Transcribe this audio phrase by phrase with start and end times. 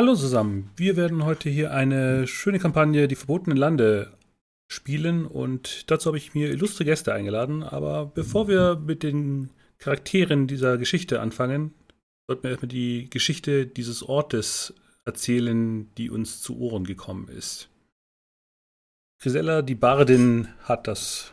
[0.00, 4.10] Hallo zusammen, wir werden heute hier eine schöne Kampagne Die verbotenen Lande
[4.66, 7.62] spielen und dazu habe ich mir illustre Gäste eingeladen.
[7.62, 11.74] Aber bevor wir mit den Charakteren dieser Geschichte anfangen,
[12.26, 14.72] sollten wir erstmal die Geschichte dieses Ortes
[15.04, 17.68] erzählen, die uns zu Ohren gekommen ist.
[19.20, 21.30] Grisella, die Bardin, hat das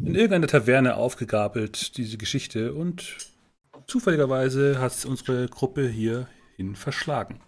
[0.00, 3.16] in irgendeiner Taverne aufgegabelt, diese Geschichte, und
[3.88, 7.40] zufälligerweise hat unsere Gruppe hierhin verschlagen.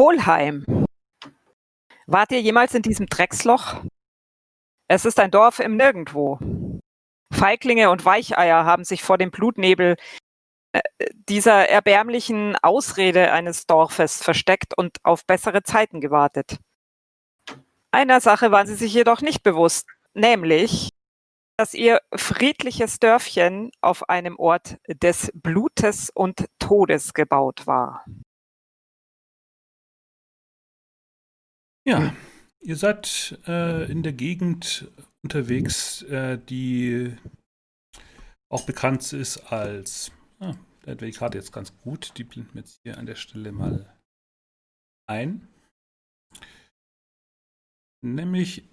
[0.00, 0.64] Polheim.
[2.06, 3.84] Wart ihr jemals in diesem Drecksloch?
[4.88, 6.38] Es ist ein Dorf im Nirgendwo.
[7.30, 9.96] Feiglinge und Weicheier haben sich vor dem Blutnebel
[10.72, 10.80] äh,
[11.28, 16.56] dieser erbärmlichen Ausrede eines Dorfes versteckt und auf bessere Zeiten gewartet.
[17.90, 20.88] Einer Sache waren sie sich jedoch nicht bewusst, nämlich,
[21.58, 28.06] dass ihr friedliches Dörfchen auf einem Ort des Blutes und Todes gebaut war.
[31.86, 32.14] Ja,
[32.60, 34.90] ihr seid äh, in der Gegend
[35.22, 37.16] unterwegs, äh, die
[38.50, 40.12] auch bekannt ist als.
[40.40, 42.16] Ah, da ich gerade jetzt ganz gut.
[42.16, 43.94] Die blenden wir jetzt hier an der Stelle mal
[45.06, 45.48] ein.
[48.02, 48.64] Nämlich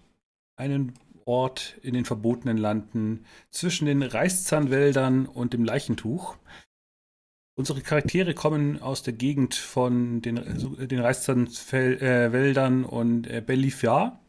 [0.55, 0.93] einen
[1.25, 6.37] Ort in den verbotenen Landen zwischen den Reißzahnwäldern und dem Leichentuch.
[7.57, 14.19] Unsere Charaktere kommen aus der Gegend von den, den Reichswäldern äh, und äh, Belifia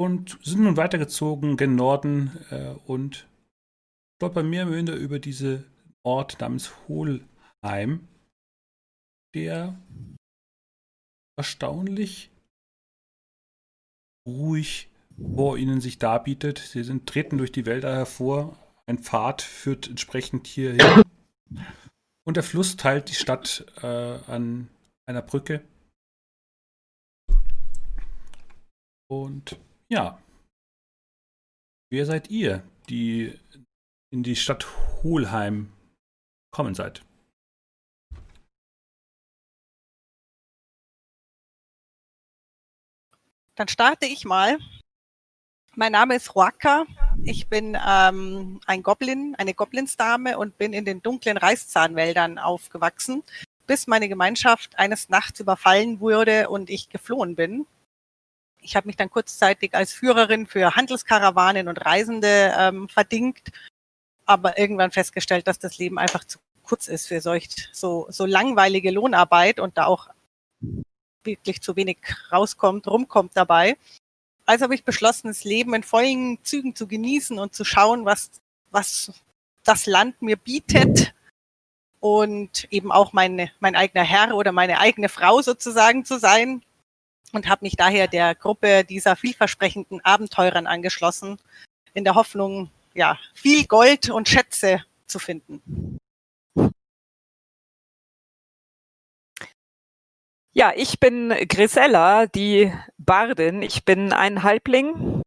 [0.00, 3.26] und sind nun weitergezogen gen Norden äh, und
[4.16, 5.64] stolpern mehr oder minder über diesen
[6.04, 8.06] Ort namens Hohlheim,
[9.34, 9.76] der
[11.36, 12.30] erstaunlich
[14.26, 14.88] ruhig
[15.34, 16.58] vor ihnen sich darbietet.
[16.58, 18.56] Sie sind, treten durch die Wälder hervor.
[18.86, 21.02] Ein Pfad führt entsprechend hier hin.
[22.26, 24.68] Und der Fluss teilt die Stadt äh, an
[25.06, 25.64] einer Brücke.
[29.08, 29.58] Und
[29.88, 30.22] ja,
[31.90, 33.36] wer seid ihr, die
[34.12, 34.66] in die Stadt
[35.02, 35.72] Hohlheim
[36.52, 37.04] kommen seid?
[43.56, 44.58] Dann starte ich mal.
[45.76, 46.84] Mein Name ist Ruaka.
[47.22, 53.22] Ich bin ähm, ein Goblin, eine Goblinsdame und bin in den dunklen Reißzahnwäldern aufgewachsen,
[53.68, 57.66] bis meine Gemeinschaft eines Nachts überfallen wurde und ich geflohen bin.
[58.60, 63.52] Ich habe mich dann kurzzeitig als Führerin für Handelskarawanen und Reisende ähm, verdingt,
[64.26, 68.90] aber irgendwann festgestellt, dass das Leben einfach zu kurz ist für solch so, so langweilige
[68.90, 70.08] Lohnarbeit und da auch
[71.22, 71.98] wirklich zu wenig
[72.32, 73.76] rauskommt, rumkommt dabei
[74.50, 78.32] also habe ich beschlossen, das Leben in vollen Zügen zu genießen und zu schauen, was,
[78.72, 79.12] was
[79.62, 81.14] das Land mir bietet
[82.00, 86.62] und eben auch meine, mein eigener Herr oder meine eigene Frau sozusagen zu sein
[87.32, 91.38] und habe mich daher der Gruppe dieser vielversprechenden Abenteurern angeschlossen,
[91.94, 95.89] in der Hoffnung, ja, viel Gold und Schätze zu finden.
[100.60, 103.62] Ja, ich bin Grisella, die Bardin.
[103.62, 105.22] Ich bin ein Halbling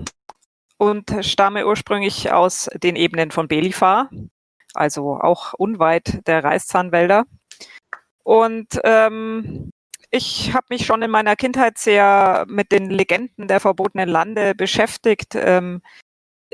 [0.77, 4.11] und stamme ursprünglich aus den Ebenen von Belifar,
[4.75, 7.25] also auch unweit der Reißzahnwälder.
[8.21, 9.71] Und ähm,
[10.11, 15.33] ich habe mich schon in meiner Kindheit sehr mit den Legenden der verbotenen Lande beschäftigt,
[15.33, 15.81] ähm,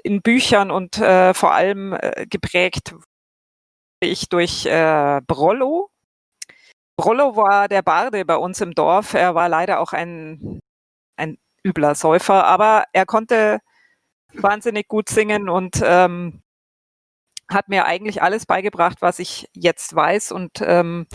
[0.03, 2.95] in Büchern und äh, vor allem äh, geprägt
[3.99, 5.88] ich durch äh, Brollo,
[6.99, 9.13] Rollo war der Barde bei uns im Dorf.
[9.13, 10.59] Er war leider auch ein,
[11.15, 13.59] ein übler Säufer, aber er konnte
[14.33, 16.41] wahnsinnig gut singen und ähm,
[17.49, 20.31] hat mir eigentlich alles beigebracht, was ich jetzt weiß.
[20.31, 21.07] Und ähm,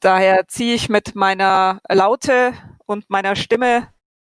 [0.00, 2.54] daher ziehe ich mit meiner Laute
[2.86, 3.88] und meiner Stimme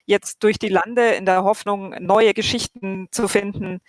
[0.06, 3.82] jetzt durch die Lande in der Hoffnung, neue Geschichten zu finden,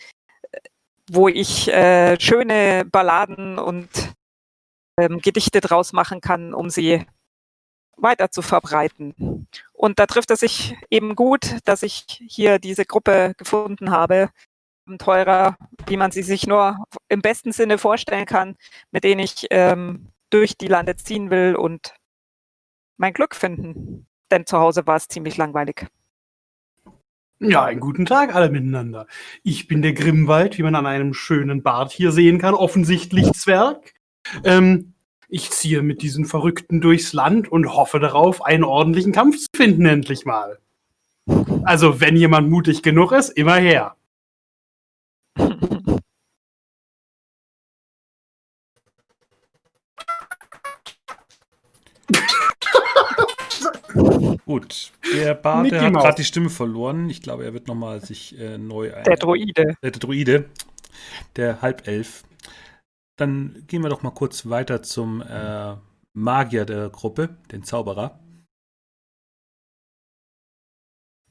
[1.10, 3.88] wo ich äh, schöne Balladen und
[4.98, 7.06] ähm, Gedichte draus machen kann, um sie
[7.96, 9.46] weiter zu verbreiten.
[9.72, 14.30] Und da trifft es sich eben gut, dass ich hier diese Gruppe gefunden habe,
[14.98, 15.56] teurer,
[15.86, 18.56] wie man sie sich nur im besten Sinne vorstellen kann,
[18.92, 21.94] mit denen ich ähm, durch die Lande ziehen will und
[22.96, 24.06] mein Glück finden.
[24.30, 25.86] Denn zu Hause war es ziemlich langweilig.
[27.38, 29.06] Ja, einen guten Tag alle miteinander.
[29.42, 33.92] Ich bin der Grimwald, wie man an einem schönen Bart hier sehen kann, offensichtlich Zwerg.
[34.44, 34.94] Ähm,
[35.28, 39.86] ich ziehe mit diesen Verrückten durchs Land und hoffe darauf, einen ordentlichen Kampf zu finden,
[39.86, 40.58] endlich mal.
[41.64, 43.96] Also, wenn jemand mutig genug ist, immer her.
[54.46, 57.10] Gut, der Bade Mickey hat gerade die Stimme verloren.
[57.10, 59.02] Ich glaube, er wird nochmal sich äh, neu ein.
[59.02, 59.76] Der Droide.
[59.80, 60.44] äh, der Druide,
[61.34, 62.22] der Halbelf.
[63.16, 65.74] Dann gehen wir doch mal kurz weiter zum äh,
[66.12, 68.20] Magier der Gruppe, den Zauberer.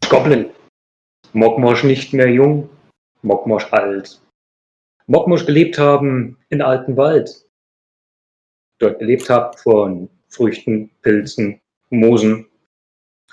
[0.09, 0.51] Goblin.
[1.33, 2.69] Mokmosch nicht mehr jung,
[3.21, 4.21] Mokmosch alt.
[5.07, 7.47] Mokmosch gelebt haben in alten Wald.
[8.79, 12.47] Dort gelebt habt von Früchten, Pilzen, Moosen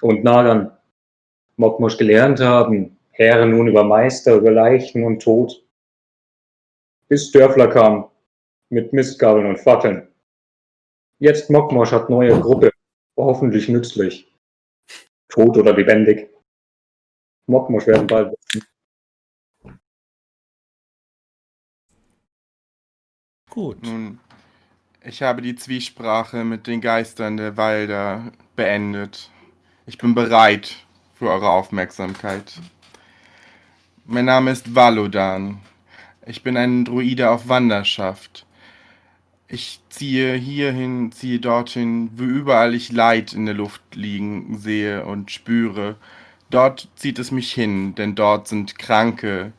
[0.02, 0.76] und Nagern.
[1.56, 5.64] Mokmosch gelernt haben, Herren nun über Meister, über Leichen und Tod.
[7.08, 8.10] Bis Dörfler kam,
[8.72, 10.08] mit Mistgabeln und Fackeln.
[11.18, 12.72] Jetzt Mokmosch hat neue Gruppe,
[13.16, 14.26] hoffentlich nützlich.
[15.28, 16.30] Tot oder lebendig.
[17.46, 18.66] Mokmosch werden bald wissen.
[23.50, 23.82] Gut.
[23.82, 24.18] Nun,
[25.04, 29.30] ich habe die Zwiesprache mit den Geistern der Walder beendet.
[29.84, 30.76] Ich bin bereit
[31.14, 32.54] für eure Aufmerksamkeit.
[34.06, 35.60] Mein Name ist Valodan.
[36.24, 38.46] Ich bin ein Druide auf Wanderschaft.
[39.54, 45.30] Ich ziehe hierhin, ziehe dorthin, wo überall ich Leid in der Luft liegen sehe und
[45.30, 45.96] spüre.
[46.48, 49.52] Dort zieht es mich hin, denn dort sind Kranke,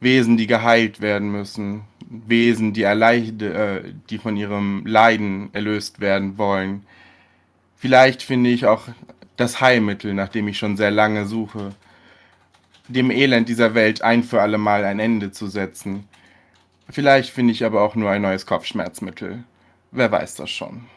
[0.00, 6.36] Wesen, die geheilt werden müssen, Wesen, die, erleide, äh, die von ihrem Leiden erlöst werden
[6.36, 6.84] wollen.
[7.76, 8.88] Vielleicht finde ich auch
[9.36, 11.76] das Heilmittel, nach dem ich schon sehr lange suche,
[12.88, 16.08] dem Elend dieser Welt ein für alle Mal ein Ende zu setzen.
[16.90, 19.44] Vielleicht finde ich aber auch nur ein neues Kopfschmerzmittel.
[19.90, 20.88] Wer weiß das schon.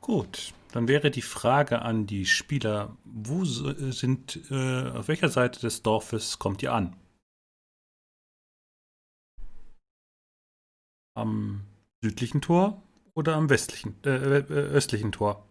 [0.00, 0.52] Gut.
[0.72, 3.62] Dann wäre die Frage an die Spieler, wo s-
[3.98, 6.94] sind, äh, auf welcher Seite des Dorfes kommt ihr an?
[11.14, 11.64] Am
[12.02, 12.82] südlichen Tor
[13.14, 15.44] oder am westlichen, äh, äh, östlichen Tor?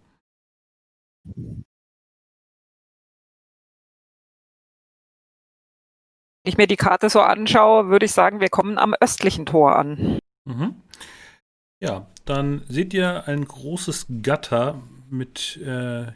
[6.47, 10.19] Ich mir die Karte so anschaue, würde ich sagen, wir kommen am östlichen Tor an.
[10.45, 10.75] Mhm.
[11.79, 16.07] Ja, dann seht ihr ein großes Gatter mit äh,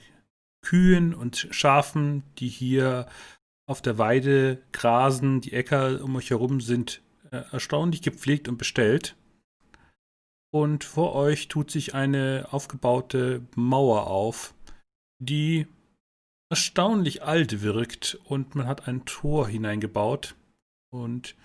[0.61, 3.07] Kühen und Schafen, die hier
[3.67, 5.41] auf der Weide grasen.
[5.41, 7.01] Die Äcker um euch herum sind
[7.31, 9.15] äh, erstaunlich gepflegt und bestellt.
[10.53, 14.53] Und vor euch tut sich eine aufgebaute Mauer auf,
[15.19, 15.67] die
[16.51, 20.35] erstaunlich alt wirkt und man hat ein Tor hineingebaut.
[20.93, 21.35] Und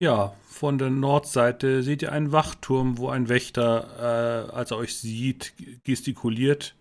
[0.00, 4.96] ja, von der Nordseite seht ihr einen Wachturm, wo ein Wächter, äh, als er euch
[4.96, 6.76] sieht, gestikuliert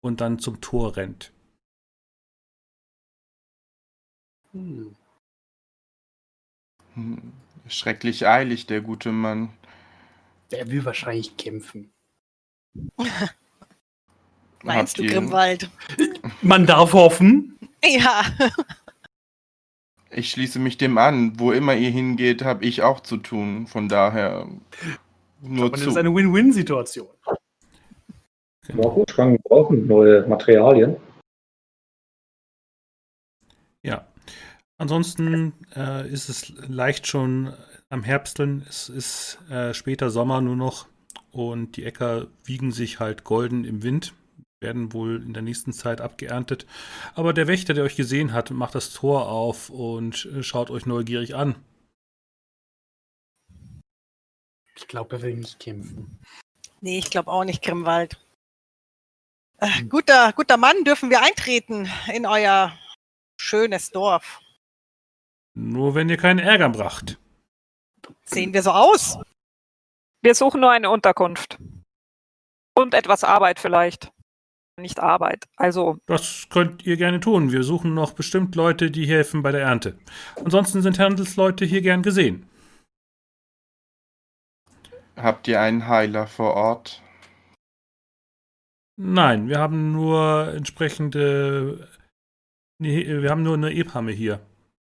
[0.00, 1.32] und dann zum Tor rennt.
[4.52, 4.94] Hm.
[6.94, 7.32] Hm,
[7.66, 9.52] Schrecklich eilig, der gute Mann.
[10.52, 11.90] Der will wahrscheinlich kämpfen.
[14.66, 15.70] Meinst du ihr- Grimwald?
[16.42, 17.58] Man darf hoffen.
[17.84, 18.22] Ja.
[20.10, 21.38] Ich schließe mich dem an.
[21.38, 23.66] Wo immer ihr hingeht, habe ich auch zu tun.
[23.66, 24.46] Von daher
[25.42, 25.90] nur Aber das zu.
[25.90, 27.08] ist eine Win-Win-Situation.
[28.72, 30.96] Mokmosch kann brauchen neue Materialien.
[33.82, 34.06] Ja.
[34.78, 37.52] Ansonsten äh, ist es leicht schon
[37.88, 38.64] am Herbsteln.
[38.68, 40.86] Es ist äh, später Sommer nur noch
[41.30, 44.12] und die Äcker wiegen sich halt golden im Wind,
[44.60, 46.66] werden wohl in der nächsten Zeit abgeerntet.
[47.14, 50.86] Aber der Wächter, der euch gesehen hat, macht das Tor auf und äh, schaut euch
[50.86, 51.56] neugierig an.
[54.76, 56.18] Ich glaube, er will nicht kämpfen.
[56.80, 58.20] Nee, ich glaube auch nicht Grimwald.
[59.58, 62.78] Äh, guter, guter Mann, dürfen wir eintreten in euer
[63.40, 64.40] schönes Dorf.
[65.54, 67.18] Nur wenn ihr keinen Ärger bracht.
[68.24, 69.18] Sehen wir so aus?
[70.22, 71.58] Wir suchen nur eine Unterkunft.
[72.74, 74.12] Und etwas Arbeit vielleicht.
[74.78, 75.48] Nicht Arbeit.
[75.56, 77.50] Also, Das könnt ihr gerne tun.
[77.50, 79.98] Wir suchen noch bestimmt Leute, die helfen bei der Ernte.
[80.44, 82.46] Ansonsten sind Handelsleute hier gern gesehen.
[85.16, 87.02] Habt ihr einen Heiler vor Ort?
[88.98, 91.88] Nein, wir haben nur entsprechende.
[92.78, 94.40] Nee, wir haben nur eine Epamme hier,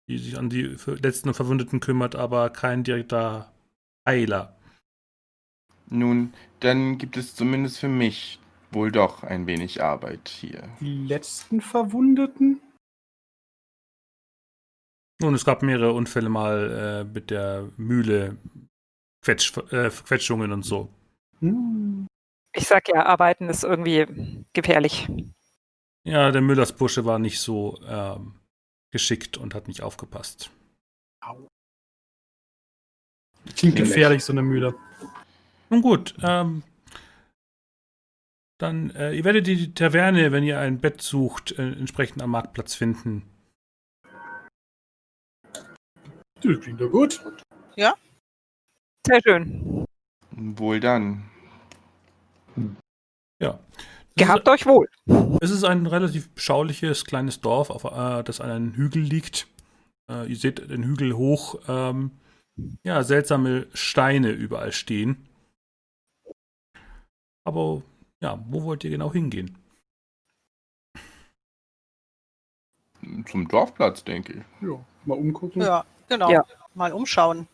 [0.08, 3.52] die sich an die letzten und Verwundeten kümmert, aber kein direkter
[4.08, 4.56] Heiler.
[5.88, 8.38] Nun, dann gibt es zumindest für mich
[8.74, 10.68] wohl doch ein wenig Arbeit hier.
[10.80, 12.60] Die letzten Verwundeten?
[15.20, 18.36] Nun, es gab mehrere Unfälle mal äh, mit der Mühle,
[19.24, 20.88] Quetsch, äh, Quetschungen und so.
[21.38, 22.06] Hm.
[22.54, 25.08] ich sag ja, arbeiten ist irgendwie gefährlich.
[26.04, 28.34] Ja, der Müllersbursche war nicht so ähm,
[28.90, 30.50] geschickt und hat nicht aufgepasst.
[33.56, 34.74] Klingt gefährlich, so eine Mühle.
[35.70, 36.62] Nun gut, ähm,
[38.62, 42.76] Dann, äh, ihr werdet die Taverne, wenn ihr ein Bett sucht, äh, entsprechend am Marktplatz
[42.76, 43.24] finden.
[46.40, 47.20] Das klingt doch gut.
[49.04, 49.84] Sehr schön.
[50.30, 51.28] Wohl dann.
[53.42, 53.58] Ja.
[54.14, 54.88] Gehabt euch wohl.
[55.40, 59.48] Es ist ein relativ beschauliches kleines Dorf, auf, äh, das an einem Hügel liegt.
[60.08, 62.12] Äh, ihr seht den Hügel hoch, ähm,
[62.84, 65.28] ja, seltsame Steine überall stehen.
[67.44, 67.82] Aber
[68.22, 69.58] ja, wo wollt ihr genau hingehen?
[73.26, 74.68] Zum Dorfplatz, denke ich.
[74.68, 75.60] Ja, mal umgucken.
[75.60, 76.30] Ja, genau.
[76.30, 76.46] Ja.
[76.74, 77.48] Mal umschauen.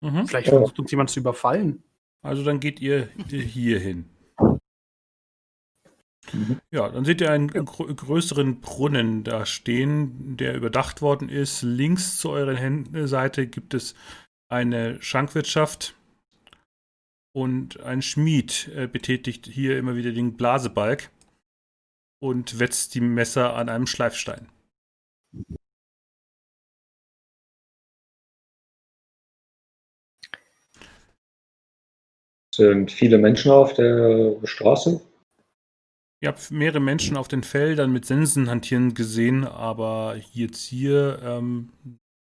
[0.00, 0.26] Mhm.
[0.28, 1.82] Vielleicht versucht uns jemand zu überfallen.
[2.22, 4.08] Also dann geht ihr hier hin.
[6.32, 6.60] Mhm.
[6.70, 11.62] Ja, dann seht ihr einen grö größeren Brunnen da stehen, der überdacht worden ist.
[11.62, 13.96] Links zu eurer Hän- Seite gibt es
[14.48, 15.96] eine Schankwirtschaft
[17.32, 21.10] und ein Schmied äh, betätigt hier immer wieder den Blasebalg
[22.20, 24.48] und wetzt die Messer an einem Schleifstein.
[32.54, 35.00] Sind viele Menschen auf der Straße?
[36.22, 41.72] Ihr habt mehrere Menschen auf den Feldern mit Sensen hantieren gesehen, aber jetzt hier ähm,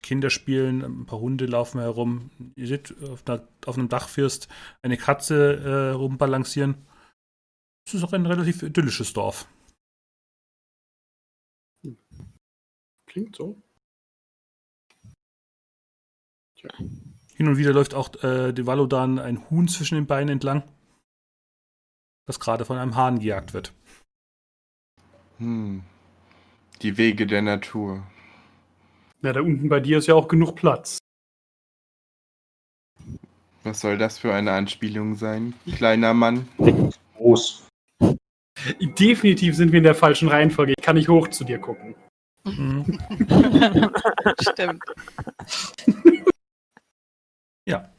[0.01, 2.31] Kinder spielen, ein paar Hunde laufen herum.
[2.55, 4.47] Ihr seht auf, einer, auf einem Dachfirst
[4.81, 6.85] eine Katze äh, rumbalancieren.
[7.85, 9.47] Es ist auch ein relativ idyllisches Dorf.
[13.07, 13.61] Klingt so.
[17.35, 20.63] Hin und wieder läuft auch äh, dem Valodan ein Huhn zwischen den Beinen entlang,
[22.27, 23.73] das gerade von einem Hahn gejagt wird.
[25.37, 25.83] Hm.
[26.81, 28.05] Die Wege der Natur.
[29.21, 30.97] Na, da unten bei dir ist ja auch genug Platz.
[33.63, 36.47] Was soll das für eine Anspielung sein, kleiner Mann?
[37.17, 37.67] Groß.
[38.79, 40.73] Definitiv sind wir in der falschen Reihenfolge.
[40.77, 41.95] Ich kann nicht hoch zu dir gucken.
[42.45, 42.99] Mhm.
[44.41, 44.83] Stimmt.
[47.65, 47.93] Ja.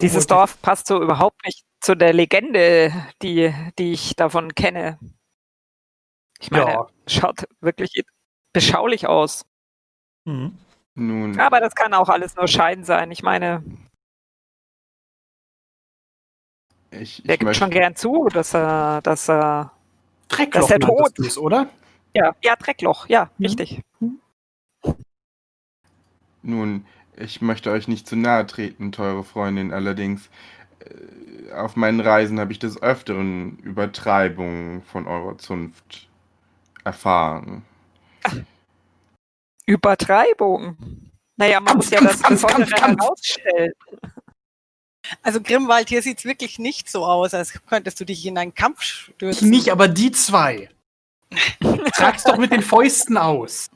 [0.00, 4.98] Dieses Dorf passt so überhaupt nicht zu der Legende, die, die ich davon kenne.
[6.42, 6.86] Ich meine, Ja.
[7.06, 8.02] schaut wirklich
[8.52, 9.46] beschaulich aus.
[10.24, 10.58] Mhm.
[10.94, 13.10] Nun, Aber das kann auch alles nur Schein sein.
[13.12, 13.62] Ich meine,
[16.90, 19.72] ich, der ich gibt möchte, schon gern zu, dass er, dass er,
[20.28, 21.26] Dreckloch Das ist der nanntest Tod.
[21.26, 21.70] du's, oder?
[22.14, 23.46] ja, ja, Dreckloch, ja, Mhm.
[23.46, 23.80] richtig.
[26.42, 26.84] nun,
[27.16, 29.72] ich möchte euch nicht zu nahe treten, teure Freundin.
[29.72, 30.28] Allerdings,
[30.80, 36.08] äh, auf meinen Reisen habe ich des Öfteren Übertreibungen von eurer Zunft
[36.84, 37.64] erfahren.
[39.66, 40.76] Übertreibung.
[41.36, 43.00] Naja, man muss ja Kampf, das Kampf, Besondere Kampf, Kampf.
[43.02, 43.72] herausstellen.
[45.22, 48.80] Also Grimwald, hier sieht's wirklich nicht so aus, als könntest du dich in einen Kampf
[48.80, 49.50] Ich stürzen.
[49.50, 50.70] nicht, aber die zwei.
[51.94, 53.70] Trag's doch mit den Fäusten aus.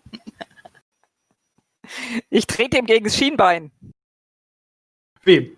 [2.31, 3.71] Ich trete ihm gegen das Schienbein.
[5.23, 5.57] Wem?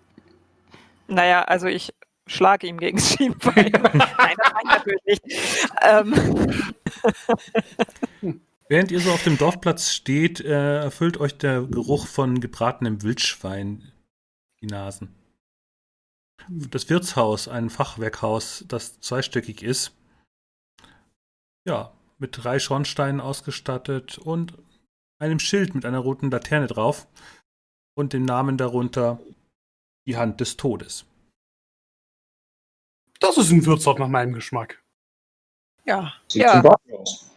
[1.07, 1.93] Naja, also ich
[2.29, 3.71] schlage ihm gegen Schienbein.
[3.71, 5.23] Nein, das meine ich natürlich nicht.
[5.81, 6.13] Ähm,
[8.69, 13.91] Während ihr so auf dem Dorfplatz steht, äh, erfüllt euch der Geruch von gebratenem Wildschwein
[14.61, 15.15] die Nasen.
[16.47, 19.91] Das Wirtshaus, ein Fachwerkhaus, das zweistöckig ist,
[21.65, 24.53] ja, mit drei Schornsteinen ausgestattet und
[25.19, 27.07] einem Schild mit einer roten Laterne drauf
[27.95, 29.19] und dem Namen darunter
[30.05, 31.05] die Hand des Todes.
[33.19, 34.81] Das ist ein Wirtsort nach meinem Geschmack.
[35.85, 36.61] Ja, Sieht Ja.
[36.91, 37.31] aus.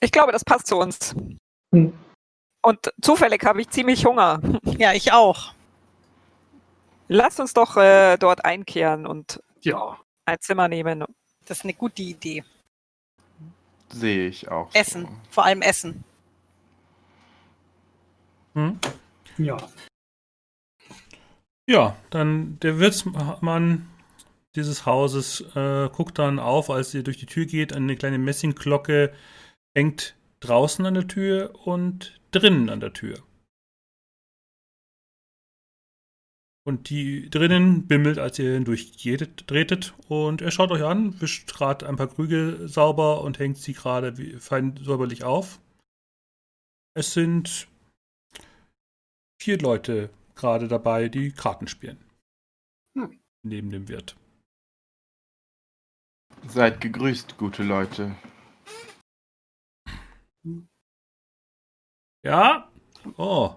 [0.00, 1.14] ich glaube, das passt zu uns.
[1.74, 1.92] Hm.
[2.62, 4.40] Und zufällig habe ich ziemlich Hunger.
[4.78, 5.52] ja, ich auch.
[7.08, 10.00] Lasst uns doch äh, dort einkehren und Ja.
[10.24, 11.04] ein Zimmer nehmen.
[11.46, 12.42] Das ist eine gute Idee.
[13.90, 14.72] Sehe ich auch.
[14.72, 14.78] so.
[14.78, 16.02] Essen, vor allem Essen.
[18.54, 18.78] Hm?
[19.36, 19.56] Ja.
[21.68, 23.88] Ja, dann der Wirtsmann
[24.56, 27.72] dieses Hauses äh, guckt dann auf, als ihr durch die Tür geht.
[27.72, 29.12] Eine kleine Messingglocke
[29.76, 33.22] hängt draußen an der Tür und drinnen an der Tür.
[36.66, 39.94] Und die drinnen bimmelt, als ihr hindurchgeht, tretet.
[40.08, 44.16] Und er schaut euch an, wischt gerade ein paar Krüge sauber und hängt sie gerade
[44.16, 45.60] wie- fein säuberlich auf.
[46.96, 47.68] Es sind
[49.42, 52.02] vier Leute gerade dabei, die Karten spielen.
[52.96, 53.20] Hm.
[53.42, 54.16] Neben dem Wirt.
[56.48, 58.14] Seid gegrüßt, gute Leute.
[62.24, 62.70] Ja?
[63.16, 63.56] Oh,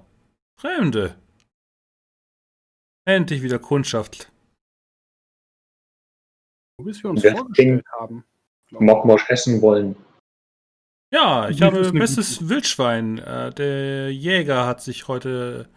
[0.60, 1.16] Fremde.
[3.06, 4.32] Endlich wieder Kundschaft.
[6.80, 8.24] Nur bis wir uns Wer vorgestellt haben.
[8.68, 8.86] glaub ich.
[8.86, 9.96] Mokmosch essen wollen.
[11.14, 13.18] Ja, ich Das habe bestes gute- Wildschwein.
[13.20, 15.70] Äh, der Jäger hat sich heute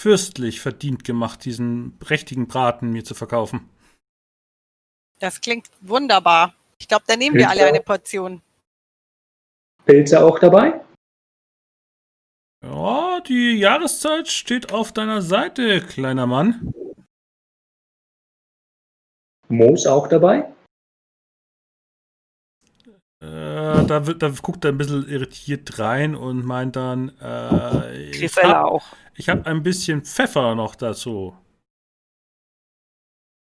[0.00, 3.70] fürstlich verdient gemacht, diesen prächtigen Braten mir zu verkaufen.
[5.18, 6.54] Das klingt wunderbar.
[6.78, 7.74] Ich glaube, da nehmen wir alle Pilze?
[7.74, 8.42] eine Portion.
[9.84, 10.80] Pilze auch dabei?
[12.64, 16.72] Ja, die Jahreszeit steht auf deiner Seite, kleiner Mann.
[19.48, 20.52] Moos auch dabei?
[23.20, 28.36] Äh, da, wird, da guckt er ein bisschen irritiert rein und meint dann, äh, ich
[28.36, 28.80] habe
[29.18, 31.36] hab ein bisschen Pfeffer noch dazu.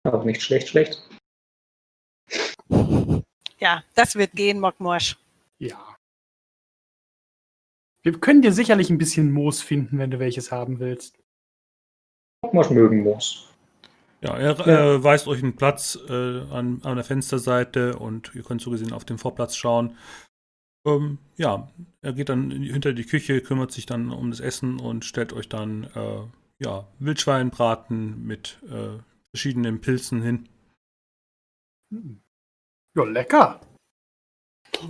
[0.05, 1.09] Auch nicht schlecht, schlecht.
[3.59, 5.17] Ja, das wird gehen, Mockmorsch.
[5.59, 5.97] Ja.
[8.03, 11.19] Wir können dir sicherlich ein bisschen Moos finden, wenn du welches haben willst.
[12.43, 13.49] Mokmosch mögen Moos.
[14.21, 14.95] Ja, er Ja.
[14.95, 18.93] Äh, weist euch einen Platz äh, an, an der Fensterseite und ihr könnt so gesehen
[18.93, 19.97] auf den Vorplatz schauen.
[20.87, 24.81] Ähm, ja, er geht dann die, hinter die Küche, kümmert sich dann um das Essen
[24.81, 26.23] und stellt euch dann äh,
[26.59, 28.99] ja, Wildschweinbraten mit äh,
[29.31, 30.49] verschiedenen Pilzen hin.
[31.93, 32.21] Hm.
[32.99, 33.61] Ja, lecker.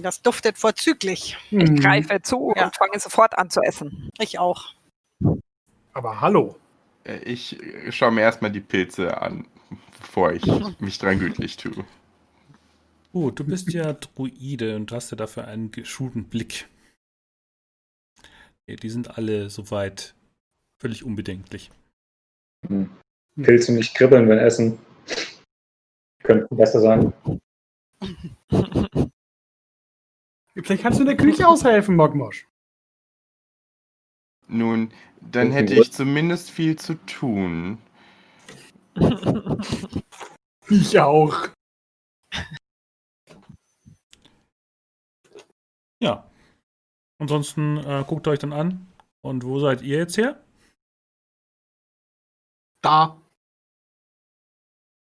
[0.01, 1.37] Das duftet vorzüglich.
[1.51, 1.61] Hm.
[1.61, 2.67] Ich greife zu Ja.
[2.67, 4.09] und fange sofort an zu essen.
[4.19, 4.75] Ich auch.
[5.93, 6.57] Aber hallo.
[7.05, 9.47] Äh, Ich äh, schaue mir erstmal die Pilze an,
[10.01, 10.43] bevor ich
[10.81, 11.85] mich dran gütlich tue.
[13.13, 16.69] Gut, du bist ja Druide und hast ja dafür einen geschulten Blick.
[18.69, 20.15] Die sind alle soweit
[20.79, 21.71] völlig unbedenklich.
[22.67, 22.91] Hm.
[23.43, 24.79] Pilze nicht kribbeln, wenn essen.
[26.23, 27.13] Könnten besser sein.
[30.63, 32.49] Vielleicht kannst du in der Küche aushelfen, Mogmosch.
[34.49, 37.79] Nun, dann hätte ich zumindest viel zu tun.
[40.69, 41.49] Ich auch.
[46.01, 46.31] Ja.
[47.19, 48.87] Ansonsten äh, guckt euch dann an.
[49.21, 50.43] Und wo seid ihr jetzt her?
[52.83, 53.21] Da.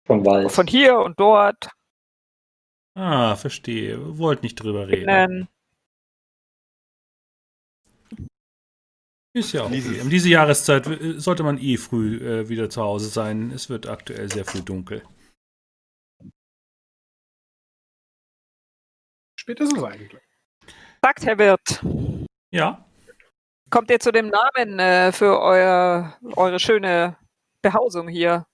[0.06, 0.52] Vom Wald.
[0.52, 1.70] Von hier und dort.
[2.94, 4.18] Ah, verstehe.
[4.18, 5.08] Wollt nicht drüber reden.
[5.08, 5.48] Ähm,
[9.34, 9.74] Ist ja okay.
[9.76, 13.50] Dieses- Um diese Jahreszeit äh, sollte man eh früh äh, wieder zu Hause sein.
[13.50, 15.02] Es wird aktuell sehr früh dunkel.
[19.38, 20.20] Spät ist es eigentlich.
[21.02, 21.82] sagt Herr Wirt,
[22.52, 22.86] Ja.
[23.70, 27.16] kommt ihr zu dem Namen äh, für euer, eure schöne
[27.62, 28.46] Behausung hier?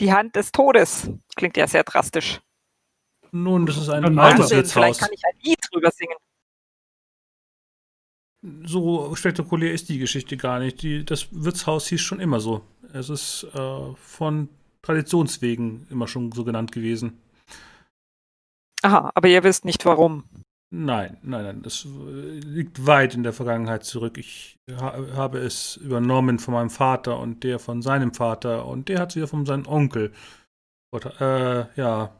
[0.00, 1.08] Die Hand des Todes.
[1.36, 2.40] Klingt ja sehr drastisch.
[3.32, 4.98] Nun, das ist ein Ein altes Wahnsinn, vielleicht Wirtshaus.
[4.98, 6.16] kann ich ein Lied drüber singen.
[8.64, 10.82] So spektakulär ist die Geschichte gar nicht.
[10.82, 12.62] Die, das Wirtshaus hieß schon immer so.
[12.92, 14.48] Es ist äh, von
[14.82, 17.20] Traditionswegen immer schon so genannt gewesen.
[18.82, 20.24] Aha, aber ihr wisst nicht warum.
[20.72, 21.62] Nein, nein, nein.
[21.62, 24.16] Das äh, liegt weit in der Vergangenheit zurück.
[24.16, 29.00] Ich ha habe es übernommen von meinem Vater und der von seinem Vater und der
[29.00, 30.12] hat es wieder von seinem Onkel.
[30.92, 32.14] Gott, äh, ja.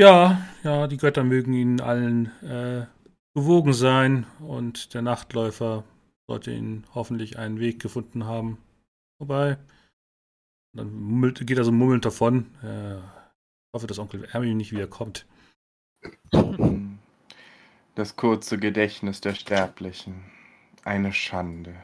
[0.00, 2.86] Ja, ja, die Götter mögen ihnen allen äh,
[3.34, 5.84] gewogen sein und der Nachtläufer
[6.26, 8.56] sollte ihnen hoffentlich einen Weg gefunden haben.
[9.18, 9.58] Wobei,
[10.74, 12.46] dann mummelt, geht er so mummelnd davon.
[12.62, 15.26] Äh, ich hoffe, dass Onkel Ermi nicht wieder kommt.
[16.32, 16.98] Hm.
[17.94, 20.24] Das kurze Gedächtnis der Sterblichen.
[20.82, 21.74] Eine Schande.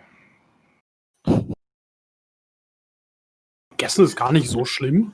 [3.76, 5.12] Gestern ist gar nicht so schlimm.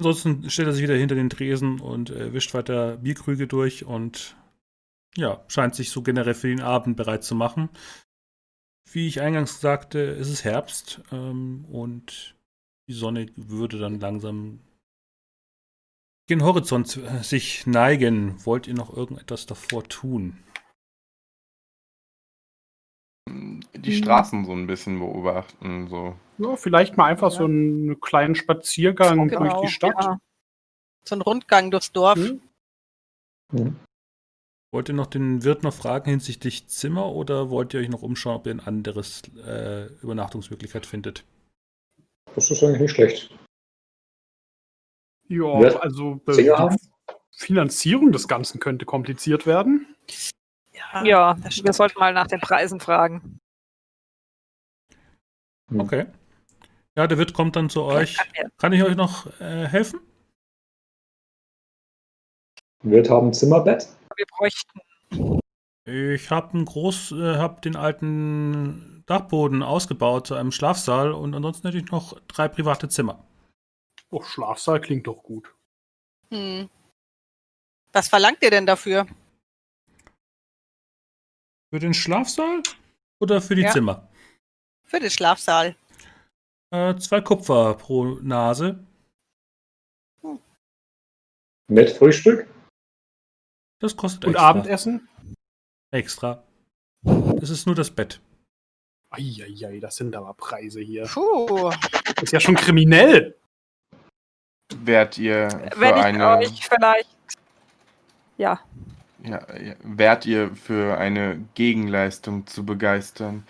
[0.00, 4.34] Ansonsten stellt er sich wieder hinter den Tresen und äh, wischt weiter Bierkrüge durch und
[5.14, 7.68] ja, scheint sich so generell für den Abend bereit zu machen.
[8.90, 12.34] Wie ich eingangs sagte, ist es Herbst ähm, und
[12.88, 14.60] die Sonne würde dann langsam
[16.28, 18.42] gen Horizont äh, sich neigen.
[18.46, 20.42] Wollt ihr noch irgendetwas davor tun?
[23.28, 25.88] Die Straßen so ein bisschen beobachten.
[25.88, 26.16] So.
[26.40, 27.38] Ja, vielleicht mal einfach Ja.
[27.38, 29.94] so einen kleinen Spaziergang Genau, durch die Stadt.
[30.00, 30.18] Ja.
[31.04, 32.16] So ein Rundgang durchs Dorf.
[32.16, 32.40] Hm?
[33.52, 33.76] Hm.
[34.72, 38.36] Wollt ihr noch den Wirt noch fragen hinsichtlich Zimmer oder wollt ihr euch noch umschauen,
[38.36, 41.24] ob ihr ein anderes äh, Übernachtungsmöglichkeit findet?
[42.34, 43.36] Das ist eigentlich nicht schlecht.
[45.28, 45.46] Ja,
[45.80, 46.76] also äh,
[47.32, 49.94] Finanzierung des Ganzen könnte kompliziert werden.
[50.72, 53.40] Ja, Ja, wir sollten mal nach den Preisen fragen.
[55.76, 56.06] Okay.
[56.96, 58.16] Ja, der Wirt kommt dann zu euch.
[58.58, 60.00] Kann ich euch noch äh, helfen?
[62.82, 63.88] Wirt haben Zimmerbett.
[64.16, 65.40] Wir bräuchten
[65.84, 71.66] Ich habe einen Groß, äh, hab den alten Dachboden ausgebaut zu einem Schlafsaal und ansonsten
[71.66, 73.24] natürlich noch drei private Zimmer.
[74.10, 75.54] Oh, Schlafsaal klingt doch gut.
[76.30, 76.68] Hm.
[77.92, 79.06] Was verlangt ihr denn dafür?
[81.70, 82.62] Für den Schlafsaal
[83.20, 83.70] oder für die Ja.
[83.70, 84.08] Zimmer?
[84.84, 85.76] Für den Schlafsaal.
[86.70, 88.84] Äh, zwei Kupfer pro Nase.
[91.68, 92.48] Mit Frühstück?
[93.80, 94.48] Das kostet Und extra.
[94.48, 95.08] Abendessen?
[95.92, 96.42] Extra.
[97.02, 98.20] Das ist nur das Bett.
[99.10, 101.06] Eieiei, das sind aber Preise hier.
[101.06, 101.70] Puh.
[102.14, 103.36] Das ist ja schon kriminell.
[104.76, 107.08] Wärt ihr für Wenn ich eine euch vielleicht.
[108.36, 108.60] Ja,
[109.22, 113.46] ja, ja, wärt ihr für eine Gegenleistung zu begeistern?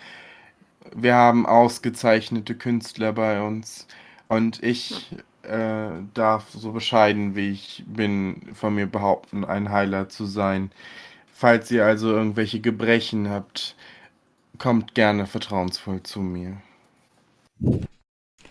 [0.95, 3.87] Wir haben ausgezeichnete Künstler bei uns
[4.27, 10.25] und ich äh, darf so bescheiden wie ich bin von mir behaupten, ein Heiler zu
[10.25, 10.71] sein.
[11.31, 13.75] Falls ihr also irgendwelche Gebrechen habt,
[14.57, 16.61] kommt gerne vertrauensvoll zu mir.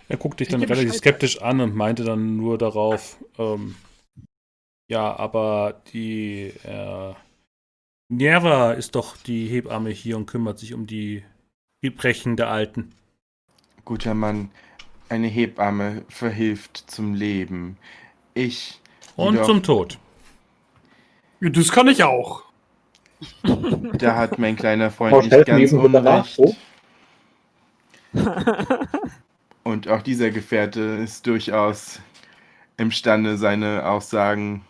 [0.08, 3.76] Er guckt dich Ich dann relativ skeptisch an und meinte dann nur darauf, ähm,
[4.90, 7.14] ja, aber die äh,
[8.08, 11.22] Nerva ist doch die Hebamme hier und kümmert sich um die
[11.82, 12.92] Gebrechen der Alten.
[13.84, 14.50] Guter Mann,
[15.08, 17.76] eine Hebamme verhilft zum Leben.
[18.34, 18.78] Ich
[19.16, 19.98] Und jedoch- zum Tod.
[21.40, 22.44] Ja, Das kann ich auch.
[23.42, 26.38] Da hat mein kleiner Freund Brauchst nicht ganz unrecht.
[29.62, 32.00] Und auch dieser Gefährte ist durchaus
[32.76, 34.64] imstande, seine Aussagen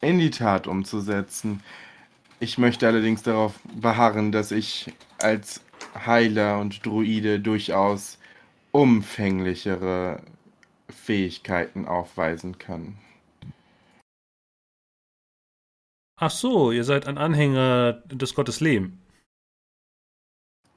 [0.00, 1.62] in die Tat umzusetzen.
[2.40, 5.60] Ich möchte allerdings darauf beharren, dass ich als
[5.94, 8.18] Heiler und Druide durchaus
[8.72, 10.22] umfänglichere
[10.88, 12.98] Fähigkeiten aufweisen kann.
[16.20, 18.98] Ach so, ihr seid ein Anhänger des Gottes Lehm.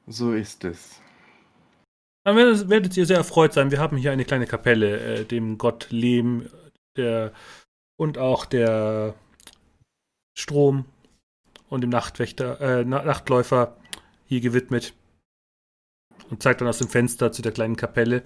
[0.07, 1.01] So ist es.
[2.23, 3.71] Dann werdet ihr sehr erfreut sein.
[3.71, 6.49] Wir haben hier eine kleine Kapelle, äh, dem Gott Lehm
[6.95, 7.33] der,
[7.99, 9.15] und auch der
[10.37, 10.85] Strom
[11.69, 13.75] und dem Nachtwächter, äh, Na- Nachtläufer
[14.31, 14.93] hier gewidmet.
[16.29, 18.23] Und zeigt dann aus dem Fenster zu der kleinen Kapelle.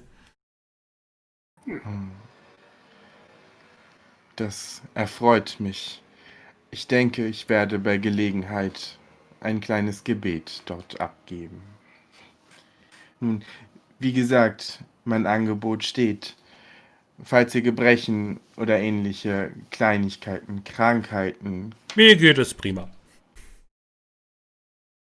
[1.63, 2.11] Hm.
[4.35, 6.03] Das erfreut mich.
[6.69, 8.99] Ich denke, ich werde bei Gelegenheit
[9.39, 11.63] ein kleines Gebet dort abgeben.
[13.19, 13.43] Nun,
[13.97, 16.35] wie gesagt, mein Angebot steht.
[17.23, 22.89] Falls ihr Gebrechen oder ähnliche Kleinigkeiten, Krankheiten, Mir geht es prima.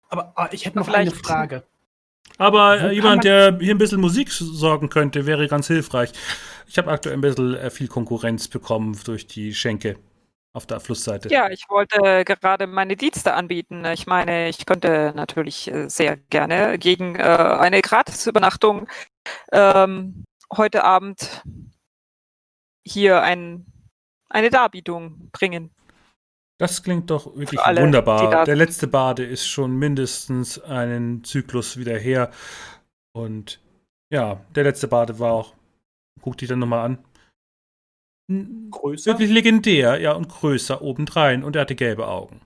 [0.10, 1.63] Aber ah, ich hätte noch Vielleicht- eine Frage.
[2.38, 6.12] Aber Wo äh, jemand, man- der hier ein bisschen Musik sorgen könnte, wäre ganz hilfreich.
[6.67, 9.98] Ich habe aktuell ein bisschen äh, viel Konkurrenz bekommen durch die Schenke
[10.54, 11.30] auf der Flussseite.
[11.30, 13.86] ja, ich wollte gerade meine Dienste anbieten.
[13.86, 18.88] Ich meine, ich könnte natürlich äh, sehr gerne gegen äh, eine Gratisübernachtung
[19.52, 21.43] ähm, heute Abend
[22.86, 23.65] hier ein,
[24.30, 25.72] eine Darbietung bringen.
[26.60, 28.46] Das klingt doch wirklich alle, wunderbar.
[28.46, 32.32] Der letzte Bade ist schon mindestens einen Zyklus wieder her.
[33.13, 33.62] Und
[34.12, 35.56] ja, der letzte Bade war auch,
[36.22, 38.70] guck dich dann nochmal an.
[38.72, 39.12] Größer?
[39.12, 41.43] Wirklich legendär, ja, und größer obendrein.
[41.43, 42.41] Und er hatte gelbe Augen.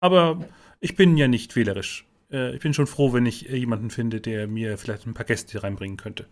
[0.00, 0.44] Aber
[0.80, 2.06] ich bin ja nicht wählerisch.
[2.30, 5.62] Äh, Ich bin schon froh, wenn ich jemanden finde, der mir vielleicht ein paar Gäste
[5.62, 6.26] reinbringen könnte.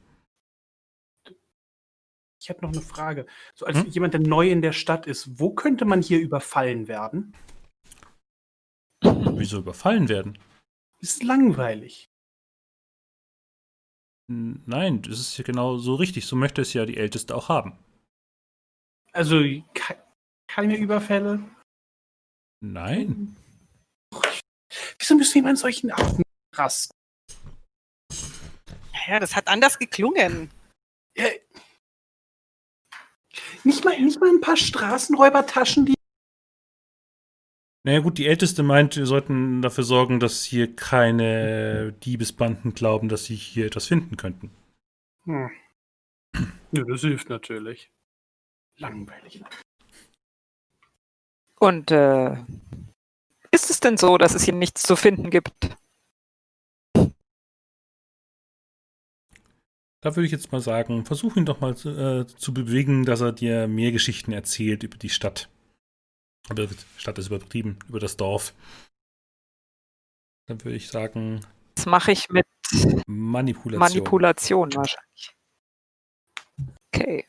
[2.41, 3.27] Ich hätte noch eine Frage.
[3.55, 3.87] So als Hm?
[3.87, 7.35] jemand, der neu in der Stadt ist, wo könnte man hier überfallen werden?
[9.03, 10.39] Wieso überfallen werden?
[11.01, 12.09] Ist langweilig.
[14.29, 16.27] Nein, das ist ja genau so richtig.
[16.27, 17.79] So möchte es ja die Älteste auch haben.
[19.13, 19.41] Also
[19.75, 19.97] ke
[20.49, 21.43] keine Überfälle.
[22.61, 23.37] Nein.
[24.99, 26.23] Wieso müssen wir immer in solchen Arten
[26.55, 26.93] rasten?
[29.07, 30.51] Ja, das hat anders geklungen.
[31.17, 31.27] Ja,
[33.67, 35.95] nicht, mal, nicht mal ein paar Straßenräubertaschen, die.
[37.85, 43.27] Naja gut, die Älteste meint, wir sollten dafür sorgen, dass hier keine Diebesbanden glauben, dass
[43.27, 44.51] sie hier etwas finden könnten.
[45.25, 45.51] Hm.
[46.73, 47.91] Ja, das hilft natürlich.
[48.77, 49.43] Langweilig.
[51.59, 52.37] Und äh,
[53.51, 55.77] ist es denn so, dass es hier nichts zu finden gibt?
[60.07, 63.23] Da würde ich jetzt mal sagen, versuch ihn doch mal zu, äh, zu bewegen, dass
[63.23, 65.49] er dir mehr Geschichten erzählt über die Stadt.
[66.49, 68.55] Aber die Stadt ist übertrieben, über das Dorf.
[70.47, 71.41] Dann würde ich sagen,
[71.75, 72.47] Das mache ich mit
[73.09, 73.81] Manipulation.
[73.81, 75.35] Manipulation wahrscheinlich.
[76.95, 77.27] Okay.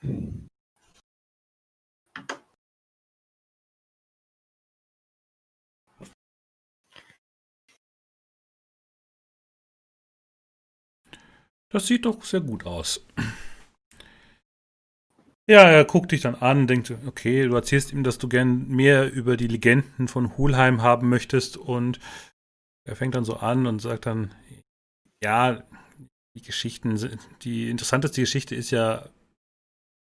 [11.69, 13.05] Das sieht doch sehr gut aus.
[15.49, 19.11] Ja, er guckt dich dann an, denkt, okay, du erzählst ihm, dass du gern mehr
[19.11, 21.99] über die Legenden von Hulheim haben möchtest und
[22.85, 24.33] er fängt dann so an und sagt dann,
[25.23, 25.63] ja,
[26.37, 29.09] die Geschichten, sind- die interessanteste Geschichte ist ja,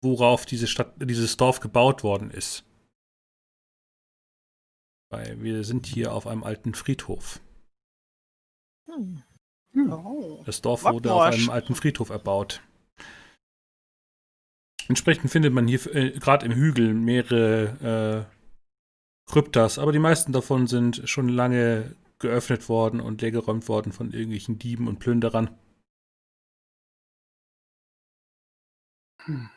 [0.02, 2.64] worauf diese Stadt, dieses Dorf gebaut worden ist.
[5.10, 7.40] Weil wir sind hier auf einem alten Friedhof.
[8.88, 9.25] Hm.
[10.44, 12.62] Das Dorf wurde auf einem alten Friedhof erbaut.
[14.88, 18.36] Entsprechend findet man hier äh, gerade im Hügel mehrere äh,
[19.30, 24.58] Kryptas, aber die meisten davon sind schon lange geöffnet worden und leergeräumt worden von irgendwelchen
[24.58, 25.50] Dieben und Plünderern.
[29.24, 29.50] Hm.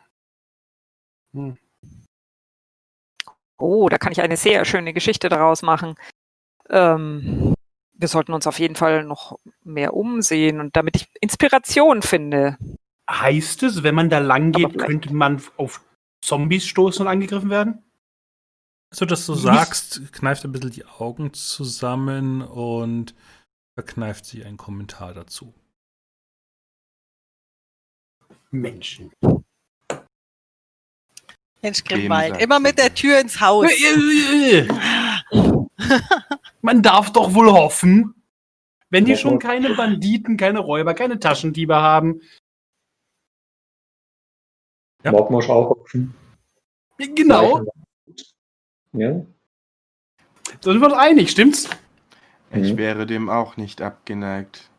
[3.60, 5.96] Oh, da kann ich eine sehr schöne Geschichte daraus machen.
[6.70, 7.54] Ähm,
[8.00, 12.58] wir sollten uns auf jeden Fall noch mehr umsehen und damit ich Inspiration finde.
[13.10, 15.84] Heißt es, wenn man da lang geht, könnte man auf
[16.24, 17.84] Zombies stoßen und angegriffen werden?
[18.92, 23.14] Als du das so Nicht- sagst, kneift er ein bisschen die Augen zusammen und
[23.78, 25.54] verkneift sich einen Kommentar dazu.
[28.52, 29.12] Menschen.
[31.62, 32.94] Mensch, Grimwald, immer mit der?
[32.94, 33.70] Tür ins Haus.
[36.62, 38.14] Man darf doch wohl hoffen,
[38.90, 42.22] wenn die schon keine Banditen, keine Räuber, keine Taschendiebe haben.
[45.04, 45.12] Ja.
[45.12, 46.14] Morgmosch auch offen.
[46.98, 47.66] Genau,
[48.92, 49.26] Ja.
[50.62, 51.70] da sind wir uns einig, stimmt's?
[52.52, 52.78] Ich Mhm.
[52.78, 54.70] wäre dem auch nicht abgeneigt.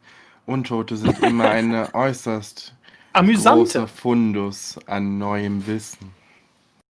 [0.45, 2.75] Untote sind immer eine äußerst
[3.15, 3.61] Amüsante.
[3.61, 6.11] großer Fundus an neuem Wissen.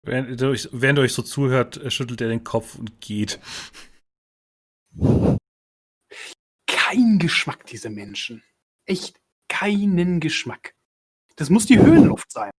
[0.03, 3.39] Während ihr euch, während ihr euch so zuhört, äh, schüttelt er den Kopf und geht.
[6.67, 8.43] Kein Geschmack, diese Menschen.
[8.85, 10.73] Echt keinen Geschmack.
[11.35, 12.51] Das muss die Höhenluft sein.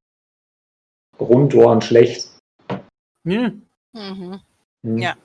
[1.17, 2.29] Grundohren schlecht.
[3.25, 3.51] Ja.
[3.93, 4.41] Mhm.
[4.85, 4.99] Hm.
[4.99, 5.17] Ja.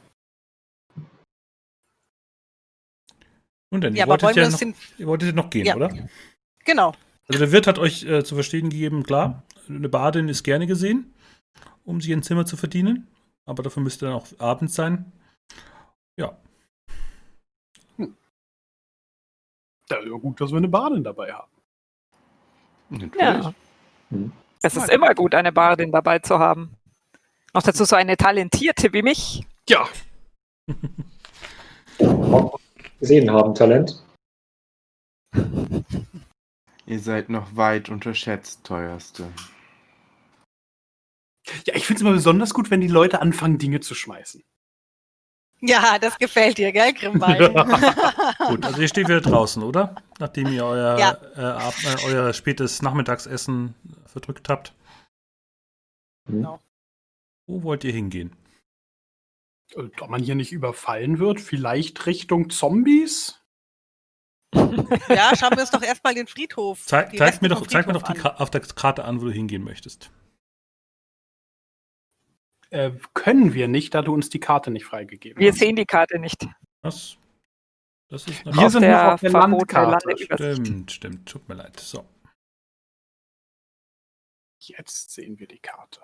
[3.69, 4.75] Und dann, Ja, ihr, wolltet ja noch, den.
[4.97, 5.75] ihr wolltet ja noch gehen, Ja.
[5.75, 5.89] oder?
[6.65, 6.93] Genau.
[7.27, 11.13] Also der Wirt hat euch äh, zu verstehen gegeben, klar, eine Badin ist gerne gesehen,
[11.83, 13.07] um sich ein Zimmer zu verdienen.
[13.45, 15.11] Aber dafür müsste dann auch abends sein.
[16.17, 16.37] Ja,
[19.93, 21.51] Da ist ja gut, dass wir eine Badin dabei haben.
[22.89, 23.15] Natürlich.
[23.21, 23.53] Ja.
[24.09, 24.31] Hm.
[24.63, 26.75] Es ist immer gut, eine Bardin dabei zu haben.
[27.53, 29.45] Noch dazu so eine talentierte wie mich.
[29.69, 29.87] Ja,
[32.99, 34.03] gesehen haben, Talent.
[36.85, 39.31] Ihr seid noch weit unterschätzt, teuerste.
[41.65, 44.43] ja ich finde es immer besonders gut, wenn die Leute anfangen, Dinge zu schmeißen.
[45.65, 47.53] Ja, das gefällt dir, gell, Grimwald?
[48.49, 48.65] gut.
[48.65, 49.95] Also ihr steht wieder draußen, oder?
[50.19, 51.17] Nachdem ihr euer, Ja.
[51.37, 53.73] äh, Ab äh, euer spätes Nachmittagsessen
[54.05, 54.73] verdrückt habt.
[56.27, 56.35] Hm.
[56.35, 56.59] Genau.
[57.47, 58.35] Wo wollt ihr hingehen?
[59.75, 63.39] Äh, Da man hier nicht überfallen wird, vielleicht Richtung Zombies?
[64.53, 66.85] ja, schauen wir uns doch erstmal den Friedhof.
[66.85, 69.63] Zeig, zeig mir doch, zeig mir doch die auf der Karte an, wo du hingehen
[69.63, 70.11] möchtest.
[72.73, 75.59] Äh, können wir nicht, da du uns die Karte nicht freigegeben Wir hast.
[75.59, 76.47] sehen die Karte nicht.
[76.81, 77.17] Was?
[78.09, 80.15] Das ist Wir sind der noch auf der Landkarte.
[80.55, 81.29] Stimmt, stimmt.
[81.29, 81.79] Tut mir leid.
[81.79, 82.03] So.
[84.59, 86.01] Jetzt sehen wir die Karte.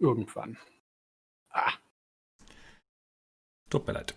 [0.00, 0.58] Irgendwann.
[1.50, 1.72] Ah,
[3.70, 4.14] Tut mir leid.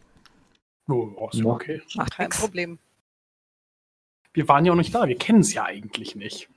[0.88, 1.46] oh, oh, ist Ja.
[1.46, 1.82] okay.
[1.96, 2.30] Macht Kein.
[2.30, 2.80] Problem.
[4.34, 6.50] Wir waren ja auch nicht da, wir kennen es ja eigentlich nicht.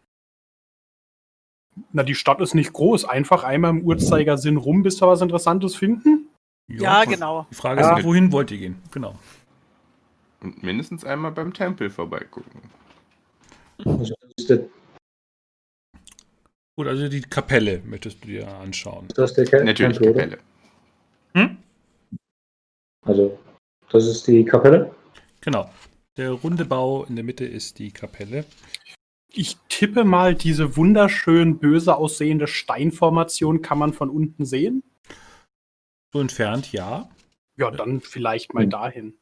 [1.92, 3.04] Na, die Stadt ist nicht groß.
[3.04, 6.28] Einfach einmal im Uhrzeigersinn rum, bis wir was Interessantes finden.
[6.68, 7.46] Ja, genau.
[7.50, 7.96] Die Frage Ja.
[7.98, 8.83] ist, wohin wollt ihr gehen?
[8.92, 9.14] Genau.
[10.40, 12.61] Und mindestens einmal beim Tempel vorbeigucken.
[13.85, 14.64] Also, das ist der,
[16.76, 19.09] Gut, also die Kapelle möchtest du dir anschauen.
[19.14, 20.14] das ist der Kel- Natürlich Tempel?
[20.14, 20.38] Kapelle.
[21.35, 21.59] Hm?
[23.06, 23.38] Also,
[23.90, 24.94] das ist die Kapelle.
[25.40, 25.70] Genau.
[26.16, 28.44] Der runde Bau in der Mitte ist die Kapelle.
[29.33, 34.83] Ich tippe mal, diese wunderschön böse aussehende Steinformation kann man von unten sehen.
[36.12, 37.09] So entfernt, ja.
[37.57, 38.71] Ja, dann vielleicht mal Hm.
[38.71, 39.14] dahin.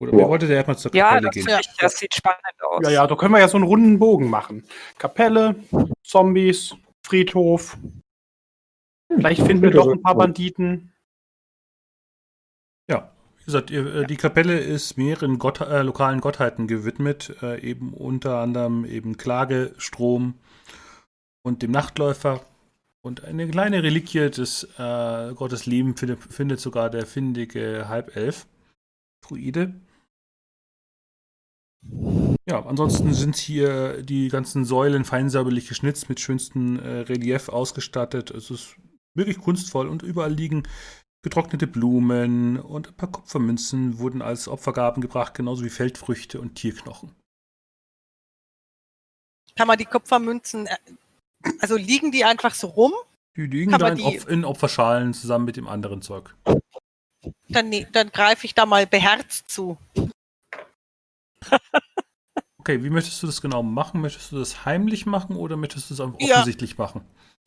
[0.00, 0.18] Oder Ja.
[0.20, 1.46] ihr wolltet ja erstmal zur Ja, Kapelle das, gehen.
[1.48, 1.60] Ja.
[1.80, 2.80] das sieht spannend aus.
[2.84, 4.64] Ja, ja, da können wir ja so einen runden Bogen machen.
[4.98, 5.56] Kapelle,
[6.04, 6.74] Zombies,
[7.04, 7.76] Friedhof.
[9.12, 10.92] Vielleicht finden wir doch ein paar Banditen.
[13.48, 18.84] Gesagt, äh, die Kapelle ist mehreren Gott, äh, lokalen Gottheiten gewidmet, äh, eben unter anderem
[18.84, 20.34] eben Klage, Strom
[21.42, 22.44] und dem Nachtläufer.
[23.00, 28.46] Und eine kleine Reliquie des äh, Gottes Leben findet, findet sogar der findige Halbelf,
[29.26, 29.80] Druide.
[32.46, 38.30] Ja, ansonsten sind hier die ganzen Säulen feinsäuberlich geschnitzt, mit schönstem äh, Relief ausgestattet.
[38.30, 38.76] Es ist
[39.14, 40.64] wirklich kunstvoll und überall liegen
[41.22, 47.14] getrocknete Blumen und ein paar Kupfermünzen wurden als Opfergaben gebracht, genauso wie Feldfrüchte und Tierknochen.
[49.56, 50.76] Kann man die Kupfermünzen, äh,
[51.60, 52.92] also liegen die einfach so rum?
[53.36, 56.34] Die liegen Kann da in, die- Opf in Opferschalen zusammen mit dem anderen Zeug.
[57.48, 59.76] Dann, ne- dann greife ich da mal beherzt zu.
[62.60, 64.02] Okay, wie möchtest du das genau machen?
[64.02, 66.34] Möchtest du das heimlich machen oder möchtest du es einfach Ja.
[66.34, 67.00] offensichtlich machen?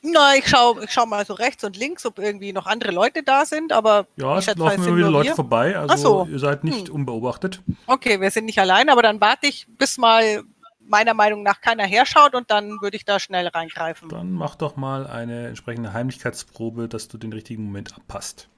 [0.04, 3.22] Na, ich schaue ich schau mal so rechts und links, ob irgendwie noch andere Leute
[3.22, 5.36] da sind, aber Ja, Ich es laufen immer wieder Leute wir.
[5.36, 6.28] vorbei, also Ach so.
[6.32, 6.96] ihr seid nicht Hm.
[6.96, 7.62] unbeobachtet.
[7.86, 10.44] okay, wir sind nicht allein, aber dann warte ich, bis mal
[10.80, 14.10] meiner Meinung nach keiner herschaut und dann würde ich da schnell reingreifen.
[14.10, 18.50] Dann mach doch mal eine entsprechende Heimlichkeitsprobe, dass du den richtigen Moment abpasst.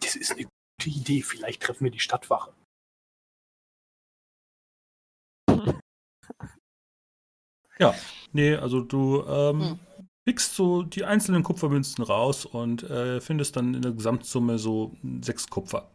[0.00, 0.46] Das ist eine
[0.84, 1.22] gute Idee.
[1.22, 2.52] Vielleicht treffen wir die Stadtwache.
[8.32, 9.78] Nee, also du ähm, Hm.
[10.24, 15.48] pickst so die einzelnen Kupfermünzen raus und äh, findest dann in der Gesamtsumme so sechs
[15.48, 15.90] Kupfer.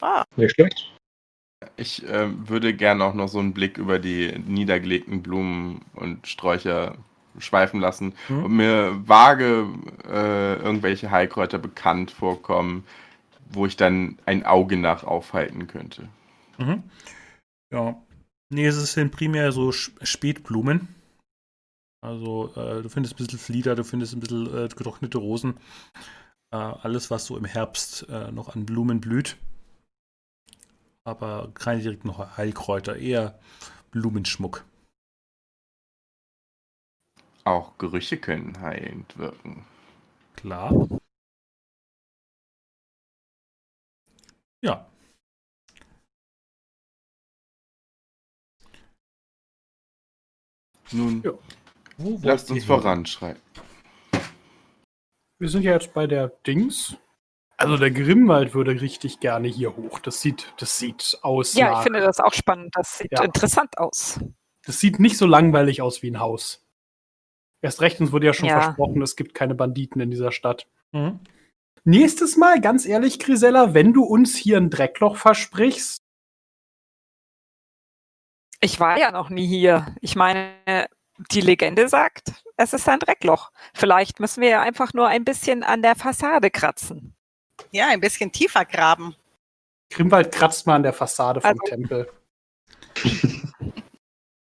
[0.00, 0.92] Ah, Nicht schlecht.
[1.76, 6.96] Ich ähm, würde gerne auch noch so einen Blick über die niedergelegten Blumen und Sträucher
[7.38, 8.44] schweifen lassen Hm?
[8.44, 9.66] und mir vage
[10.04, 12.84] äh, irgendwelche Heilkräuter bekannt vorkommen,
[13.50, 16.08] wo ich dann ein Auge nach aufhalten könnte.
[16.58, 16.82] Mhm.
[17.72, 17.96] Ja.
[18.48, 20.88] Nee, es sind primär so Spätblumen.
[22.00, 25.54] Also, äh, du findest ein bisschen Flieder, du findest ein bisschen äh, getrocknete Rosen.
[26.52, 29.36] Äh, alles, was so im Herbst äh, noch an Blumen blüht.
[31.04, 33.38] Aber keine direkten Heilkräuter, eher
[33.90, 34.64] Blumenschmuck.
[37.46, 39.64] Auch Gerüche können heilend wirken.
[40.34, 40.72] Klar.
[44.62, 44.90] Ja.
[50.92, 51.32] Nun, Ja.
[52.22, 53.40] Lasst uns voranschreiten.
[55.38, 56.96] Wir sind ja jetzt bei der Dings.
[57.56, 59.98] Also der Grimwald würde richtig gerne hier hoch.
[60.00, 61.54] Das sieht, das sieht aus.
[61.54, 62.74] Ja, nach- ich finde das auch spannend.
[62.76, 63.24] Das sieht Ja.
[63.24, 64.20] interessant aus.
[64.66, 66.65] Das sieht nicht so langweilig aus wie ein Haus.
[67.62, 68.60] Erst recht, uns wurde ja schon Ja.
[68.60, 70.66] versprochen, es gibt keine Banditen in dieser Stadt.
[70.92, 71.20] Mhm.
[71.84, 76.02] Nächstes Mal, ganz ehrlich, Grisella, wenn du uns hier ein Dreckloch versprichst,
[78.60, 79.94] Ich war ja noch nie hier.
[80.00, 80.88] Ich meine,
[81.30, 83.52] die Legende sagt, es ist ein Dreckloch.
[83.74, 87.14] Vielleicht müssen wir ja einfach nur ein bisschen an der Fassade kratzen.
[87.70, 89.14] ja, ein bisschen tiefer graben.
[89.90, 92.10] Grimwald kratzt mal an der Fassade vom Also- Tempel.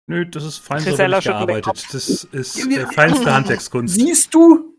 [0.06, 1.84] Nö, das ist fein säuberlich gearbeitet.
[1.92, 3.94] Das ist äh, feinste Handwerkskunst.
[3.94, 4.74] Siehst du?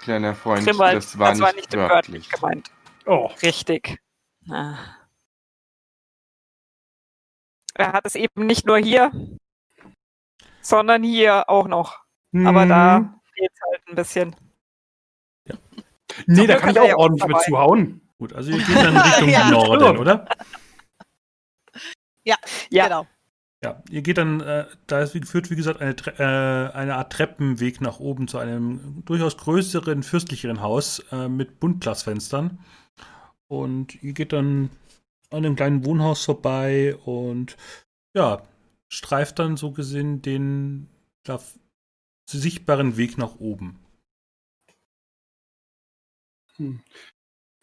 [0.00, 1.90] Kleiner Freund, Grimwald, das war nicht, nicht wörtlich.
[1.90, 2.70] wörtlich gemeint.
[3.06, 3.98] Oh, Richtig.
[4.50, 4.76] Ah.
[7.74, 9.12] Er hat es eben nicht nur hier,
[10.60, 12.00] sondern hier auch noch.
[12.34, 12.68] Aber hm.
[12.68, 14.36] da fehlt es halt ein bisschen.
[16.26, 17.44] Nee, Zum da Glück kann ich auch ja ordentlich mit dabei.
[17.44, 18.00] zuhauen.
[18.18, 19.50] Gut, also ihr geht dann Richtung Ja.
[19.50, 20.28] Norden, oder?
[22.70, 22.84] Ja.
[22.86, 23.06] Genau.
[23.64, 27.12] Ja, ihr geht dann, äh, da ist, wie, führt wie gesagt eine, äh, eine Art
[27.12, 32.58] Treppenweg nach oben zu einem durchaus größeren, fürstlicheren Haus äh, mit Buntglasfenstern.
[33.46, 34.70] Und ihr geht dann
[35.30, 37.56] an einem kleinen Wohnhaus vorbei und
[38.16, 38.42] ja,
[38.88, 40.88] streift dann so gesehen den
[41.26, 41.58] ja, f-
[42.28, 43.78] sichtbaren Weg nach oben.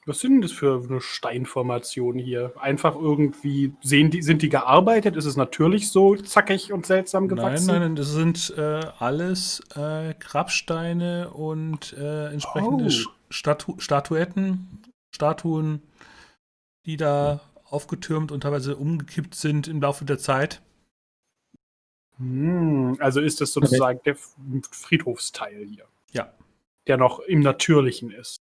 [0.10, 2.52] Was sind denn das für eine Steinformation hier?
[2.60, 5.15] Einfach irgendwie, sehen die, sind die gearbeitet?
[5.15, 7.67] Ist es natürlich so zackig und seltsam Nein, gewachsen?
[7.67, 13.10] nein, nein, das sind äh, alles äh, Grabsteine und äh, entsprechende Oh.
[13.30, 14.82] Statu Statuetten,
[15.14, 15.84] Statuen,
[16.88, 20.64] die da aufgetürmt und teilweise umgekippt sind im Laufe der Zeit.
[22.18, 24.36] Hm, also ist das sozusagen der F-
[24.72, 25.86] Friedhofsteil hier.
[26.12, 26.34] Ja.
[26.88, 28.41] Der noch im Natürlichen ist.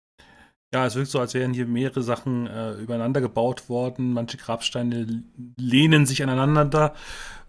[0.72, 4.13] Ja, es wirkt so, als wären hier mehrere Sachen äh, übereinander gebaut worden.
[4.13, 5.24] Manche Grabsteine
[5.57, 6.93] lehnen sich aneinander,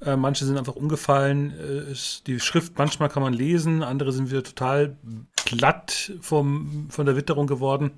[0.01, 1.51] äh, manche sind einfach umgefallen.
[1.51, 4.97] Äh, es, die Schrift manchmal kann man lesen, andere sind wieder total
[5.45, 7.91] glatt vom, von der Witterung geworden.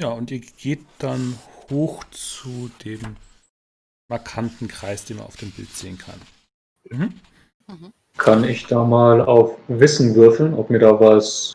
[0.00, 1.38] Ja, und ihr geht dann
[1.68, 3.16] hoch zu dem
[4.08, 6.20] markanten Kreis, den man auf dem Bild sehen kann.
[6.88, 7.12] Mhm.
[8.16, 11.54] Kann ich da mal auf Wissen würfeln, ob mir da was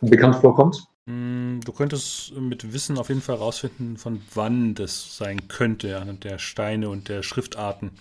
[0.00, 0.84] bekannt vorkommt?
[1.08, 6.24] Mm, Du könntest mit Wissen auf jeden Fall rausfinden, von wann das sein könnte, anhand
[6.24, 7.92] der Steine und der Schriftarten.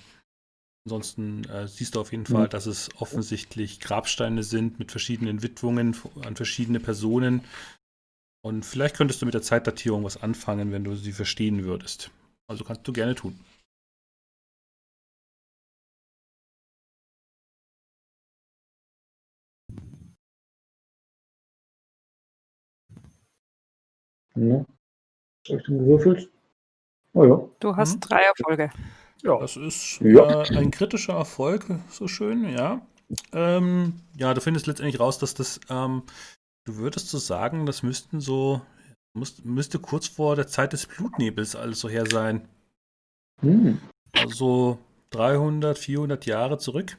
[0.86, 2.34] Ansonsten äh, siehst du auf jeden Mhm.
[2.34, 7.43] Fall, dass es offensichtlich Grabsteine sind mit verschiedenen Widmungen an verschiedene Personen.
[8.43, 12.12] Und vielleicht könntest du mit der Zeitdatierung was anfangen, wenn du sie verstehen würdest.
[12.47, 13.39] Also kannst du gerne tun.
[24.36, 24.66] Ne?
[25.48, 26.30] Soll ich denn gewürfelt?
[27.14, 27.50] Oh ja.
[27.60, 28.00] Du hast Mhm.
[28.02, 28.70] drei Erfolge.
[29.24, 29.40] Ja.
[29.40, 30.44] Das ist Ja.
[30.44, 32.86] äh, ein kritischer Erfolg, so schön, ja.
[33.34, 36.04] Ähm, ja, du findest letztendlich raus, dass das, ähm,
[36.66, 38.62] du würdest so sagen, das müssten so,
[39.14, 42.48] muss, müsste kurz vor der Zeit des Blutnebels alles so her sein.
[43.42, 43.80] Hm.
[44.14, 44.80] Also
[45.12, 46.98] 300, 400 Jahre zurück.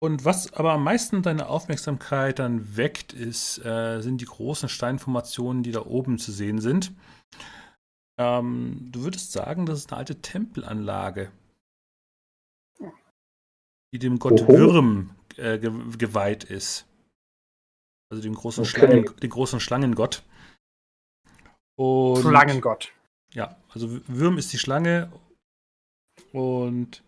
[0.00, 5.62] Und was aber am meisten deine Aufmerksamkeit dann weckt, ist, äh, sind die großen Steinformationen,
[5.64, 6.92] die da oben zu sehen sind.
[8.16, 11.32] Ähm, du würdest sagen, das ist eine alte Tempelanlage,
[13.92, 14.48] die dem Gott Oho.
[14.48, 16.86] Würm äh, ge geweiht ist.
[18.10, 18.70] Also dem großen, Okay.
[18.70, 20.22] Schlangen, dem großen Schlangengott.
[21.76, 22.92] Und Schlangengott.
[23.34, 25.12] ja, also Würm ist die Schlange
[26.32, 27.02] und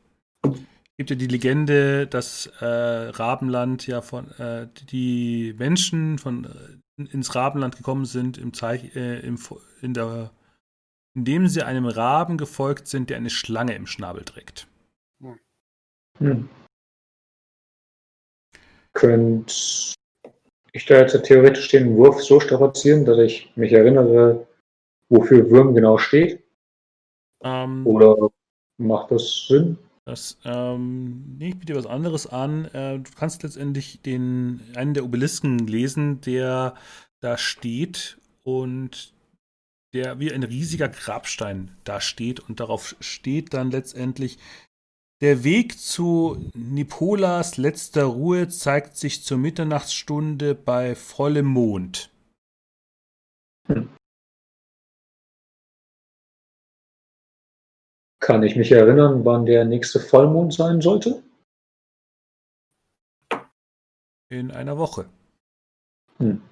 [1.01, 7.35] gibt ja die Legende, dass äh, Rabenland ja von äh, die Menschen von äh, ins
[7.35, 9.39] Rabenland gekommen sind im Zeich, äh, im,
[9.81, 10.31] in der
[11.15, 14.69] indem sie einem Raben gefolgt sind, der eine Schlange im Schnabel trägt.
[16.19, 16.51] Hm.
[18.93, 19.95] Könnt
[20.73, 24.47] ich da jetzt theoretisch den Wurf so strapazieren, dass ich mich erinnere,
[25.09, 26.45] wofür Würm genau steht?
[27.43, 28.29] Ähm, Oder
[28.77, 29.79] macht das Sinn?
[30.07, 32.65] Das, ähm, nee, ich biete dir was anderes an.
[32.67, 36.75] Äh, du kannst letztendlich den, einen der Obelisken lesen, der
[37.21, 39.13] da steht und
[39.93, 44.39] der wie ein riesiger Grabstein da steht und darauf steht dann letztendlich
[45.21, 52.11] der Weg zu Nipolas letzter Ruhe zeigt sich zur Mitternachtsstunde bei vollem Mond.
[58.21, 61.23] Kann ich mich erinnern, wann der nächste Vollmond sein sollte?
[64.29, 65.09] In einer Woche.
[66.19, 66.43] Hm.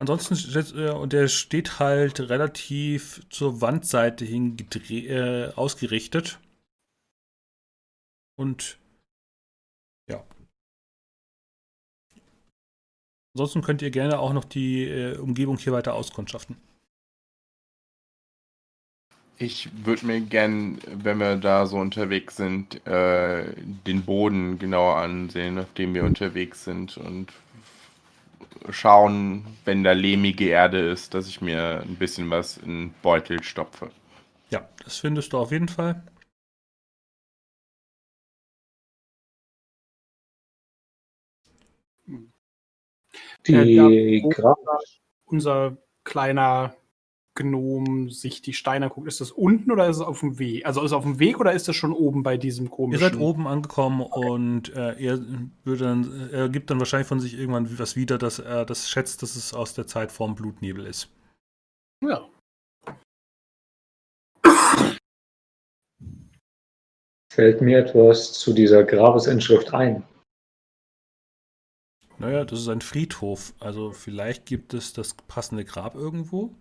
[0.00, 0.34] Ansonsten
[0.76, 4.56] äh, und der steht halt relativ zur Wandseite hin
[4.90, 6.40] äh, ausgerichtet.
[8.34, 8.80] Und
[13.34, 16.56] Ansonsten könnt ihr gerne auch noch die äh, Umgebung hier weiter auskundschaften.
[19.38, 23.44] Ich würde mir gern, wenn wir da so unterwegs sind, äh,
[23.86, 27.32] den Boden genauer ansehen, auf dem wir unterwegs sind und
[28.70, 33.42] schauen, wenn da lehmige Erde ist, dass ich mir ein bisschen was in den Beutel
[33.42, 33.90] stopfe.
[34.50, 36.02] Ja, das findest du auf jeden Fall.
[43.46, 44.58] Die Äh, da- Grab
[45.24, 46.74] Unser kleiner
[47.34, 49.08] Gnom sich die Steine guckt.
[49.08, 50.66] Ist das unten oder ist es auf dem Weg?
[50.66, 53.00] Also ist es auf dem Weg oder ist es schon oben bei diesem Ihr komischen?
[53.00, 55.18] seid oben angekommen und äh, er
[55.64, 59.22] würde dann, er gibt dann wahrscheinlich von sich irgendwann was wieder, dass er das schätzt,
[59.22, 61.08] dass es aus der Zeit vorm Blutnebel ist.
[62.04, 62.28] Ja.
[67.32, 70.02] fällt mir etwas zu dieser Grabesinschrift ein.
[72.22, 73.52] Naja, das ist ein Friedhof.
[73.58, 76.54] Also vielleicht gibt es das passende Grab irgendwo.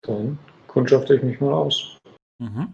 [0.00, 1.98] Dann kundschafte ich mich mal aus.
[2.38, 2.72] Mhm.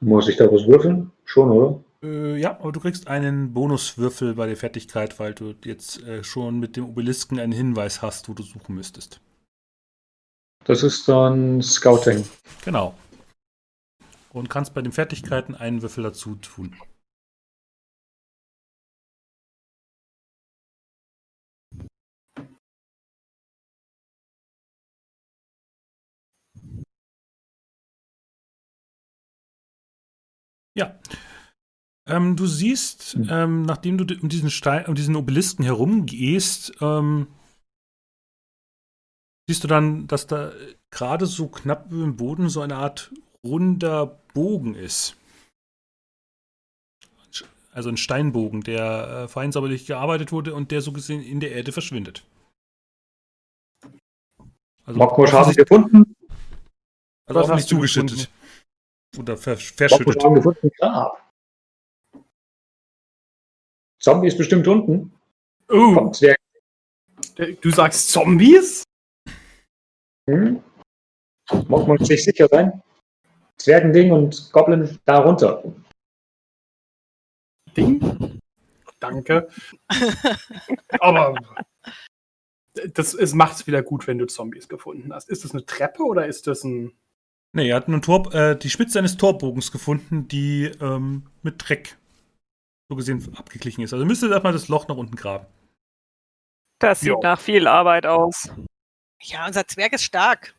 [0.00, 1.10] Muss ich da was würfeln?
[1.24, 1.82] Schon, oder?
[2.02, 6.60] Äh, ja, aber du kriegst einen Bonuswürfel bei der Fertigkeit, weil du jetzt äh, schon
[6.60, 9.22] mit dem Obelisken einen Hinweis hast, wo du suchen müsstest.
[10.64, 12.28] Das ist dann Scouting.
[12.62, 12.94] Genau.
[14.30, 16.76] Und kannst bei den Fertigkeiten einen Würfel dazu tun.
[30.78, 30.96] Ja.
[32.08, 33.28] Ähm, du siehst, Hm.
[33.30, 37.26] ähm, nachdem du um diesen Stein, um diesen Obelisken herumgehst, ähm,
[39.48, 40.52] siehst du dann, dass da
[40.90, 43.12] gerade so knapp über dem Boden so eine Art
[43.48, 45.16] runder Bogen ist.
[47.72, 51.52] Also ein Steinbogen, der äh, fein sauberlich gearbeitet wurde und der so gesehen in der
[51.52, 52.24] Erde verschwindet.
[54.84, 56.16] Also Mockmusch haben offensichtlich, gefunden.
[57.26, 58.30] also hast du zugeschüttet.
[59.18, 60.24] Oder ver Mockmusch verschüttet.
[60.24, 60.70] haben gefunden.
[60.78, 61.30] Grab.
[64.00, 65.12] Zombie ist bestimmt unten.
[65.68, 66.38] Oh, Kommt Zwerg.
[67.36, 68.82] du sagst Zombies?
[70.28, 70.62] Hm?
[71.68, 72.82] Mag man sich sicher sein?
[73.58, 75.62] Zwergending und Goblin da runter.
[77.76, 78.40] Ding?
[79.00, 79.48] Danke.
[81.00, 81.34] Aber
[82.94, 85.28] das, es macht es wieder gut, wenn du Zombies gefunden hast.
[85.28, 86.92] Ist das eine Treppe oder ist das ein.
[87.52, 91.96] Nee, er hat einen Tor, äh, die Spitze eines Torbogens gefunden, die ähm, mit Dreck
[92.88, 93.92] so gesehen abgeglichen ist.
[93.92, 95.46] Also müsste erstmal das Loch nach unten graben.
[96.80, 97.20] Das sieht Jo.
[97.22, 98.50] nach viel Arbeit aus.
[99.22, 100.54] Ja, unser Zwerg ist stark.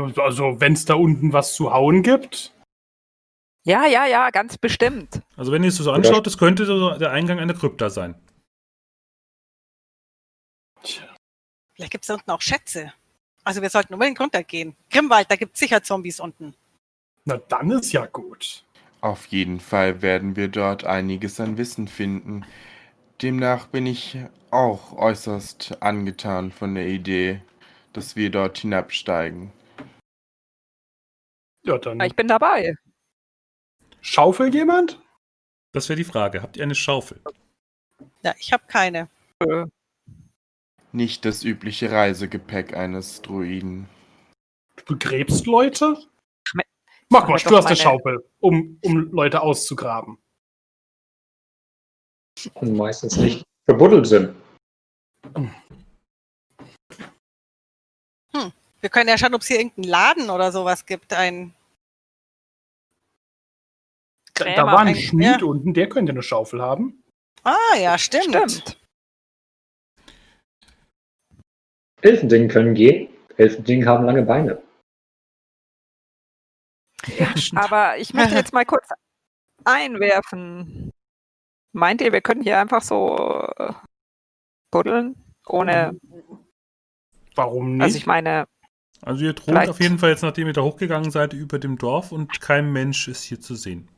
[0.00, 2.52] Also, wenn es da unten was zu hauen gibt.
[3.64, 5.20] Ja, ja, ja, ganz bestimmt.
[5.36, 8.14] Also wenn ihr es so anschaut, das könnte so der Eingang einer Krypta sein.
[10.82, 11.02] Tja,
[11.74, 12.92] Vielleicht gibt es da unten auch Schätze.
[13.44, 14.74] Also wir sollten unbedingt runtergehen.
[14.90, 16.54] Grimwald, da gibt es sicher Zombies unten.
[17.24, 18.64] na dann ist ja gut.
[19.00, 22.44] Auf jeden Fall werden wir dort einiges an Wissen finden.
[23.22, 24.18] Demnach bin ich
[24.50, 27.42] auch äußerst angetan von der Idee,
[27.92, 29.52] dass wir dort hinabsteigen.
[31.68, 32.74] Ja, dann Ich bin dabei.
[34.00, 34.98] schaufelt jemand?
[35.72, 36.40] Das wäre die Frage.
[36.40, 37.20] Habt ihr eine Schaufel?
[38.22, 39.08] Ja, ich habe keine.
[39.40, 39.66] Äh,
[40.92, 43.86] Nicht das übliche Reisegepäck eines Druiden.
[44.76, 45.98] Du begräbst Leute?
[47.10, 50.16] Magmosch, doch du hast eine meine- Schaufel, um, um Leute auszugraben.
[52.54, 54.34] Und meistens nicht verbuddelt sind.
[58.80, 61.12] Wir können ja schauen, ob es hier irgendeinen Laden oder sowas gibt.
[61.12, 61.52] Ein
[64.38, 65.46] Da, da war ein ein- Schmied ja.
[65.46, 67.02] unten, der könnte eine Schaufel haben.
[67.44, 68.24] Ah, ja, stimmt.
[68.50, 68.78] stimmt.
[72.02, 73.08] Elfending können gehen.
[73.36, 74.62] Elfending haben lange Beine.
[77.54, 78.88] Aber ich möchte jetzt mal kurz
[79.64, 80.92] einwerfen.
[81.72, 83.16] Meint ihr, wir können hier einfach so
[83.56, 83.72] äh,
[84.70, 85.14] buddeln?
[85.46, 85.98] Ohne,
[87.34, 87.82] Warum nicht?
[87.84, 88.46] also ich meine,
[89.02, 89.70] Also ihr thront Vielleicht.
[89.70, 93.08] auf jeden Fall jetzt, nachdem ihr da hochgegangen seid, über dem Dorf und kein Mensch
[93.08, 93.88] ist hier zu sehen.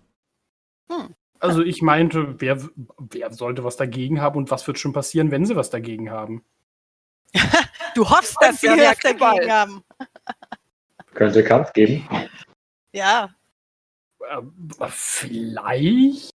[1.38, 2.60] Also ich meinte, wer,
[2.98, 6.44] wer sollte was dagegen haben und was wird schon passieren, wenn sie was dagegen haben?
[7.96, 9.50] Du hoffst, dass ja, was dagegen Gewalt.
[9.50, 9.82] haben.
[11.14, 12.06] Könnte Kampf geben.
[12.92, 13.30] Ja,
[14.20, 14.42] Äh,
[14.88, 16.30] vielleicht?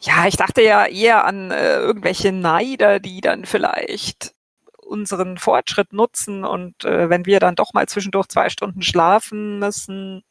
[0.00, 4.34] ja, ich dachte ja eher an äh, irgendwelche Neider, die dann vielleicht
[4.78, 10.22] unseren Fortschritt nutzen und äh, wenn wir dann doch mal zwischendurch zwei Stunden schlafen müssen.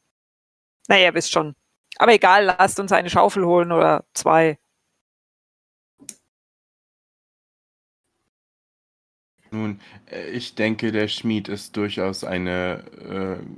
[0.88, 1.54] Naja, ihr wisst schon.
[1.96, 4.58] Aber egal, lasst uns eine Schaufel holen oder zwei.
[9.50, 9.80] Nun,
[10.10, 12.82] äh, ich denke, der Schmied ist durchaus eine,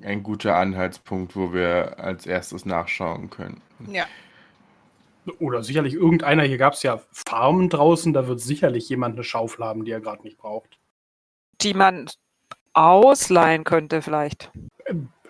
[0.03, 3.63] äh, ein guter Anhaltspunkt, wo wir als erstes nachschauen können.
[3.91, 4.07] ja.
[5.41, 9.65] Oder sicherlich irgendeiner, hier gab es ja Farmen draußen, da wird sicherlich jemand eine Schaufel
[9.65, 10.79] haben, die er gerade nicht braucht.
[11.63, 12.09] die man
[12.75, 14.53] ausleihen könnte vielleicht.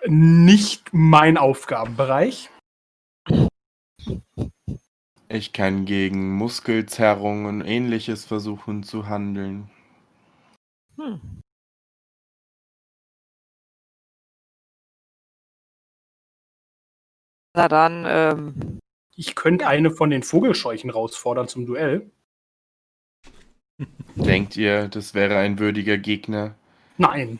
[0.09, 2.49] Nicht mein Aufgabenbereich.
[5.27, 9.69] Ich kann gegen Muskelzerrung und ähnliches versuchen zu handeln.
[10.95, 11.41] Hm.
[17.53, 18.79] Na dann, ähm,
[19.15, 22.11] Ich könnte eine von den Vogelscheuchen rausfordern zum Duell.
[24.15, 26.55] Denkt ihr, das wäre ein würdiger Gegner?
[26.97, 27.39] Nein.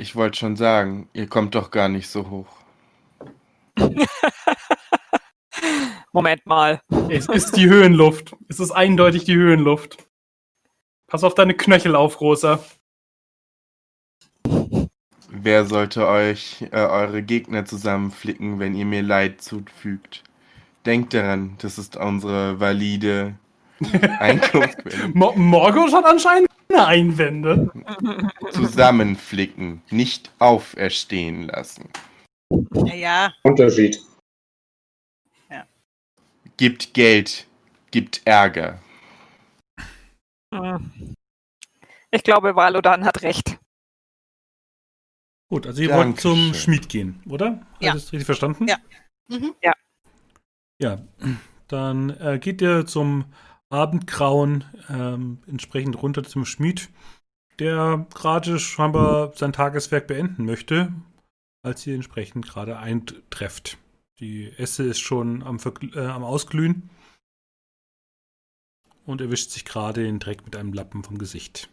[0.00, 2.46] Ich wollte schon sagen, ihr kommt doch gar nicht so hoch.
[6.14, 6.80] Moment mal.
[7.10, 8.34] Es ist die Höhenluft.
[8.48, 9.98] Es ist eindeutig die Höhenluft.
[11.06, 12.64] Pass auf deine Knöchel auf, Rosa.
[15.28, 20.24] Wer sollte euch äh, eure Gegner zusammenflicken, wenn ihr mir Leid zufügt?
[20.86, 23.34] Denkt daran, das ist unsere valide
[24.20, 25.08] Einkunftsquelle.
[25.14, 27.70] Mo Morgoth hat anscheinend keine Einwände.
[28.52, 31.88] Zusammenflicken, nicht auferstehen lassen.
[32.74, 33.34] Ja, ja.
[33.42, 34.00] Unterschied.
[36.56, 37.46] Gibt Geld,
[37.90, 38.80] gibt Ärger.
[40.54, 41.14] Hm.
[42.10, 43.58] Ich glaube, Valodan hat recht.
[45.48, 47.66] Gut, also ihr wollt zum Schmied gehen, oder?
[47.80, 47.90] Ja.
[47.90, 48.68] Habe ich das richtig verstanden?
[48.68, 48.76] Ja.
[49.28, 49.54] Mhm.
[50.80, 50.98] Ja,
[51.68, 53.26] dann äh, geht ihr zum
[53.70, 56.90] Abendgrauen ähm, entsprechend runter zum Schmied,
[57.58, 60.92] der gerade scheinbar sein Tageswerk beenden möchte,
[61.62, 63.78] als ihr entsprechend gerade eintrefft.
[64.18, 66.90] Die Esse ist schon am, Vergl- äh, am Ausglühen
[69.06, 71.70] und er wischt sich gerade den Dreck mit einem Lappen vom Gesicht.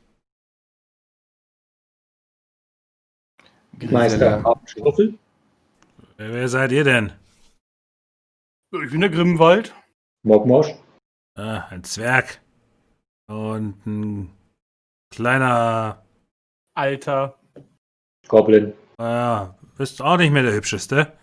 [3.80, 5.18] Meister Abendschwuffel.
[6.18, 7.14] Wer, wer seid ihr denn?
[8.72, 9.74] Ich bin der Grimwald.
[10.24, 10.74] Mogmosch?
[11.38, 12.42] Ah, ein Zwerg.
[13.30, 14.34] Und ein
[15.14, 16.04] kleiner,
[16.76, 17.38] Alter.
[18.28, 18.74] Goblin.
[18.98, 21.18] ah, bist auch nicht mehr der Hübscheste.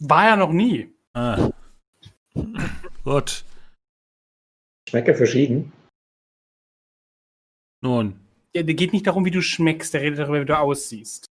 [0.00, 0.92] War ja noch nie.
[1.14, 1.50] Ah.
[3.04, 3.44] Gut.
[4.88, 5.72] Schmecke verschieden.
[7.82, 8.20] Nun,
[8.54, 11.26] Ja, der geht nicht darum, wie du schmeckst, der redet darüber, wie du aussiehst.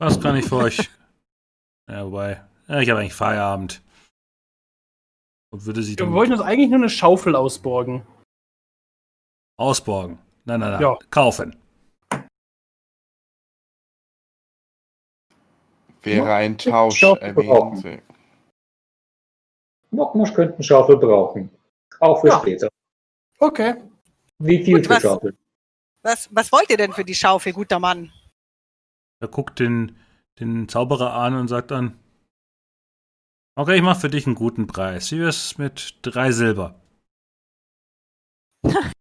[0.00, 0.90] was kann ich für euch?
[1.90, 3.82] Ja, wobei, ja, ich habe eigentlich Feierabend.
[5.52, 8.06] Und würde sie Wir dann wollten uns eigentlich nur eine Schaufel ausborgen.
[9.58, 10.18] ausborgen.
[10.44, 10.80] Nein, nein, nein.
[10.80, 10.98] Ja.
[11.10, 11.54] Kaufen.
[16.02, 18.02] Wäre ein Tausch erwähnt.
[19.90, 21.50] Mogmosch könnte eine Schaufel brauchen.
[22.00, 22.40] Auch für Ja.
[22.40, 22.68] später.
[23.38, 23.74] Okay.
[24.38, 25.36] Wie viel Gut, für was- Schaufel?
[26.02, 28.10] Was, was wollt ihr denn für die Schaufel, guter Mann?
[29.20, 29.96] Er guckt den,
[30.40, 31.96] den Zauberer an und sagt dann:
[33.54, 35.12] Okay, ich mache für dich einen guten Preis.
[35.12, 36.80] Wie wär's mit drei Silber?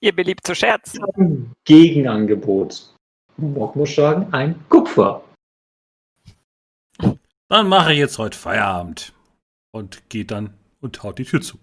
[0.00, 1.52] Ihr beliebt zu scherzen.
[1.64, 2.94] Gegenangebot.
[3.36, 5.24] Mogmosch sagen, ein Kupfer.
[7.48, 9.12] Dann mache ich jetzt heute Feierabend.
[9.72, 11.58] Und geht dann und haut die Tür zu.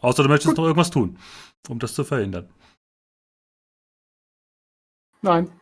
[0.00, 1.18] Außer du möchtest noch irgendwas tun,
[1.68, 2.52] um das zu verhindern.
[5.22, 5.59] Nein.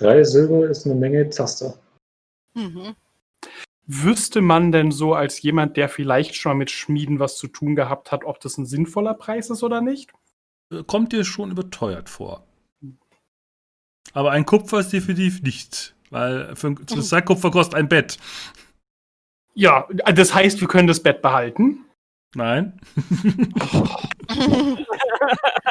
[0.00, 1.78] Drei Silber ist eine Menge Zaster.
[2.54, 2.96] Mhm.
[3.86, 7.74] Wüsste man denn so als jemand, der vielleicht schon mal mit Schmieden was zu tun
[7.74, 10.12] gehabt hat, ob das ein sinnvoller Preis ist oder nicht?
[10.72, 12.46] Äh, Kommt dir schon überteuert vor.
[14.14, 15.94] Aber ein Kupfer ist definitiv nicht.
[16.08, 18.18] Weil für ein zu zwei Kupfer kostet ein Bett.
[19.52, 21.84] Ja, das heißt, wir können das Bett behalten.
[22.34, 22.80] Nein.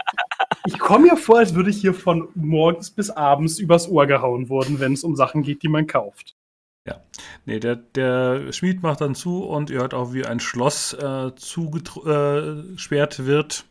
[0.66, 4.50] Ich komme mir vor, als würde ich hier von morgens bis abends übers Ohr gehauen
[4.50, 6.36] worden, wenn es um Sachen geht, die man kauft.
[7.46, 11.34] Nee, der, der Schmied macht dann zu und ihr hört auch, wie ein Schloss äh,
[11.36, 13.66] zugesperrt wird.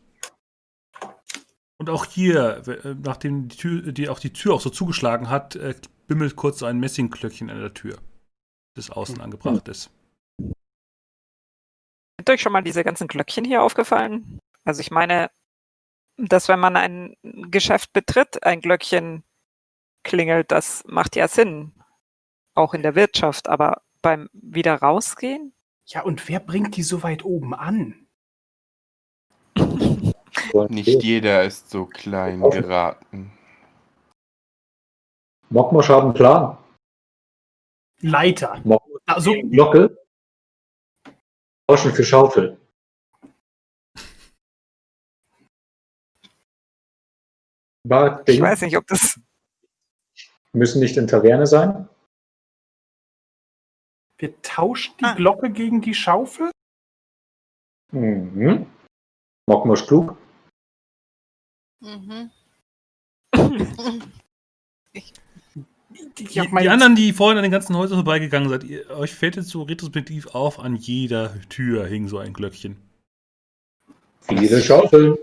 [1.77, 5.55] Und auch hier, äh, nachdem die Tür, die auch die Tür auch so zugeschlagen hat,
[5.55, 5.75] äh,
[6.07, 7.97] bimmelt kurz so ein Messingglöckchen an der Tür,
[8.75, 9.91] das außen angebracht ist.
[10.37, 14.39] Sind euch schon mal diese ganzen Glöckchen hier aufgefallen?
[14.65, 15.31] Also ich meine,
[16.27, 19.23] dass wenn man ein Geschäft betritt, ein Glöckchen
[20.03, 21.73] klingelt, das macht ja Sinn.
[22.55, 25.53] Auch in der Wirtschaft, aber beim wieder rausgehen?
[25.85, 28.07] Ja, und wer bringt die so weit oben an?
[30.69, 33.31] Nicht jeder ist so klein geraten.
[35.49, 36.57] Mogmosch haben einen Plan.
[38.01, 38.61] Leiter.
[38.63, 39.97] Mogmosch Also, Glocke.
[41.67, 42.57] Tauschen für Schaufel.
[47.89, 49.19] War Ich Ding, weiß nicht, ob das.
[50.53, 51.87] müssen nicht in Taverne sein.
[54.17, 55.13] wir tauschen die Ah.
[55.15, 56.51] Glocke gegen die Schaufel?
[57.91, 58.65] Mhm.
[59.47, 60.17] Mogmosch klug.
[61.81, 62.29] Mhm.
[64.91, 65.13] Ich
[66.17, 69.37] Die, mein- die anderen, die vorhin an den ganzen Häusern vorbeigegangen seid, ihr, euch fällt
[69.37, 72.75] jetzt so retrospektiv auf, an jeder Tür hing so ein Glöckchen.
[74.21, 75.17] Viele Schaufeln.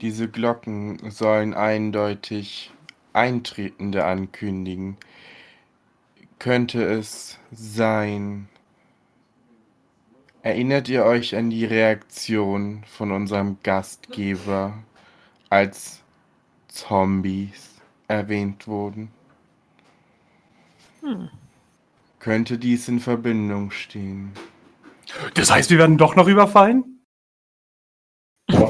[0.00, 2.70] Diese Glocken sollen eindeutig
[3.14, 4.98] Eintretende ankündigen.
[6.38, 8.48] Könnte es sein?
[10.42, 14.74] Erinnert ihr euch an die Reaktion von unserem Gastgeber,
[15.48, 16.02] als
[16.68, 19.10] Zombies erwähnt wurden?
[21.00, 21.30] Hm.
[22.18, 24.32] Könnte dies in Verbindung stehen?
[25.34, 26.95] Das heißt, wir werden doch noch überfallen?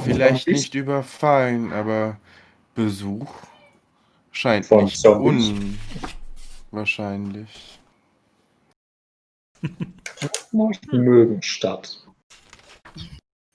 [0.05, 2.18] Vielleicht nicht überfallen, aber
[2.74, 3.33] Besuch
[4.33, 5.53] scheint Von nicht Zombies?
[6.70, 7.79] unwahrscheinlich.
[10.53, 12.07] Mogmosch mögen statt.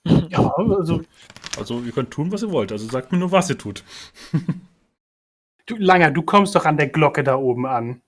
[0.04, 1.02] Ja, also,
[1.58, 2.72] Also ihr könnt tun, was ihr wollt.
[2.72, 3.84] Also sagt mir nur, was ihr tut.
[5.66, 8.02] du, Langer, du kommst doch an der Glocke da oben an.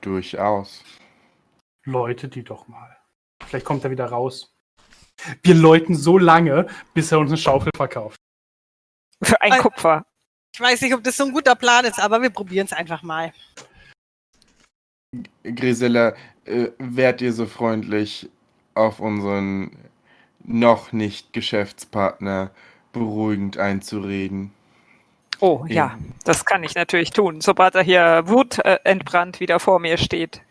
[0.00, 0.82] Durchaus.
[1.84, 2.96] Läute die doch mal.
[3.44, 4.54] Vielleicht kommt er wieder raus.
[5.42, 8.18] Wir läuten so lange, bis er uns eine Schaufel verkauft.
[9.22, 10.04] Für ein Kupfer.
[10.54, 13.02] Ich weiß nicht, ob das so ein guter Plan ist, aber wir probieren es einfach
[13.02, 13.32] mal.
[15.42, 16.14] Grisella,
[16.44, 18.28] äh, wärt ihr so freundlich,
[18.74, 19.76] auf unseren
[20.44, 22.50] noch nicht Geschäftspartner
[22.92, 24.52] beruhigend einzureden?
[25.40, 29.78] Oh ja, das kann ich natürlich tun, sobald er hier Wut äh, entbrannt wieder vor
[29.78, 30.42] mir steht.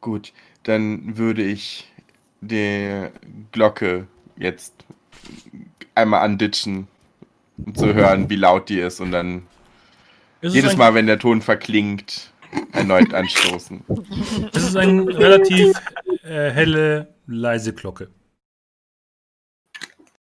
[0.00, 1.92] Gut, dann würde ich
[2.40, 3.08] die
[3.50, 4.06] Glocke
[4.36, 4.74] jetzt
[5.94, 6.88] einmal anditschen,
[7.64, 9.46] um zu hören, wie laut die ist und dann
[10.42, 12.30] ist Jedes Mal, wenn der Ton verklingt,
[12.72, 13.82] erneut anstoßen.
[14.52, 15.72] Es ist eine relativ
[16.22, 18.10] äh, helle, leise Glocke.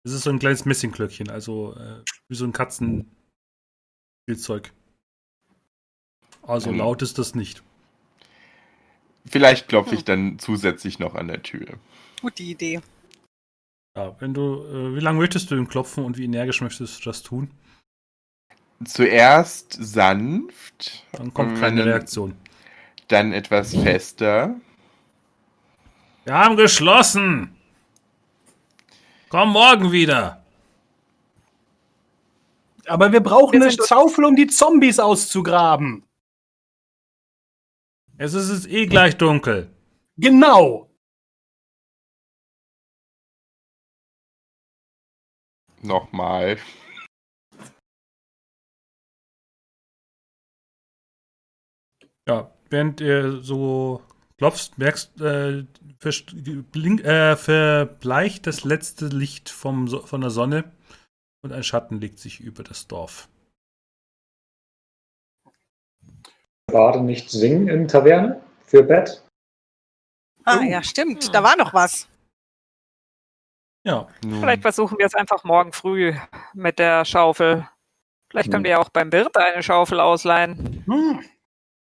[0.05, 4.73] Es ist so ein kleines Messingglöckchen, also äh, wie so ein Katzenspielzeug.
[6.43, 6.79] Also Mhm.
[6.79, 7.63] laut ist das nicht.
[9.27, 11.79] Vielleicht klopfe ich dann zusätzlich noch an der Tür.
[12.21, 12.83] Gute Idee.
[13.97, 17.05] Ja, wenn du, äh, wie lange möchtest du ihn klopfen und wie energisch möchtest du
[17.11, 17.51] das tun?
[18.85, 22.37] Zuerst sanft, Dann kommt Und keine wenn- Reaktion.
[23.09, 24.57] dann etwas fester.
[26.25, 27.55] Wir haben geschlossen!
[29.29, 30.43] Komm morgen wieder!
[32.87, 36.03] Aber wir brauchen Wir eine Schaufel, um die Zombies auszugraben.
[38.19, 39.71] Es ist eh gleich dunkel.
[40.17, 40.91] Genau.
[45.85, 46.59] Nochmal.
[52.27, 54.03] Ja, während ihr so
[54.39, 55.65] klopfst, merkst, äh,
[56.73, 60.73] blink, äh, verbleicht das letzte Licht vom, So- von der Sonne
[61.43, 63.29] und ein Schatten legt sich über das Dorf.
[66.69, 69.23] Gerade nicht singen in Taverne für Bett.
[70.45, 70.63] Ah, Oh.
[70.63, 71.33] ja, stimmt.
[71.35, 72.09] Da war noch was.
[73.87, 76.15] Ja, Nun, Vielleicht versuchen wir es einfach morgen früh
[76.55, 77.69] mit der Schaufel.
[78.31, 78.65] Vielleicht können Hm.
[78.65, 80.83] wir ja auch beim Wirt eine Schaufel ausleihen.
[80.87, 81.21] Hm.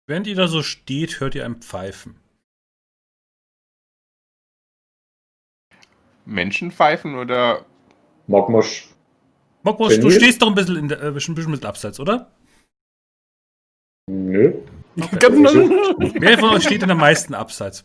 [0.07, 2.19] während ihr da so steht, hört ihr ein Pfeifen.
[6.25, 7.65] Menschenpfeifen oder
[8.27, 8.89] Mogmosch.
[9.65, 12.33] Mokmos, du stehst doch ein bisschen, in der, äh, ein bisschen mit abseits, oder?
[14.09, 14.55] Nö.
[14.97, 17.85] Wer von euch steht denn am meisten abseits?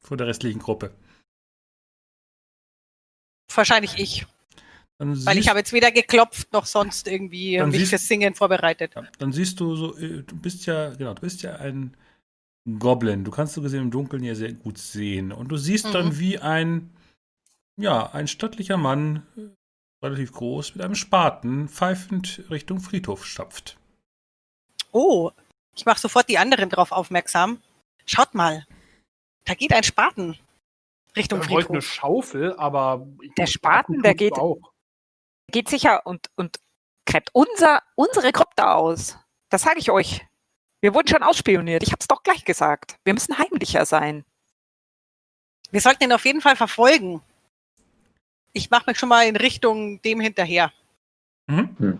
[0.00, 0.94] Von der restlichen Gruppe.
[3.56, 4.26] Wahrscheinlich ich.
[4.98, 8.34] Dann Weil ich habe jetzt weder geklopft noch sonst irgendwie Dann mich siehst- fürs Singen
[8.34, 8.92] vorbereitet.
[8.94, 11.96] Ja, dann siehst du so, äh, du bist ja, genau, du bist ja ein
[12.78, 13.24] Goblin.
[13.24, 15.32] Du kannst so gesehen im Dunkeln ja sehr gut sehen.
[15.32, 16.18] Und du siehst dann, Mhm.
[16.20, 16.90] wie ein,
[17.76, 23.76] ja, ein stattlicher Mann, äh, relativ groß, mit einem Spaten pfeifend Richtung Friedhof stapft.
[24.92, 25.32] Oh,
[25.74, 27.60] ich mache sofort die anderen drauf aufmerksam.
[28.06, 28.64] Schaut mal,
[29.44, 30.38] da geht ein Spaten
[31.16, 31.94] Richtung Ich wollte eine Friedhof.
[31.94, 33.06] Schaufel, aber
[33.38, 34.72] Der Spaten, der geht- auch.
[35.50, 36.58] Geht sicher und, und
[37.06, 39.18] gräbt unser, unsere Krypta aus.
[39.50, 40.26] Das sage ich euch.
[40.80, 41.82] Wir wurden schon ausspioniert.
[41.82, 42.96] Ich habe es doch gleich gesagt.
[43.04, 44.24] Wir müssen heimlicher sein.
[45.70, 47.20] Wir sollten ihn auf jeden Fall verfolgen.
[48.52, 50.72] Ich mache mich schon mal in Richtung dem hinterher.
[51.46, 51.98] Mhm.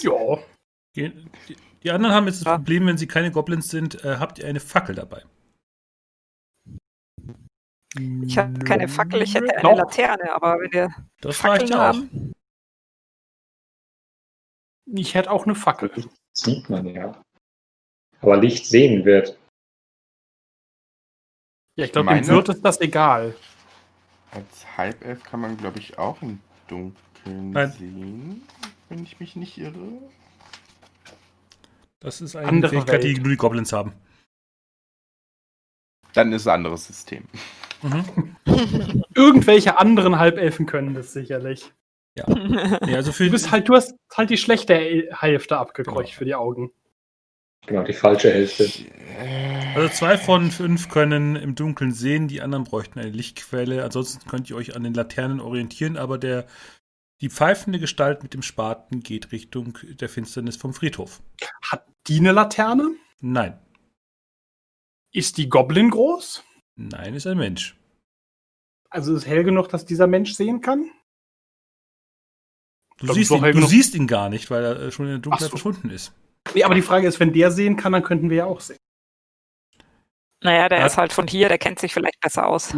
[0.00, 0.38] Ja.
[0.94, 1.12] Ge-
[1.48, 2.56] Die, die anderen haben jetzt das Ja.
[2.56, 5.22] Problem, wenn sie keine Goblins sind, äh, habt ihr eine Fackel dabei.
[7.96, 9.76] Ich habe keine Fackel, ich hätte eine Doch.
[9.76, 11.78] Laterne, aber wenn wir Das Fackeln reicht auch.
[11.78, 12.32] haben.
[14.86, 15.90] Ich hätte auch eine Fackel.
[16.32, 17.22] Sieht man ja.
[18.20, 19.38] Aber Licht sehen wird.
[21.76, 23.34] Ja, ich glaube, dem Wirt ist das egal.
[24.30, 27.70] als Halbelf kann man, glaube ich, auch im Dunkeln Nein.
[27.72, 28.48] sehen,
[28.88, 30.10] wenn ich mich nicht irre.
[32.00, 33.22] Das ist eine Andere Fähigkeit, die Welt.
[33.22, 33.92] nur die Goblins haben.
[36.12, 37.26] Dann ist es ein anderes System.
[37.84, 38.36] Mhm.
[39.14, 41.72] Irgendwelche anderen Halbelfen können das sicherlich.
[42.16, 42.24] Ja,
[42.94, 46.18] also für Du bist halt, du hast halt die schlechte Hälfte abgekreucht Genau.
[46.18, 46.70] für die Augen.
[47.66, 48.68] Genau, die falsche Hälfte.
[49.74, 53.82] Also zwei von fünf können im Dunkeln sehen, die anderen bräuchten eine Lichtquelle.
[53.82, 56.46] Ansonsten könnt ihr euch an den Laternen orientieren, aber der,
[57.20, 61.22] die pfeifende Gestalt mit dem Spaten geht Richtung der Finsternis vom Friedhof.
[61.70, 62.90] Hat die eine Laterne?
[63.20, 63.58] Nein,
[65.12, 66.44] Ist die Goblin groß?
[66.76, 67.76] Nein, ist ein Mensch.
[68.90, 70.90] Also ist hell genug, dass dieser Mensch sehen kann?
[72.98, 75.50] Du, siehst ihn, du siehst ihn gar nicht, weil er äh, schon in der Dunkelheit
[75.50, 75.56] so.
[75.56, 76.12] verschwunden ist.
[76.54, 78.78] Nee, aber die Frage ist, wenn der sehen kann, dann könnten wir ja auch sehen.
[80.42, 80.86] Naja, der Ja.
[80.86, 82.74] ist halt von hier, der kennt sich vielleicht besser aus.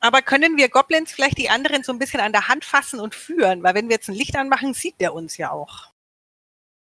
[0.00, 3.14] Aber können wir Goblins vielleicht die anderen so ein bisschen an der Hand fassen und
[3.14, 3.62] führen?
[3.62, 5.92] Weil wenn wir jetzt ein Licht anmachen, sieht der uns ja auch.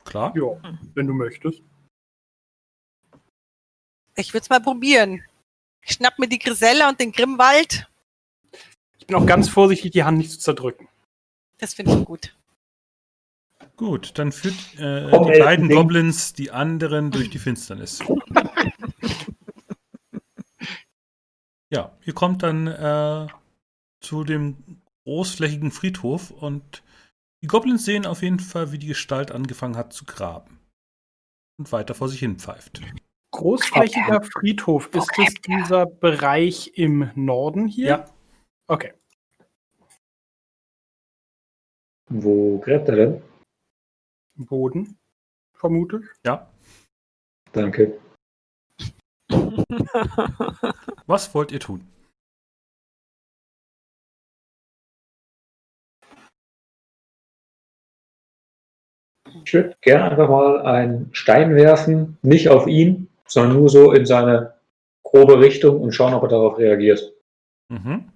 [0.05, 0.33] Klar.
[0.35, 1.61] Ja, wenn du möchtest.
[4.15, 5.23] Ich würde es mal probieren.
[5.85, 7.87] Ich schnapp mir die Grisella und den Grimmwald.
[8.99, 10.87] Ich bin auch ganz vorsichtig, die Hand nicht zu zerdrücken.
[11.57, 12.35] Das finde ich gut.
[13.75, 15.77] Gut, dann führt äh, Komm, die ey, beiden Ding.
[15.77, 17.99] Goblins die anderen durch die Finsternis.
[21.69, 23.27] ja, ihr kommt dann äh,
[23.99, 26.83] zu dem großflächigen Friedhof und
[27.41, 30.59] die Goblins sehen auf jeden Fall, wie die Gestalt angefangen hat zu graben
[31.57, 32.79] und weiter vor sich hin pfeift.
[33.33, 37.87] Großflächiger Friedhof, ist es dieser Bereich im Norden hier?
[37.87, 38.05] Ja,
[38.67, 38.93] Okay.
[42.09, 43.21] Wo gräbt er denn?
[44.37, 44.97] Im Boden,
[45.53, 46.05] vermutlich.
[46.25, 46.49] Ja.
[47.51, 47.99] Danke.
[51.07, 51.87] Was wollt ihr tun?
[59.43, 64.05] Ich würde gerne einfach mal einen Stein werfen, nicht auf ihn, sondern nur so in
[64.05, 64.55] seine
[65.03, 67.13] grobe Richtung und schauen, ob er darauf reagiert.
[67.69, 68.09] Mhm.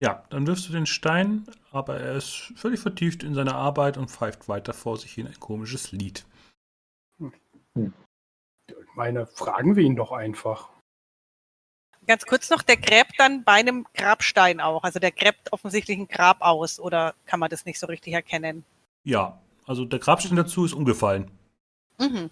[0.00, 4.10] Ja, dann wirfst du den Stein, aber er ist völlig vertieft in seine Arbeit und
[4.10, 6.24] pfeift weiter vor sich hin ein komisches Lied.
[7.74, 10.70] Ich meine, fragen wir ihn doch einfach.
[12.06, 14.84] Ganz kurz noch, der gräbt dann bei einem Grabstein auch.
[14.84, 18.64] Also der gräbt offensichtlich ein Grab aus oder kann man das nicht so richtig erkennen?
[19.04, 21.30] Ja, also der Grabstein dazu ist umgefallen.
[21.98, 22.30] Mhm.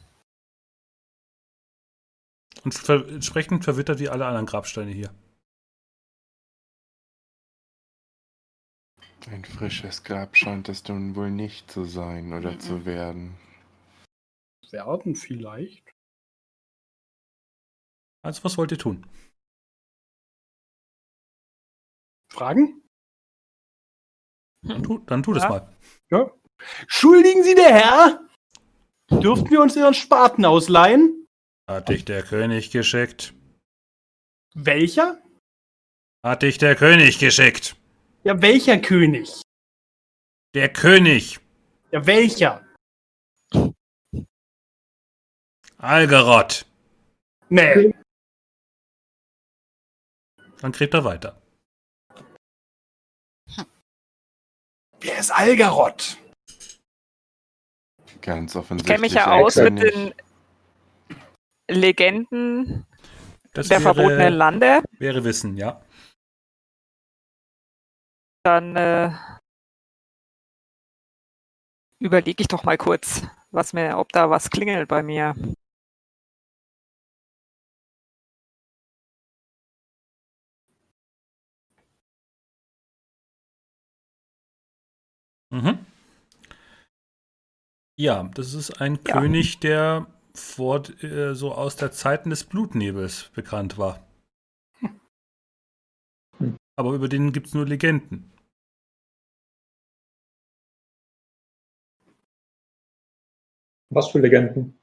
[2.67, 5.15] Und ver entsprechend verwittert wie alle anderen Grabsteine hier.
[9.31, 12.59] Ein frisches Grab scheint es nun wohl nicht zu sein oder Mhm.
[12.61, 13.37] zu werden.
[14.73, 15.93] Werden vielleicht.
[18.25, 19.07] Also, was wollt ihr tun?
[22.33, 22.83] Fragen?
[24.63, 25.49] Dann tu, dann tu das Ja.
[26.11, 26.37] mal.
[26.89, 28.29] Schuldigen Sie, der Herr?
[29.23, 31.26] Dürften wir uns Ihren Spaten ausleihen?
[31.69, 33.35] Hat dich der König geschickt?
[34.55, 35.21] Welcher?
[36.25, 37.77] Hat dich der König geschickt?
[38.23, 39.43] Ja, welcher König?
[40.55, 41.41] Der König!
[41.93, 42.65] Ja, welcher?
[45.79, 46.67] Algerot!
[47.49, 47.95] Nee.
[50.61, 51.43] Dann gräbt er weiter.
[55.01, 56.17] Wer ist Algarot?
[58.23, 58.87] Ganz Ich offensichtlich.
[58.87, 60.15] kenne mich ja aus mit den
[61.69, 62.87] Legenden
[63.53, 64.83] Das der verbotenen wäre, Lande.
[64.99, 65.81] wäre Wissen, ja.
[68.45, 69.11] Dann äh,
[71.99, 75.35] überlege ich doch mal kurz, was mir, ob da was klingelt bei mir.
[85.51, 85.87] Mhm.
[87.99, 89.21] Ja, das ist ein Ja.
[89.21, 90.07] König, der
[90.37, 94.07] vor, äh, so aus der Zeiten des Blutnebels bekannt war.
[96.39, 96.57] Hm.
[96.77, 98.33] Aber über den gibt es nur Legenden.
[103.91, 104.79] Was für Legenden?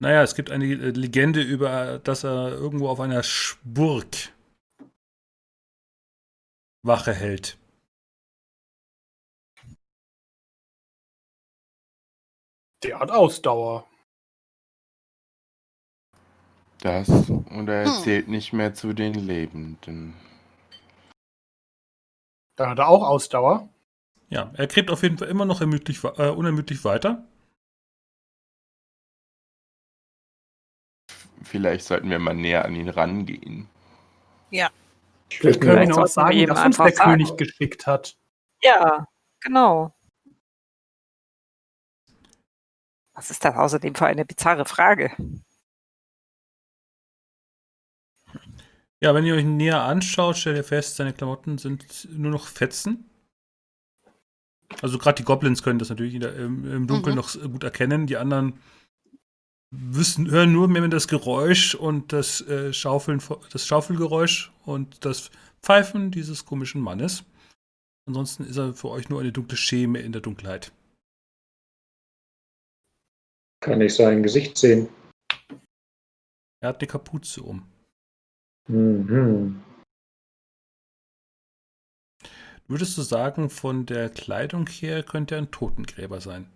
[0.00, 3.22] Naja, es gibt eine äh, Legende über, dass er irgendwo auf einer
[3.64, 4.32] Burg
[6.82, 7.58] Wache hält.
[12.82, 13.86] Der hat Ausdauer.
[16.80, 18.02] Das oder er Hm.
[18.04, 20.14] zählt nicht mehr zu den Lebenden.
[22.56, 23.68] Dann hat er auch Ausdauer.
[24.28, 27.26] Ja, er gräbt auf jeden Fall immer noch ermüdlich, äh, unermüdlich weiter.
[31.42, 33.68] Vielleicht sollten wir mal näher an ihn rangehen.
[35.30, 37.36] Ich Vielleicht können wir ihm auch sagen, dass uns der König sagen.
[37.38, 38.16] geschickt hat.
[38.62, 39.06] Ja,
[39.40, 39.94] genau.
[43.18, 45.10] Was ist das außerdem für eine bizarre Frage?
[49.00, 53.10] Ja, wenn ihr euch näher anschaut, stellt ihr fest, seine Klamotten sind nur noch Fetzen.
[54.82, 57.20] Also gerade die Goblins können das natürlich im, im Dunkeln Mhm.
[57.20, 58.06] noch gut erkennen.
[58.06, 58.60] Die anderen
[59.72, 66.12] wissen, hören nur mehr das Geräusch und das äh, Schaufeln, das Schaufelgeräusch und das Pfeifen
[66.12, 67.24] dieses komischen Mannes.
[68.06, 70.70] Ansonsten ist er für euch nur eine dunkle Scheme in der Dunkelheit.
[73.60, 74.88] Kann ich sein Gesicht sehen?
[76.60, 77.66] Er hat eine Kapuze um.
[78.68, 79.62] Mhm.
[82.66, 86.46] Würdest du sagen, von der Kleidung her könnte er ein Totengräber sein?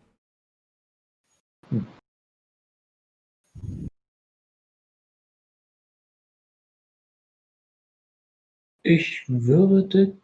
[8.84, 10.18] Ich würde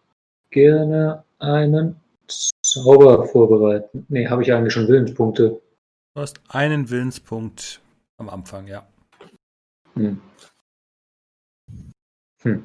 [0.51, 1.97] gerne einen
[2.63, 4.05] Zauber vorbereiten.
[4.09, 5.63] Nee, habe ich eigentlich schon Willenspunkte.
[6.15, 7.81] Du hast einen Willenspunkt
[8.17, 8.87] am Anfang, ja.
[9.95, 10.21] Hm.
[12.43, 12.65] Hm.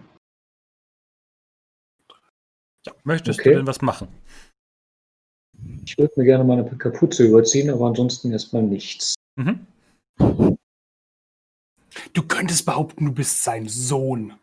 [3.04, 3.52] Möchtest Okay.
[3.52, 4.08] du denn was machen?
[5.86, 9.16] Ich würde mir gerne meine Kapuze überziehen, aber ansonsten erstmal nichts.
[9.36, 9.66] Mhm.
[12.14, 14.38] Du könntest behaupten, du bist sein Sohn.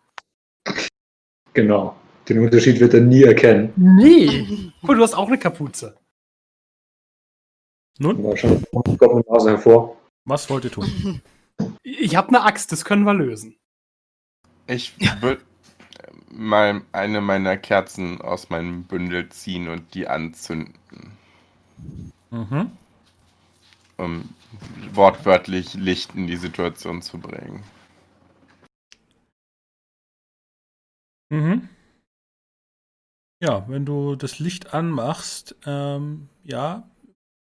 [1.53, 1.97] Genau.
[2.29, 3.73] Den Unterschied wird er nie erkennen.
[3.77, 4.73] Nee.
[4.83, 5.99] Guck, du hast auch eine Kapuze.
[7.99, 9.97] Nun, War schon kommt eine Nase hervor.
[10.25, 11.21] was wollt ihr tun?
[11.83, 13.55] Ich habe eine Axt, das können wir lösen.
[14.67, 15.43] Ich würde.
[16.31, 20.73] mal eine meiner Kerzen aus meinem Bündel ziehen und die anzünden,
[22.31, 22.71] Mhm.
[23.99, 24.31] um
[24.95, 27.63] wortwörtlich Licht in die Situation zu bringen.
[31.31, 31.69] Mhm.
[33.43, 36.89] Ja, wenn du das Licht anmachst, ähm, ja,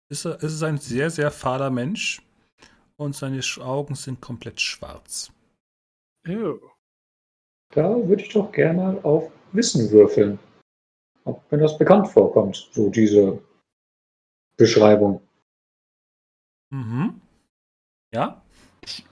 [0.10, 2.22] ist er, ist ein sehr, sehr fahler Mensch
[2.97, 5.32] und seine Augen sind komplett schwarz.
[6.28, 6.60] Oh.
[7.74, 10.39] Da würde ich doch gerne mal auf Wissen würfeln.
[11.26, 13.41] Ob mir das bekannt vorkommt, so diese
[14.58, 15.22] Beschreibung.
[16.70, 17.22] Mhm.
[18.14, 18.41] Ja?
[18.82, 19.05] Ich,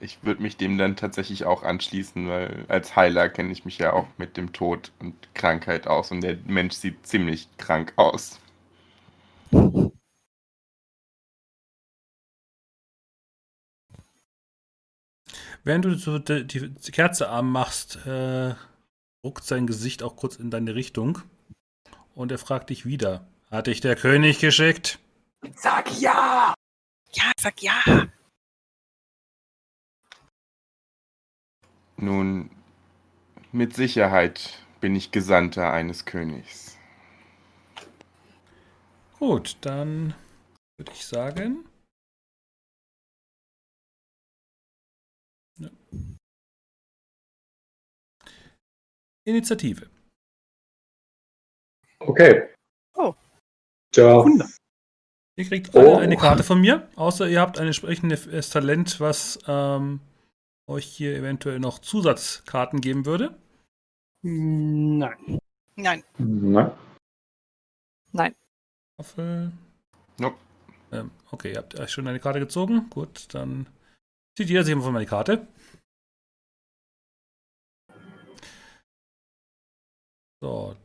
[0.00, 3.94] ich würde mich dem dann tatsächlich auch anschließen, weil als Heiler kenne ich mich ja
[3.94, 8.38] auch mit dem Tod und Krankheit aus und der Mensch sieht ziemlich krank aus.
[15.64, 18.54] Während du so die, die Kerze anmachst, äh,
[19.24, 21.22] ruckt sein Gesicht auch kurz in deine Richtung
[22.14, 24.98] und er fragt dich wieder: Hat dich der König geschickt?
[25.56, 26.54] Sag ja!
[27.12, 27.80] Ja, sag ja.
[31.96, 32.50] Nun,
[33.52, 36.76] mit Sicherheit bin ich Gesandter eines Königs.
[39.18, 40.12] Gut, dann
[40.76, 41.64] würde ich sagen.
[49.24, 49.88] Initiative.
[52.00, 52.48] Okay.
[52.94, 53.14] Oh.
[53.96, 54.48] Wunder.
[55.36, 55.96] Ihr kriegt alle Oh.
[55.96, 60.00] eine Karte von mir, außer ihr habt ein entsprechendes Talent, was ähm,
[60.68, 63.36] euch hier eventuell noch Zusatzkarten geben würde.
[64.22, 65.38] Nein.
[65.76, 66.04] Nein.
[68.12, 68.34] Nein.
[68.96, 69.52] Waffel.
[70.18, 70.36] Nope.
[70.92, 72.88] Ähm, okay, ihr habt euch schon eine Karte gezogen.
[72.90, 73.66] Gut, dann
[74.36, 75.46] zieht jeder sich mal von meine Karte.
[80.44, 80.76] So.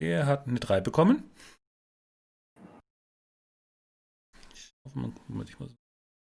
[0.00, 1.28] Er hat eine 3 bekommen.
[4.54, 5.74] Ich hoffe, man, Moment, ich muss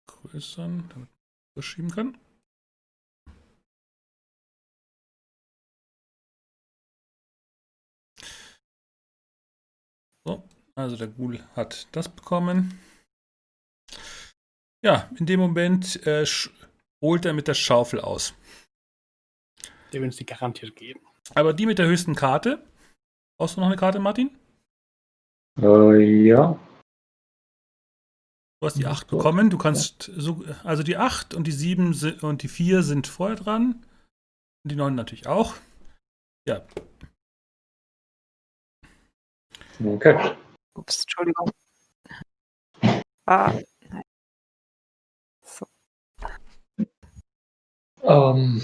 [0.07, 1.09] größern, damit man
[1.55, 2.17] verschieben kann.
[10.25, 12.79] So, also der Ghoul hat das bekommen.
[14.85, 16.25] Ja, in dem Moment äh,
[17.03, 18.33] holt er mit der Schaufel aus.
[19.91, 21.10] Der uns die garantiert geben.
[21.35, 22.63] Aber die mit der höchsten Karte.
[23.37, 24.37] Brauchst du noch eine Karte, Martin?
[25.59, 26.59] Äh, ja.
[28.59, 29.17] Du hast die Ja, 8 so.
[29.17, 29.49] bekommen.
[29.49, 33.35] Du kannst so, also die 8 und die 7 si- und die 4 sind vorher
[33.35, 33.83] dran.
[34.63, 35.55] Und die 9 natürlich auch.
[36.47, 36.65] Ja,
[39.83, 40.35] Okay.
[40.75, 41.49] Ups, Entschuldigung.
[43.25, 43.51] Ah,
[43.89, 44.03] nein.
[45.43, 45.65] So.
[48.03, 48.61] Ähm,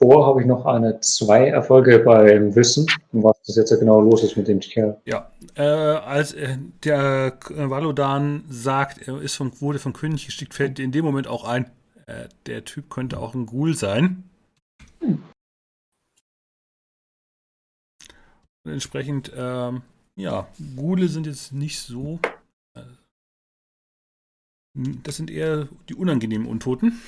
[0.00, 4.36] davor habe ich noch eine zwei Erfolge beim Wissen, was das jetzt genau los ist
[4.36, 5.00] mit dem Kerl.
[5.04, 10.78] Ja, äh, als äh, der Valodan sagt, er ist von, wurde vom König geschickt, fällt
[10.78, 11.70] in dem Moment auch ein,
[12.06, 14.24] äh, der Typ könnte auch ein Ghoul sein.
[18.62, 19.82] Und entsprechend, ähm,
[20.16, 22.20] ja, Ghule sind jetzt nicht so.
[22.74, 22.82] Äh,
[25.02, 27.00] das sind eher die unangenehmen Untoten,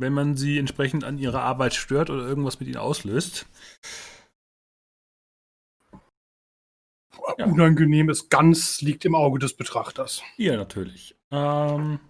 [0.00, 3.46] wenn man sie entsprechend an ihrer Arbeit stört oder irgendwas mit ihnen auslöst.
[7.38, 7.44] Ja.
[7.44, 10.22] Unangenehmes Ganz liegt im Auge des Betrachters.
[10.36, 11.14] Ja, natürlich.
[11.30, 12.00] Ähm,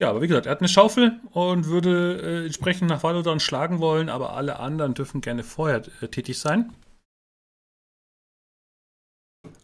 [0.00, 3.80] ja, aber wie gesagt, er hat eine Schaufel und würde äh, entsprechend nach Valodan schlagen
[3.80, 6.72] wollen, aber alle anderen dürfen gerne vorher äh, tätig sein.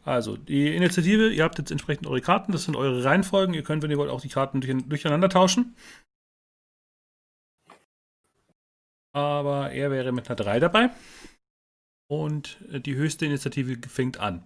[0.03, 3.55] Also, die Initiative, ihr habt jetzt entsprechend eure Karten, das sind eure Reihenfolgen.
[3.55, 5.76] Ihr könnt, wenn ihr wollt, auch die Karten durch, durcheinander tauschen.
[9.12, 10.90] Aber er wäre mit einer 3 dabei.
[12.09, 14.44] Und äh, die höchste Initiative fängt an.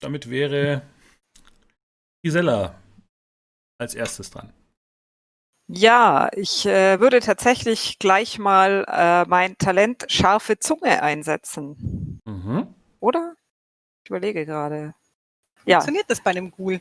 [0.00, 0.82] Damit wäre
[2.22, 2.74] Gisela
[3.78, 4.52] als erstes dran.
[5.68, 12.20] Ja, ich äh, würde tatsächlich gleich mal äh, mein Talent scharfe Zunge einsetzen.
[12.24, 12.75] Mhm.
[13.06, 13.36] Oder?
[14.04, 14.94] Ich überlege gerade.
[15.64, 16.80] Ja, Funktioniert das bei einem Ghoul?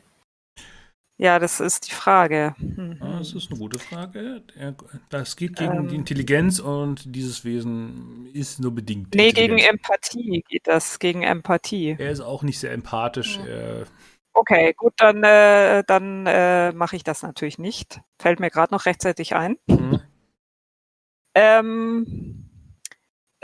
[1.18, 2.56] ja, das ist die Frage.
[2.58, 2.98] Mhm.
[3.00, 4.44] Ja, Das ist eine gute Frage.
[5.10, 5.88] Das geht gegen Ähm.
[5.88, 9.14] die Intelligenz und dieses Wesen ist nur bedingt.
[9.14, 9.60] Nee, gegen.
[9.60, 11.96] Empathie geht das, gegen Empathie.
[12.00, 13.38] Er ist auch nicht sehr empathisch.
[13.38, 13.84] Ja.
[14.34, 18.02] Okay, gut, dann, äh, dann äh, mache ich das natürlich nicht.
[18.20, 19.58] Fällt mir gerade noch rechtzeitig ein.
[19.70, 20.02] hm,
[21.36, 22.50] Ähm,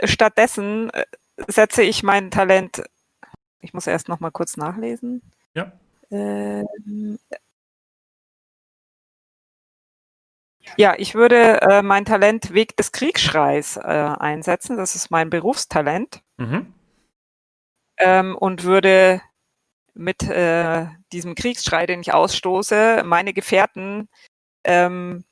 [0.02, 1.04] stattdessen äh,
[1.48, 2.82] setze ich mein Talent
[3.62, 5.22] ich muss erst noch mal kurz nachlesen.
[5.54, 5.72] Ja.
[6.10, 7.18] Ähm,
[10.76, 14.76] ja, ich würde äh, mein Talent Weg des Kriegsschreis äh, einsetzen.
[14.76, 16.22] Das ist mein Berufstalent.
[16.38, 16.74] Mhm.
[17.98, 19.22] Ähm, und würde
[19.94, 24.08] mit äh, diesem Kriegsschrei, den ich ausstoße, meine Gefährten
[24.64, 25.24] ähm,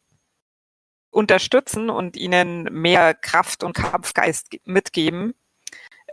[1.10, 5.34] unterstützen und ihnen mehr Kraft und Kampfgeist ge- mitgeben.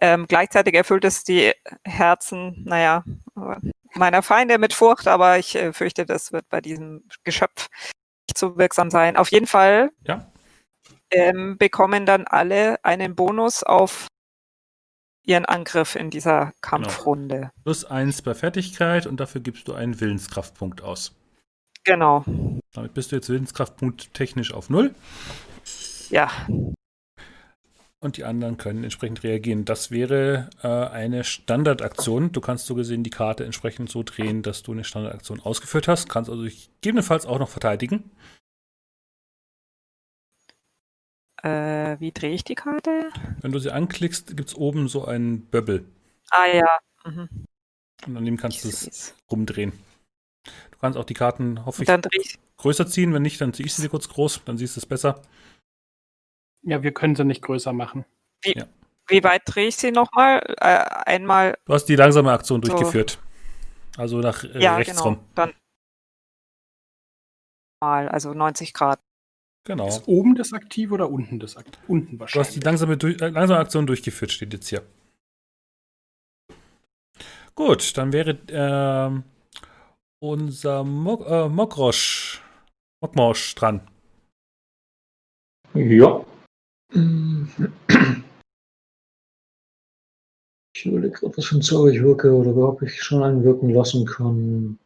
[0.02, 3.04] Ähm, gleichzeitig erfüllt es die Herzen, naja,
[3.95, 7.68] meiner Feinde mit Furcht, aber ich äh, fürchte, das wird bei diesem Geschöpf
[8.30, 9.18] nicht so wirksam sein.
[9.18, 10.32] Auf jeden Fall Ja.
[11.12, 14.08] ähm, bekommen dann alle einen Bonus auf
[15.24, 17.52] ihren Angriff in dieser Kampfrunde.
[17.64, 21.16] Plus eins bei Fertigkeit und dafür gibst du einen Willenskraftpunkt aus.
[21.84, 22.24] Genau.
[22.74, 24.93] Damit bist du jetzt Willenskraftpunkt technisch auf null
[26.10, 26.30] Ja,
[28.00, 29.66] und die anderen können entsprechend reagieren.
[29.66, 32.32] Das wäre äh, eine Standardaktion.
[32.32, 36.10] Du kannst so gesehen die Karte entsprechend so drehen, dass du eine Standardaktion ausgeführt hast.
[36.10, 38.12] Kannst also gegebenenfalls auch noch verteidigen.
[41.43, 43.10] äh, wie drehe ich die Karte?
[43.41, 45.86] Wenn du sie anklickst, gibt es oben so einen Böbbel.
[46.30, 46.68] Ah ja.
[47.06, 47.30] Mhm.
[48.06, 49.74] Und an dem kannst du es rumdrehen.
[50.72, 53.14] Du kannst auch die Karten, hoffe ich, größer ziehen.
[53.14, 55.22] Wenn nicht, dann ziehe ich sie dir kurz groß, dann siehst du es besser.
[56.68, 58.03] Ja, wir können sie nicht größer machen.
[58.43, 60.41] Wie weit drehe ich sie nochmal?
[60.59, 61.57] Äh, einmal.
[61.65, 62.70] Du hast die langsame Aktion So.
[62.74, 63.20] durchgeführt.
[63.95, 65.03] Also nach äh, ja, rechts genau.
[65.03, 65.20] rum.
[65.34, 65.53] Dann
[67.82, 68.99] mal, also 90 Grad.
[69.63, 69.88] Genau.
[69.88, 71.82] Ist oben das aktiv oder unten das aktiv?
[71.88, 72.53] Unten Du hast wahrscheinlich.
[72.55, 74.84] die langsame, durch, äh, langsame Aktion durchgeführt, steht jetzt hier.
[77.55, 79.24] Gut, dann wäre ähm,
[80.20, 82.41] unser Mok äh, Mokrosch,
[83.01, 83.88] Mokmosch dran.
[85.74, 86.26] Ja.
[90.75, 93.69] Ich überlege gerade, was für ein Zauber ich wirke oder ob ich schon einen wirken
[93.69, 94.79] lassen kann.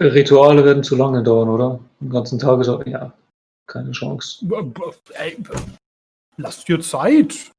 [0.00, 1.80] Rituale werden zu lange dauern, oder?
[2.00, 3.12] Den ganzen Tag ist auch, ja,
[3.66, 4.44] keine Chance.
[5.14, 5.38] Ey,
[6.36, 7.52] lass dir Zeit.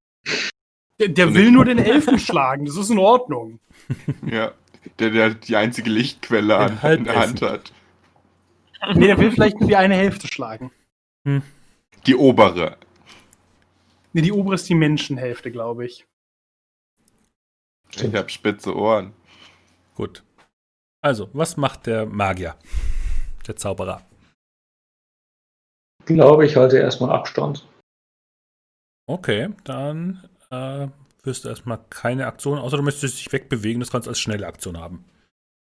[0.99, 3.59] Der, der will nur den Elfen schlagen, das ist in Ordnung.
[4.25, 4.53] Ja.
[4.99, 7.73] Der, der die einzige Lichtquelle an, Den in der Hand hat.
[8.93, 10.71] Nee, der will vielleicht nur die eine Hälfte schlagen.
[12.05, 12.77] Die obere.
[14.13, 16.05] Nee, die obere ist die Menschenhälfte, glaube ich.
[17.91, 19.13] Ich habe spitze Ohren.
[19.95, 20.23] Gut.
[21.01, 22.55] Also, was macht der Magier?
[23.47, 24.01] Der Zauberer.
[25.99, 27.67] Ich glaube, ich halte erstmal Abstand.
[29.07, 30.88] Okay, dann äh,
[31.23, 34.47] wirst du erstmal keine Aktion, außer du möchtest dich wegbewegen, das kannst du als schnelle
[34.47, 35.05] Aktion haben.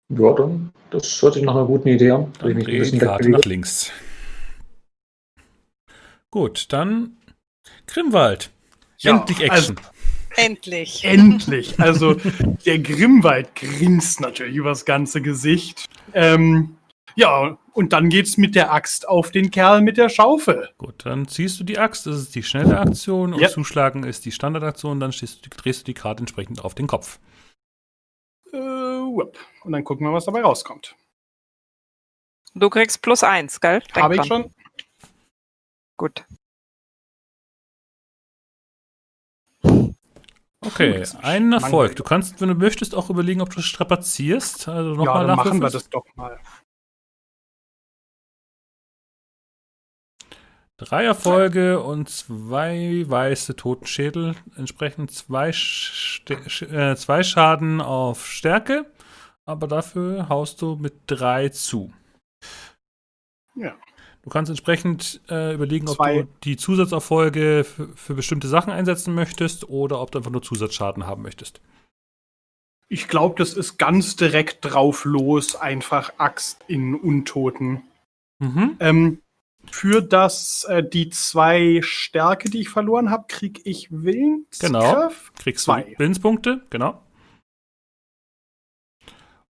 [0.10, 2.32] Ja, dann, das hört sich nach einer guten Idee an.
[2.40, 3.92] dass ich Dann mich ein bisschen Karte nach links.
[6.32, 7.18] Gut, dann
[7.88, 8.52] Grimwald.
[9.00, 9.86] Ja, Endlich also- Action.
[10.36, 11.04] Endlich.
[11.04, 11.80] Endlich.
[11.80, 12.16] Also
[12.66, 15.86] der Grimwald grinst natürlich übers ganze Gesicht.
[16.14, 16.76] Ähm,
[17.16, 20.70] ja, und dann geht's mit der Axt auf den Kerl mit der Schaufel.
[20.78, 23.50] Gut, dann ziehst du die Axt, das ist die schnelle Aktion und Ja.
[23.50, 27.20] Zuschlagen ist die Standardaktion, dann stehst du, drehst du die Karte entsprechend auf den Kopf.
[28.54, 30.96] Äh, und dann gucken wir, was dabei rauskommt.
[32.54, 33.84] Du kriegst plus eins, gell?
[33.94, 34.52] Habe ich schon?
[35.98, 36.26] Gut.
[40.62, 41.96] Okay, einen Erfolg.
[41.96, 44.68] Du kannst, wenn du möchtest, auch überlegen, ob du strapazierst.
[44.68, 46.40] Also Ja, nochmal dann machen wir das doch mal.
[50.78, 54.36] Drei Erfolge und zwei weiße Totenschädel.
[54.56, 58.86] Entsprechend zwei, äh, zwei Schaden auf Stärke.
[59.46, 61.92] Aber dafür haust du mit drei zu.
[63.56, 63.76] Ja.
[64.22, 66.24] Du kannst entsprechend äh, überlegen, ob Zwei.
[66.24, 71.08] du die Zusatzerfolge für, für bestimmte Sachen einsetzen möchtest oder ob du einfach nur Zusatzschaden
[71.08, 71.62] haben möchtest.
[72.90, 77.84] Ich glaube, das ist ganz direkt drauf los, einfach Axt in Untoten.
[78.40, 78.76] Mhm.
[78.82, 79.22] Ähm,
[79.72, 84.62] für das äh, die zwei Stärke, die ich verloren habe, kriege ich Willenskraft.
[84.62, 85.10] Genau.
[85.40, 85.84] Kriegst Zwei.
[85.84, 87.02] du Willenspunkte, genau.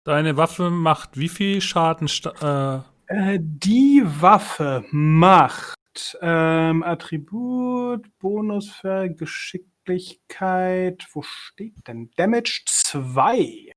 [0.04, 2.08] Deine Waffe macht wie viel Schaden?
[2.42, 5.76] Äh, Äh, die Waffe macht
[6.22, 11.06] ähm, Attribut, Bonus für Geschicklichkeit.
[11.12, 12.10] Wo steht denn?
[12.16, 13.74] Damage 2.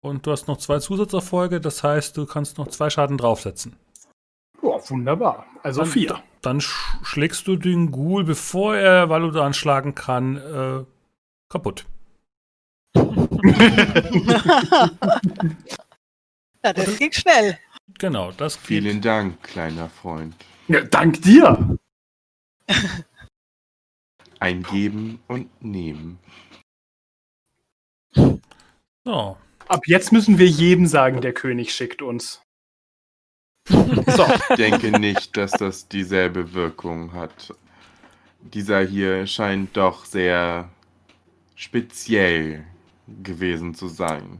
[0.00, 3.76] und du hast noch zwei Zusatzerfolge, das heißt, du kannst noch zwei Schaden draufsetzen.
[4.84, 5.46] Ja, wunderbar.
[5.62, 6.22] Also Dann- 4.
[6.42, 10.84] Dann sch schlägst du den Ghoul, bevor er Valudan schlagen kann, äh,
[11.48, 11.86] kaputt.
[16.64, 17.56] Ja, das ging schnell.
[17.98, 18.64] Genau, das geht.
[18.82, 20.34] Vielen Dank, kleiner Freund.
[20.66, 21.78] Ja, dank dir.
[24.40, 26.18] Ein Geben und Nehmen.
[29.04, 29.36] So.
[29.68, 32.42] Ab jetzt müssen wir jedem sagen, der König schickt uns.
[34.16, 37.54] So, Ich denke nicht, dass das dieselbe Wirkung hat.
[38.40, 40.68] Dieser hier scheint doch sehr
[41.54, 42.64] speziell
[43.22, 44.38] gewesen zu sein.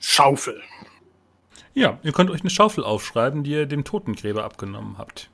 [0.00, 0.60] Schaufel.
[1.74, 5.28] Ja, ihr könnt euch eine Schaufel aufschreiben, die ihr dem Totengräber abgenommen habt.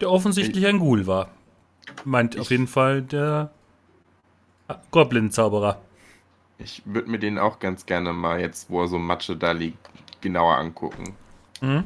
[0.00, 1.30] Der offensichtlich ein Ghoul war.
[2.04, 3.50] Meint auf Ich- jeden Fall der
[4.90, 5.80] Goblin-Zauberer.
[6.58, 9.78] Ich würde mir den auch ganz gerne mal jetzt, wo er so Matsche da liegt,
[10.20, 11.14] genauer angucken.
[11.60, 11.84] Mhm.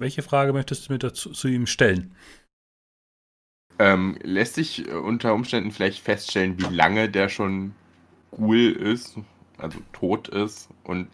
[0.00, 2.16] Welche Frage möchtest du mir dazu zu ihm stellen?
[3.78, 7.74] Ähm, lässt sich äh, unter Umständen vielleicht feststellen, wie lange der schon
[8.30, 9.18] Ghoul ist,
[9.58, 11.08] also tot ist und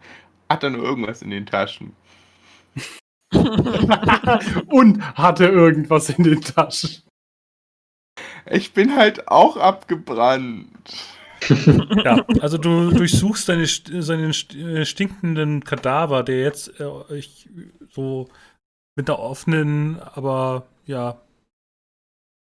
[0.48, 1.96] hat er nur irgendwas in den Taschen?
[4.68, 7.02] Und hatte irgendwas in den Taschen.
[8.48, 10.68] Ich bin halt auch abgebrannt.
[12.04, 17.48] Ja, also du durchsuchst deine, seinen äh, stinkenden Kadaver, der jetzt äh, ich,
[17.90, 18.28] so
[18.97, 21.20] mit einer offenen, aber ja,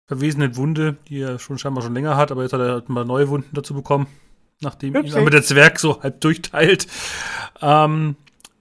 [0.06, 3.04] verwesenen Wunde, die er schon scheinbar schon länger hat, aber jetzt hat er halt mal
[3.04, 4.06] neue Wunden dazu bekommen,
[4.60, 5.16] nachdem ihn Upsi.
[5.16, 6.86] aber der Zwerg so halb durchteilt.
[7.60, 8.16] Ähm,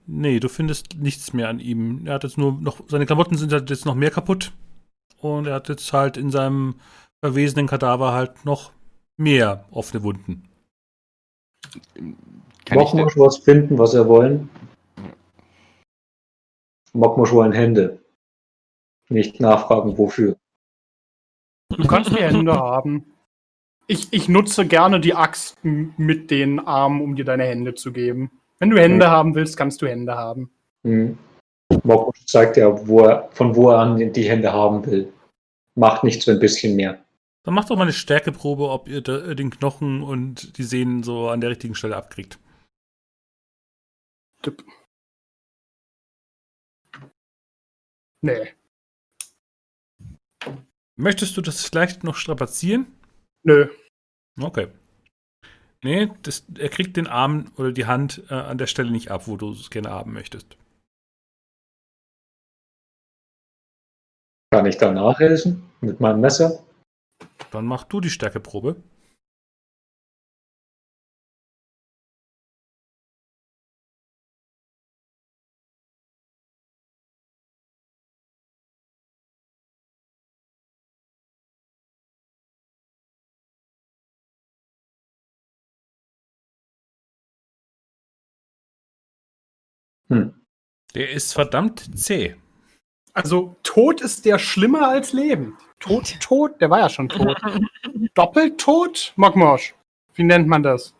[0.06, 2.06] nee, du findest nichts mehr an ihm.
[2.06, 4.52] Er hat jetzt nur noch, seine Klamotten sind halt jetzt noch mehr kaputt
[5.18, 6.76] und er hat jetzt halt in seinem
[7.22, 8.72] verwesenen Kadaver halt noch
[9.16, 10.48] mehr offene Wunden.
[12.64, 14.48] Kann ich denn, Mockmosch was finden, was er wollen.
[16.92, 18.02] Mockmosch wollen Hände.
[19.08, 20.36] Nicht nachfragen, wofür.
[21.70, 23.06] Du kannst die Hände haben.
[23.86, 28.30] Ich, ich nutze gerne die Axt mit den Armen, um dir deine Hände zu geben.
[28.58, 30.50] Wenn du Hände haben willst, kannst du Hände haben.
[30.84, 31.18] Hm.
[31.82, 35.12] Mockmosch zeigt ja, wo er, von wo er an die Hände haben will.
[35.74, 37.02] Macht nicht so ein bisschen mehr.
[37.44, 41.40] Dann macht doch mal eine Stärkeprobe, ob ihr den Knochen und die Sehnen so an
[41.40, 42.38] der richtigen Stelle abkriegt.
[44.42, 44.64] Tipp.
[48.24, 48.54] Nee.
[50.96, 52.86] Möchtest du das vielleicht noch strapazieren?
[53.44, 53.68] Nö.
[54.40, 54.68] Okay.
[55.84, 59.26] Nee, das, er kriegt den Arm oder die Hand äh, an der Stelle nicht ab,
[59.26, 60.56] wo du es gerne haben möchtest.
[64.52, 65.68] Kann ich da nachhelfen?
[65.80, 66.62] Mit meinem Messer?
[67.50, 68.76] Dann mach du die Stärkeprobe.
[90.12, 90.34] Hm.
[90.94, 92.36] Der ist verdammt zäh.
[93.14, 95.54] Also, tot ist der schlimmer als lebend.
[95.80, 97.36] Tot, tot, der war ja schon tot.
[98.14, 99.12] Doppelt tot?
[99.16, 99.74] Mockmosch.
[100.14, 100.94] Wie nennt man das?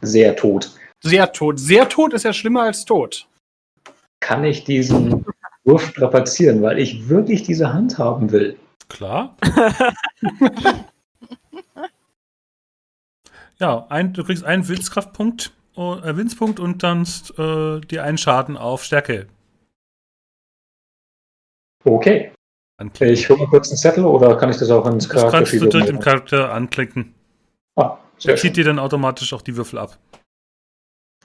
[0.00, 0.70] Sehr tot.
[1.02, 1.58] Sehr tot.
[1.58, 3.26] Sehr tot ist ja schlimmer als tot.
[4.20, 5.24] Kann ich diesen
[5.64, 8.56] Wurf strapazieren, weil ich wirklich diese Hand haben will?
[8.88, 9.36] Klar.
[13.58, 17.02] ja, ein, du kriegst einen Willenskraftpunkt, äh, Willenspunkt und dann
[17.38, 19.26] äh, dir einen Schaden auf Stärke
[21.84, 22.32] Okay.
[22.78, 23.14] anklicken.
[23.14, 25.58] Ich hole mal kurz einen Zettel oder kann ich das auch ins das kannst du
[25.58, 27.14] Charakter direkt im Charakter anklicken.
[27.76, 29.98] Ah, Der sehr zieht dir dann automatisch auch die Würfel ab.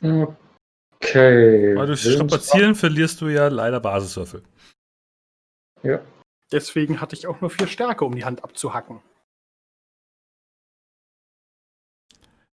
[0.02, 1.76] Okay.
[1.76, 2.02] Weil durch.
[2.02, 4.44] Strapazieren verlierst du ja leider Basiswürfel.
[5.84, 6.00] Ja.
[6.52, 9.02] Deswegen hatte ich auch nur vier Stärke, um die Hand abzuhacken.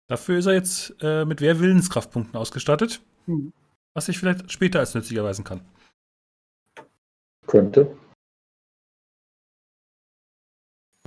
[0.07, 3.51] Dafür ist er jetzt äh, mit mehr Willenskraftpunkten ausgestattet, Hm.
[3.95, 5.61] was sich vielleicht später als nützlich erweisen kann.
[7.47, 7.97] Könnte.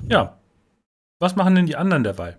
[0.09, 0.41] Ja.
[1.21, 2.39] Was machen denn die anderen dabei?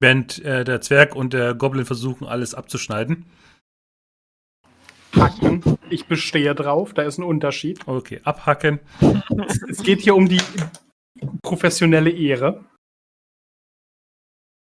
[0.00, 3.26] Während äh, der Zwerg und der Goblin versuchen, alles abzuschneiden.
[5.14, 5.62] Hacken.
[5.90, 7.86] Ich bestehe drauf, da ist ein Unterschied.
[7.86, 8.80] Okay, abhacken.
[9.46, 10.40] Es, es geht hier um die
[11.42, 12.64] professionelle Ehre.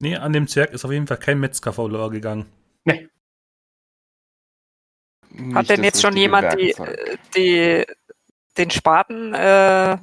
[0.05, 2.45] Nee, an dem Zwerg ist auf jeden Fall kein Metzger verloren gegangen.
[2.85, 3.09] Nicht
[5.55, 7.19] Hat denn jetzt schon jemand die, Werkzeug.
[7.35, 7.87] die,
[8.59, 9.97] den Spaten äh,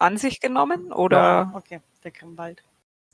[0.00, 0.92] an sich genommen?
[0.92, 1.16] Oder?
[1.16, 2.64] Ja, okay, der Grimmwald.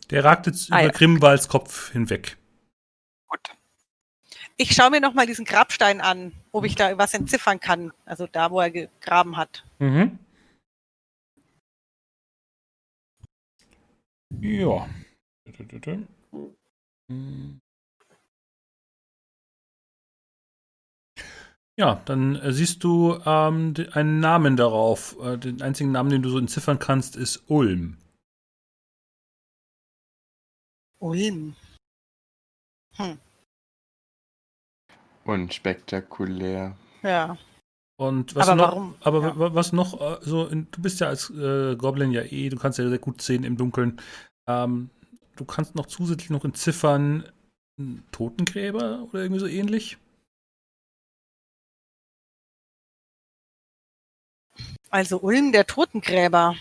[0.09, 0.93] Der ragt jetzt Ah, über ja.
[0.99, 2.39] Grimwalds Kopf hinweg.
[3.29, 3.41] Gut.
[4.57, 7.93] Ich schaue mir nochmal diesen Grabstein an, ob ich da was entziffern kann.
[8.07, 9.63] Also da, wo er gegraben hat.
[9.79, 10.19] Mhm.
[14.41, 14.89] Ja.
[21.79, 25.17] Ja, dann äh, siehst du ähm, einen Namen darauf.
[25.23, 27.97] Äh, den einzigen Namen, den du so entziffern kannst, ist Ulm.
[31.01, 31.55] Ulm.
[32.97, 33.19] Hm.
[35.25, 36.77] Unspektakulär.
[37.03, 37.39] Ja.
[37.99, 38.95] Und was Aber noch, warum?
[39.01, 39.39] Aber Ja.
[39.39, 42.57] wa- was noch, äh, so, in, du bist ja als äh, Goblin ja eh, du
[42.57, 44.01] kannst ja sehr gut sehen im Dunkeln.
[44.47, 44.91] Ähm,
[45.41, 47.25] du kannst noch zusätzlich noch entziffern
[48.13, 49.97] Totengräber oder irgendwie so ähnlich.
[54.91, 56.57] Also Ulm, der Totengräber.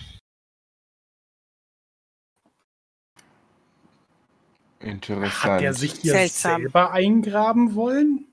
[4.79, 5.43] Interessant.
[5.43, 6.61] Hat er sich hier Seltsam.
[6.61, 8.31] selber eingraben wollen?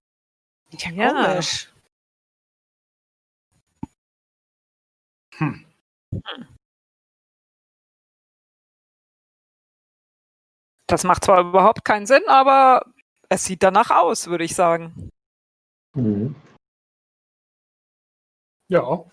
[0.71, 1.33] Ja, Ja.
[1.33, 1.73] komisch.
[5.39, 5.67] Hm.
[10.87, 12.85] Das macht zwar überhaupt keinen Sinn, aber
[13.29, 15.11] es sieht danach aus, würde ich sagen.
[15.95, 16.37] Mhm.
[18.69, 19.05] Ja.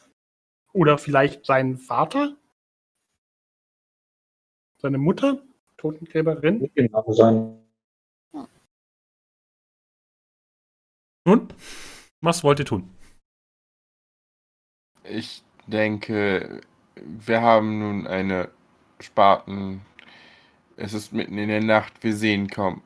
[0.73, 2.35] Oder vielleicht sein Vater?
[4.77, 5.41] Seine Mutter?
[5.77, 6.71] Totengräberin?
[6.75, 7.63] Genau, sein
[11.25, 11.47] Nun,
[12.21, 12.89] was wollt ihr tun?
[15.03, 16.61] Ich denke,
[16.95, 18.49] wir haben nun eine
[18.99, 19.85] Spaten.
[20.75, 22.81] Es ist mitten in der Nacht, wir sehen kaum.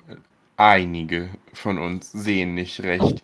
[0.57, 3.23] Einige von uns sehen nicht recht.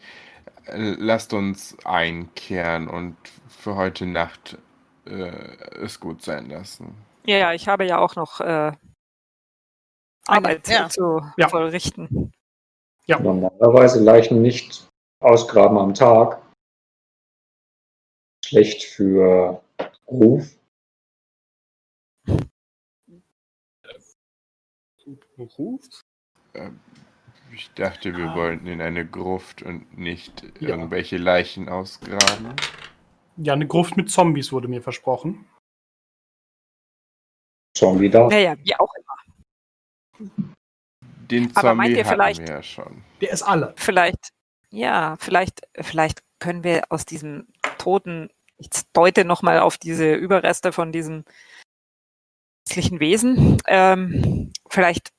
[0.67, 3.17] Lasst uns einkehren und
[3.49, 4.57] für heute Nacht
[5.05, 6.95] äh, es gut sein lassen.
[7.25, 8.71] Ja, ja, ich habe ja auch noch äh,
[10.27, 10.89] Arbeit ja.
[10.89, 11.49] zu Ja.
[11.49, 12.31] vollrichten.
[13.07, 14.87] normalerweise Leichen nicht
[15.19, 16.41] ausgraben am Tag.
[18.45, 19.61] Schlecht für
[20.07, 20.45] Ruf.
[25.37, 25.81] Beruf?
[27.51, 28.35] Ich dachte, wir Ah.
[28.35, 30.69] wollten in eine Gruft und nicht Ja.
[30.69, 32.55] irgendwelche Leichen ausgraben.
[33.37, 35.45] Ja, eine Gruft mit Zombies wurde mir versprochen.
[37.75, 38.27] Zombie da.
[38.27, 40.27] Naja, wie auch immer.
[41.31, 43.03] Den Aber meint Zombie ihr hatten vielleicht- wir ja schon.
[43.21, 43.73] Der ist alle.
[43.77, 44.29] Vielleicht,
[44.69, 47.47] ja, vielleicht, vielleicht können wir aus diesem
[47.77, 51.25] toten, ich deute nochmal auf diese Überreste von diesem
[52.69, 55.11] Wesen, ähm, vielleicht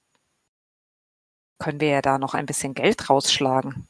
[1.58, 3.86] können wir ja da noch ein bisschen Geld rausschlagen.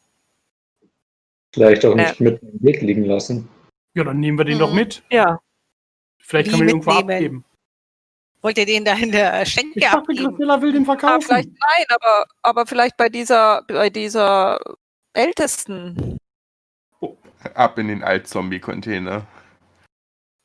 [1.54, 3.48] Vielleicht auch nicht mitten im Weg liegen lassen.
[3.94, 4.60] Ja, dann nehmen wir den Mhm.
[4.60, 5.02] doch mit.
[5.10, 5.40] Ja,
[6.26, 7.10] Vielleicht Wie können wir ihn irgendwo mitnehmen?
[7.16, 7.44] abgeben.
[8.40, 10.28] Wollt ihr den da in der Schenke Ich dachte, abgeben?
[10.30, 11.22] Grisilla will den ah, verkaufen.
[11.22, 14.58] vielleicht nein, aber, aber vielleicht bei dieser, bei dieser
[15.12, 16.18] Ältesten.
[17.54, 19.26] Ab in den Alt-Zombie-Container.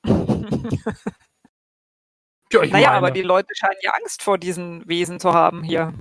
[2.52, 5.64] Ja, ich Naja, meine, aber die Leute scheinen ja Angst vor diesen Wesen zu haben
[5.64, 5.94] hier.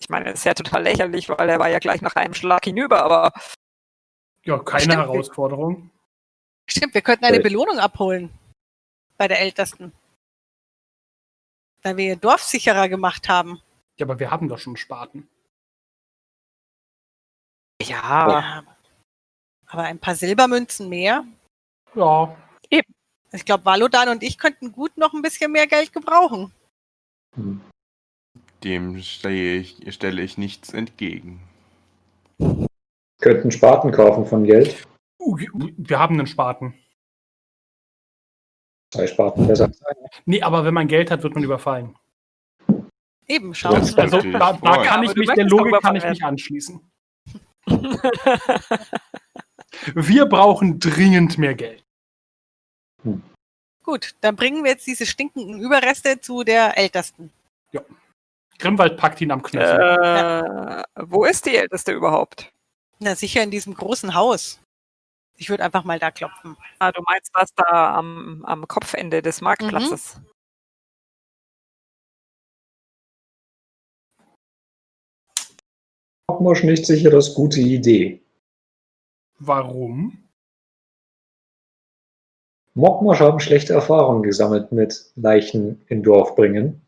[0.00, 2.64] Ich meine, das ist ja total lächerlich, weil er war ja gleich nach einem Schlag
[2.64, 3.32] hinüber, aber
[4.44, 4.96] ja, keine Stimmt.
[4.98, 5.90] Herausforderung.
[6.66, 7.40] Stimmt, wir könnten eine.
[7.40, 8.30] Belohnung abholen.
[9.16, 9.92] Bei der Ältesten.
[11.82, 13.60] Weil wir ihr Dorf sicherer gemacht haben.
[13.96, 15.28] Ja, aber wir haben doch schon Spaten.
[17.82, 18.64] ja, Ja.
[19.66, 21.24] Aber ein paar Silbermünzen mehr.
[21.94, 22.34] Ja,
[23.32, 26.52] Ich glaube, Valodan und ich könnten gut noch ein bisschen mehr Geld gebrauchen.
[28.64, 31.40] Dem stehe ich, stelle ich nichts entgegen.
[33.20, 34.86] Könnten Spaten kaufen von Geld.
[35.20, 35.36] uh,
[35.76, 36.74] wir haben einen Spaten.
[38.92, 39.80] Zwei Spaten besser als.
[40.24, 41.94] Nee, aber wenn man Geld hat, wird man überfallen.
[43.26, 43.74] Eben, schau.
[43.74, 46.80] Also, natürlich da, da kann ich mich, der Logik kann ich mich anschließen.
[49.94, 51.84] Wir brauchen dringend mehr Geld.
[53.84, 57.32] Gut, dann bringen wir jetzt diese stinkenden Überreste zu der Ältesten.
[58.58, 59.78] Grimwald packt ihn am Knöchel.
[59.80, 62.52] äh, wo ist die Älteste überhaupt?
[62.98, 64.60] Na, sicher in diesem großen Haus.
[65.36, 66.56] Ich würde einfach mal da klopfen.
[66.80, 70.20] Ah, du meinst das da am, am Kopfende des Marktplatzes?
[76.28, 78.20] Mockmosch nicht sicher das gute Idee.
[79.38, 80.27] Warum?
[82.78, 86.80] Mockmosch haben schlechte Erfahrungen gesammelt mit Leichen in Dorf bringen.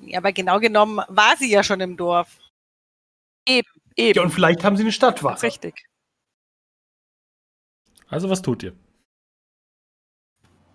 [0.00, 2.38] Ja, aber genau genommen war sie ja schon im Dorf.
[3.48, 5.44] Eben, Ja, und vielleicht haben sie eine Stadtwache.
[5.44, 5.86] richtig.
[8.08, 8.72] Also, was tut ihr?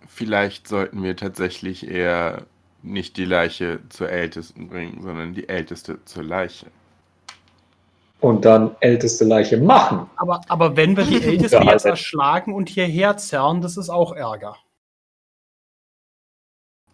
[0.08, 2.48] Vielleicht sollten wir tatsächlich eher
[2.82, 6.68] nicht die Leiche zur Ältesten bringen, sondern die Älteste zur Leiche.
[8.22, 10.10] Und dann älteste Leiche machen.
[10.16, 14.14] Aber, aber wenn wir die Älteste Ja, jetzt erschlagen und hierher zerren, das ist auch
[14.14, 14.58] Ärger.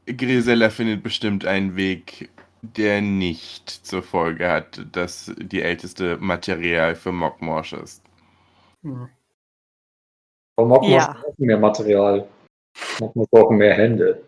[0.06, 2.30] Grisella findet bestimmt einen Weg,
[2.62, 8.04] der nicht zur Folge hat, dass die älteste Material für Mockmorsch ist.
[8.84, 9.10] Hm.
[10.58, 11.14] Aber Mockmosch Ja.
[11.22, 12.28] brauchen mehr Material.
[13.00, 14.24] Mockmosch brauchen mehr Hände.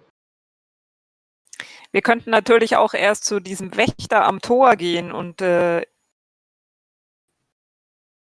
[1.91, 5.83] Wir könnten natürlich auch erst zu diesem Wächter am Tor gehen und äh,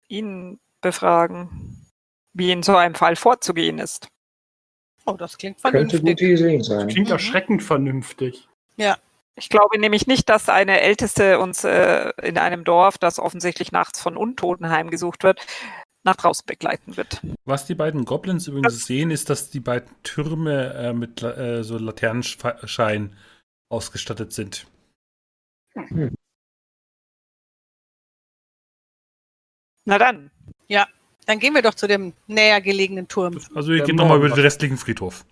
[0.07, 1.85] ihn befragen,
[2.33, 4.07] wie in so einem Fall vorzugehen ist.
[5.05, 6.01] Oh, das klingt Könnte vernünftig.
[6.01, 6.87] gute Idee sein.
[6.87, 7.13] Klingt Mhm.
[7.13, 8.47] erschreckend vernünftig.
[9.39, 14.01] Ich glaube nämlich nicht, dass eine Älteste uns äh, in einem Dorf, das offensichtlich nachts
[14.01, 15.45] von Untoten heimgesucht wird,
[16.03, 17.21] nach draußen begleiten wird.
[17.45, 21.77] Was die beiden Goblins übrigens sehen, ist, dass die beiden Türme äh, mit äh, so
[21.77, 23.15] Laternenschein
[23.69, 24.65] ausgestattet sind.
[29.87, 30.29] Na dann,
[31.27, 33.37] Dann gehen wir doch zu dem näher gelegenen Turm.
[33.53, 35.25] Also wir gehen nochmal über den restlichen Friedhof.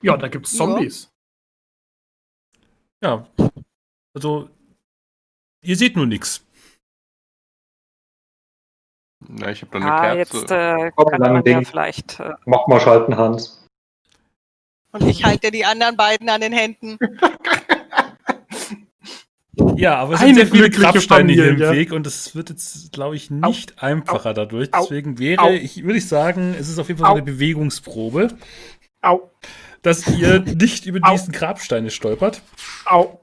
[0.00, 0.58] Ja, da gibt's Ja.
[0.58, 1.10] Zombies.
[3.02, 3.26] Ja,
[4.14, 4.48] also
[5.64, 6.44] ihr seht nur nichts.
[9.28, 10.36] Na, ich habe da eine ah, Kerze.
[10.38, 11.64] jetzt äh, Komm, kann lang man ja Ding.
[11.64, 12.20] vielleicht.
[12.20, 13.64] Äh, Mockmosch halten Hans.
[14.92, 16.98] Und ich halte die anderen beiden an den Händen.
[19.76, 21.72] Ja, aber es Eine sind sehr viele Grabsteine hier im Familie.
[21.72, 24.72] Weg und es wird jetzt, glaube ich, nicht einfacher dadurch.
[24.72, 24.82] Au.
[24.82, 25.50] Deswegen wäre, Au.
[25.50, 27.16] ich würde ich sagen, es ist auf jeden Fall so Au.
[27.16, 28.28] eine Bewegungsprobe,
[29.02, 29.30] Au,
[29.82, 31.12] dass ihr nicht über Au.
[31.12, 32.40] diesen Grabsteine stolpert.
[32.86, 33.20] au.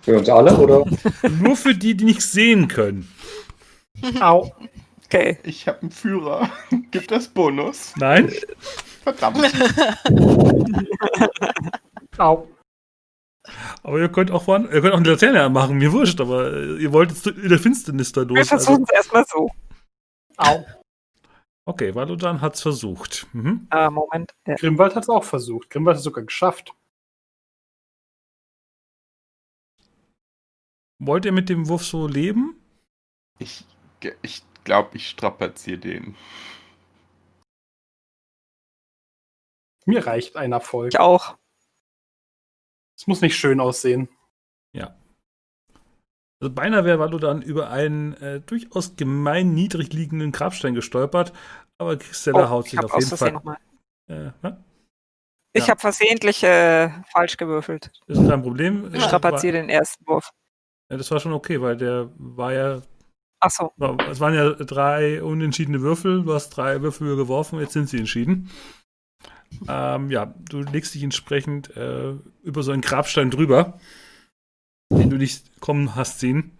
[0.00, 0.84] Für uns alle, oder?
[1.40, 3.06] Nur für die, die nichts sehen können.
[4.20, 4.50] Au,
[5.04, 5.36] okay.
[5.44, 6.50] Ich habe einen Führer.
[6.90, 7.92] Gibt das Bonus?
[7.96, 8.32] Nein?
[9.02, 9.52] Verdammt.
[12.16, 12.48] au.
[13.82, 16.92] Aber ihr könnt auch, ihr könnt auch eine Laterne anmachen, mir wurscht, aber äh, ihr
[16.92, 18.48] wollt jetzt in der Finsternis da Wir durch.
[18.48, 19.50] versuchen es erstmal so.
[20.36, 20.64] Au.
[21.66, 23.26] okay, Valodan hat's versucht.
[23.32, 23.66] Mhm.
[23.70, 24.32] Äh, Moment.
[24.46, 24.54] Ja.
[24.54, 25.70] Grimwald hat es auch versucht.
[25.70, 26.74] Grimwald hat es sogar geschafft.
[31.00, 32.56] Wollt ihr mit dem Wurf so leben?
[33.38, 33.64] Ich,
[34.22, 36.16] ich glaube, ich strapaziere den.
[39.84, 40.94] Mir reicht ein Erfolg.
[40.94, 41.36] Ich auch.
[42.98, 44.08] Es muss nicht schön aussehen.
[46.42, 51.32] Also beinahe wäre Valodan über einen äh, durchaus gemein niedrig liegenden Grabstein gestolpert,
[51.78, 53.56] aber Christella haut Oh, ich sich auf jeden Fall.
[54.08, 54.64] Äh, ja,
[55.52, 55.70] Ich Ja.
[55.70, 57.92] habe versehentlich äh, falsch gewürfelt.
[58.08, 58.92] ist kein Problem.
[58.92, 60.30] Ich strapaziere den ersten Wurf.
[60.90, 62.82] Ja, das war schon okay, weil der war ja.
[63.38, 63.72] Ach so.
[64.10, 66.24] Es waren ja drei unentschiedene Würfel.
[66.24, 68.50] Du hast drei Würfel geworfen, jetzt sind sie entschieden.
[69.68, 73.78] Ähm, ja, du legst dich entsprechend äh, über so einen Grabstein drüber,
[74.92, 76.56] den du nicht kommen hast sehen.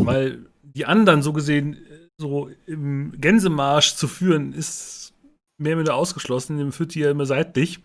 [0.00, 1.78] Weil die anderen so gesehen
[2.18, 5.14] so im Gänsemarsch zu führen, ist
[5.58, 6.58] mehr oder weniger ausgeschlossen.
[6.58, 7.80] Den führt sie ja immer seitlich.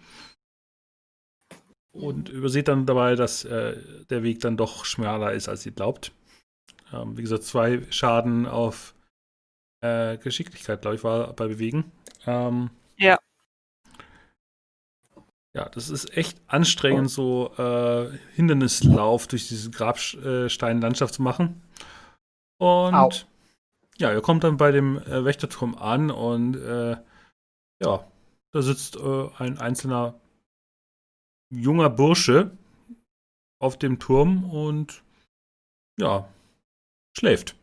[1.94, 3.78] Und überseht dann dabei, dass äh,
[4.10, 6.14] der Weg dann doch schmaler ist, als ihr glaubt.
[6.94, 8.96] Ähm, wie gesagt, zwei Schaden auf
[9.82, 11.92] äh, Geschicklichkeit, glaube ich, war bei Bewegen.
[12.26, 13.20] Ähm, Ja.
[15.54, 21.62] Ja, das ist echt anstrengend, so äh, Hindernislauf durch diese Grabsteinlandschaft zu machen.
[22.58, 23.10] Und Au.
[23.98, 26.96] ja, ihr kommt dann bei dem äh, Wächterturm an und äh,
[27.82, 28.08] ja,
[28.52, 30.20] da sitzt äh, ein einzelner
[31.50, 32.58] junger Bursche
[33.60, 35.04] auf dem Turm und
[35.98, 36.30] ja,
[37.18, 37.56] schläft.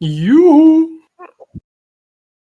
[0.00, 0.88] Juhu.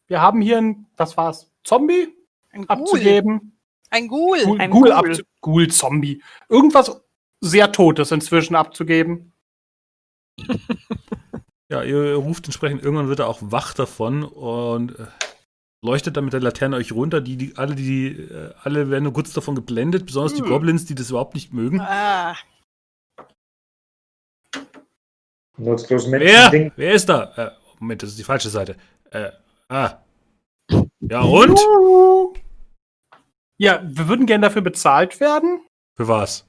[0.07, 1.51] Wir haben hier ein, was war's?
[1.65, 2.15] Zombie
[2.51, 3.58] Ein abzugeben.
[3.91, 4.43] Ein Ghoul.
[4.45, 5.25] Ghoul, Ein Ghoul, Ghoul.
[5.41, 6.23] Ghoul Zombie.
[6.49, 7.01] Irgendwas
[7.41, 9.33] sehr Totes inzwischen abzugeben.
[11.71, 15.07] Ja, ihr ruft entsprechend, irgendwann wird er auch wach davon und äh,
[15.85, 17.21] leuchtet dann mit der Laterne euch runter.
[17.21, 20.49] Die, die, alle, die, äh, alle werden nur kurz davon geblendet, besonders die Hm.
[20.49, 21.81] Goblins, die das überhaupt nicht mögen.
[21.83, 22.35] Ah,
[25.59, 26.51] Nutzlos Wer?
[26.51, 26.73] Menschen.
[26.77, 27.33] Wer ist da?
[27.37, 27.51] Äh,
[27.81, 28.77] Moment, das ist die falsche Seite.
[29.11, 29.31] Äh,
[29.69, 29.99] ah.
[31.01, 31.59] Ja, und?
[33.59, 35.61] Ja, wir würden gerne dafür bezahlt werden.
[35.97, 36.47] Für was?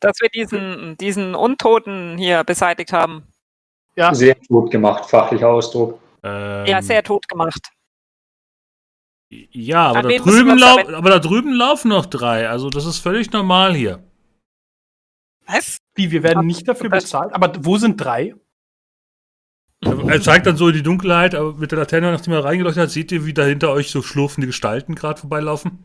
[0.00, 3.24] Dass wir diesen, diesen Untoten hier beseitigt haben.
[3.96, 6.00] Ja, Sehr gut gemacht, fachlicher Ausdruck.
[6.22, 7.70] Ähm, Ja, sehr tot gemacht.
[9.30, 12.48] Ja, aber da, drüben aber da drüben laufen noch drei.
[12.48, 14.02] Also das ist völlig normal hier.
[15.46, 15.78] was?
[15.94, 17.32] wie, wir werden nicht dafür bezahlt.
[17.32, 18.34] Aber wo sind drei?
[19.82, 22.90] Er zeigt dann so in die Dunkelheit, aber mit der Laterne, nachdem er reingeleuchtet hat,
[22.90, 25.84] seht ihr, wie da hinter euch so schlurfende Gestalten gerade vorbeilaufen.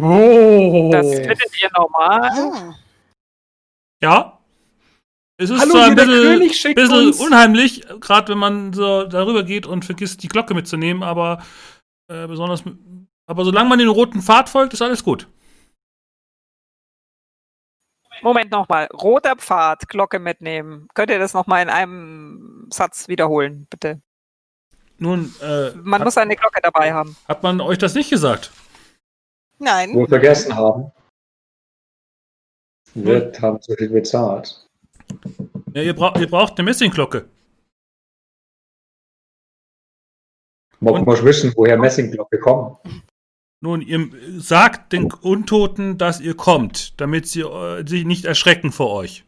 [0.00, 0.90] Oh.
[0.92, 2.20] Das findet ihr normal.
[2.22, 2.74] Ah.
[4.02, 4.38] Ja.
[5.36, 9.66] Es ist Hallo, zwar hier ein bisschen, bisschen unheimlich, gerade wenn man so darüber geht
[9.66, 11.42] und vergisst, die Glocke mitzunehmen, aber
[12.08, 12.62] äh, besonders,
[13.26, 15.28] aber solange man den roten Pfad folgt, ist alles gut.
[18.22, 18.86] Moment nochmal.
[18.92, 20.86] Roter Pfad, Glocke mitnehmen.
[20.94, 24.00] Könnt ihr das nochmal in einem Satz wiederholen, bitte?
[24.98, 27.16] Nun, äh, Man hat, muss eine Glocke dabei haben.
[27.26, 28.52] hat man euch das nicht gesagt?
[29.62, 29.94] Nein.
[29.94, 30.90] Wohl vergessen haben.
[32.94, 34.68] Wird haben zu viel bezahlt.
[35.72, 37.28] Ja, ihr, braucht, ihr braucht eine Messingglocke.
[40.80, 42.76] Man muss wissen, woher Messingglocke kommen.
[43.60, 48.90] Nun, ihr sagt den Untoten, dass ihr kommt, damit sie äh, sich nicht erschrecken vor
[48.90, 49.24] euch.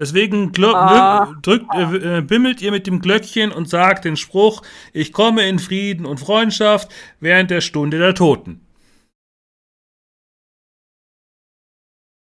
[0.00, 1.34] Deswegen Ah.
[1.42, 4.62] drückt, äh, äh, bimmelt ihr mit dem Glöckchen und sagt den Spruch,
[4.92, 8.64] ich komme in Frieden und Freundschaft während der Stunde der Toten.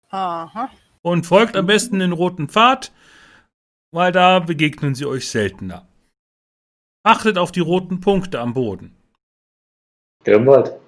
[0.10, 0.70] Aha.
[1.02, 2.94] Und folgt am besten den roten Pfad,
[3.92, 5.88] weil da begegnen sie euch seltener.
[7.04, 8.96] Achtet auf die roten Punkte am Boden.
[10.24, 10.80] Grimwald.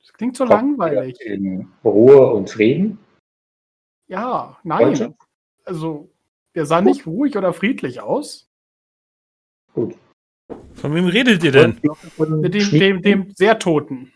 [0.00, 1.20] Das klingt so kommt langweilig.
[1.20, 2.98] In Ruhe und Frieden.
[4.08, 4.96] Ja, nein.
[4.96, 5.16] Freundschaft.
[5.64, 6.10] Also,
[6.54, 8.48] der sah nicht ruhig oder friedlich aus.
[9.72, 9.94] Gut.
[10.74, 11.80] Von wem redet ihr denn?
[12.18, 14.12] Mit dem, dem, dem sehr Toten.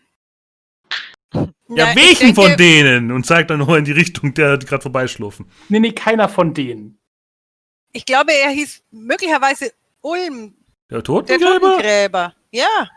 [1.33, 3.11] Ja, Na, ich welchen denke, von denen?
[3.11, 5.47] Und zeigt dann nur in die Richtung, der gerade vorbeischlurfen.
[5.69, 6.97] Nee, nee, keiner von denen.
[7.91, 9.71] Ich glaube, er hieß möglicherweise
[10.01, 10.55] Ulm,
[10.89, 11.59] Der der Totengräber?
[11.59, 12.35] Totengräber.
[12.51, 12.89] Ja.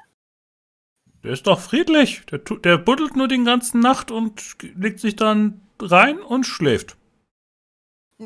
[1.25, 2.23] Der ist doch friedlich.
[2.31, 6.97] Der, der buddelt nur den ganzen Nacht und legt sich dann rein und schläft.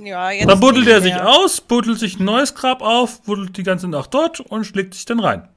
[0.02, 1.28] Ja, jetzt Dann buddelt er sich mehr.
[1.28, 5.04] aus, buddelt sich ein neues Grab auf, buddelt die ganze Nacht dort und schlägt sich
[5.04, 5.48] dann rein.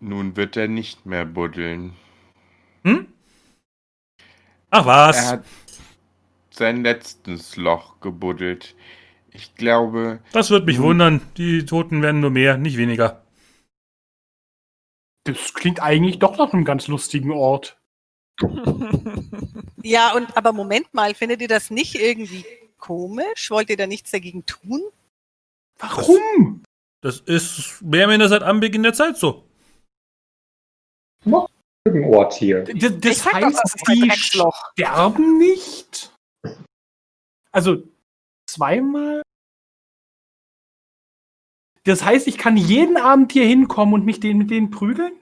[0.00, 1.94] Nun wird er nicht mehr buddeln.
[2.82, 3.06] Hm?
[4.70, 5.16] Ach was.
[5.16, 5.44] Er hat
[6.50, 8.74] sein letztes Loch gebuddelt.
[9.30, 11.22] Ich glaube, Das wird mich wundern.
[11.38, 13.24] Die Toten werden nur mehr, nicht weniger.
[15.24, 17.78] Das klingt eigentlich doch nach einem ganz lustigen Ort.
[19.86, 22.46] Ja, und aber Moment mal, findet ihr das nicht irgendwie
[22.84, 23.50] komisch?
[23.50, 24.82] Wollt ihr da nichts dagegen tun?
[25.78, 26.62] Warum?
[27.00, 29.48] Das ist mehr oder weniger seit Anbeginn der Zeit so.
[31.24, 32.64] Ein Ort hier.
[32.64, 34.72] D das Ich sag doch, heißt, das die Drecksloch.
[34.72, 36.12] sterben nicht?
[37.52, 37.82] Also
[38.46, 39.22] zweimal?
[41.84, 45.12] Das heißt, ich kann jeden Abend hier hinkommen und mich den, mit denen prügeln?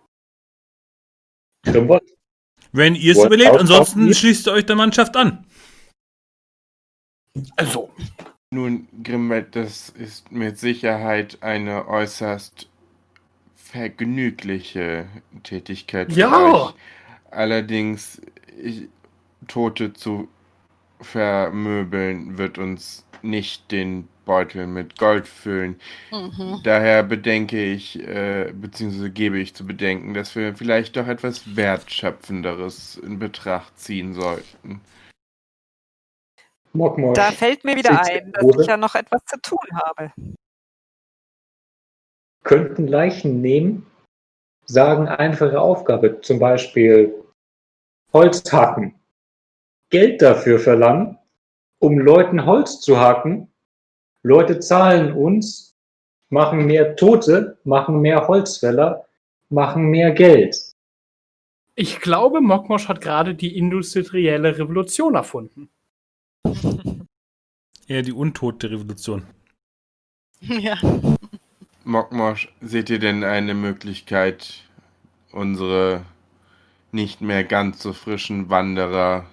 [2.72, 5.46] Wenn ihr es überlebt, ansonsten schließt ihr euch der Mannschaft an.
[7.56, 7.90] Also,
[8.50, 12.68] nun, Grimwald, das ist mit Sicherheit eine äußerst
[13.56, 15.08] vergnügliche
[15.42, 16.38] Tätigkeit für Ja.
[16.38, 16.74] euch.
[17.30, 18.20] Allerdings,
[18.62, 18.88] ich,
[19.48, 20.28] Tote zu
[21.00, 25.80] vermöbeln wird uns nicht den Beutel mit Gold füllen.
[26.10, 26.60] Mhm.
[26.62, 32.96] Daher bedenke ich, äh, beziehungsweise gebe ich zu bedenken, dass wir vielleicht doch etwas Wertschöpfenderes
[32.96, 34.82] in Betracht ziehen sollten.
[36.72, 37.16] Mokmosch.
[37.16, 40.12] Da fällt mir wieder ein, dass ich ja noch etwas zu tun habe.
[42.44, 43.86] könnten Leichen nehmen,
[44.66, 47.14] sagen einfache Aufgabe, zum Beispiel
[48.12, 48.94] Holz hacken,
[49.90, 51.18] Geld dafür verlangen,
[51.78, 53.52] um Leuten Holz zu hacken.
[54.22, 55.74] Leute zahlen uns,
[56.30, 59.06] machen mehr Tote, machen mehr Holzfäller,
[59.48, 60.56] machen mehr Geld.
[61.74, 65.70] ich glaube, Mokmosch hat gerade die industrielle Revolution erfunden.
[67.86, 69.26] Eher die untote Revolution.
[70.40, 70.76] Ja.
[71.84, 74.64] Mokmosch, seht ihr denn eine Möglichkeit,
[75.30, 76.04] unsere
[76.90, 79.26] nicht mehr ganz so frischen Wanderer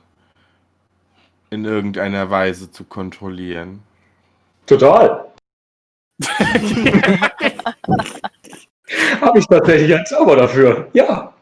[1.49, 3.81] in irgendeiner Weise zu kontrollieren?
[4.67, 5.33] Total.
[9.21, 10.89] Habe ich tatsächlich einen Zauber dafür.
[10.93, 11.33] Ja.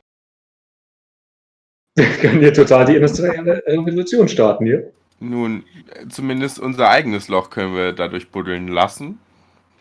[1.96, 4.94] Wir können hier total die industrielle Revolution starten hier.
[5.20, 5.66] Nun,
[6.10, 9.20] zumindest unser eigenes Loch können wir dadurch buddeln lassen.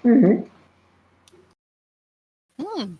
[0.02, 0.50] Mhm.
[2.58, 2.98] Hm.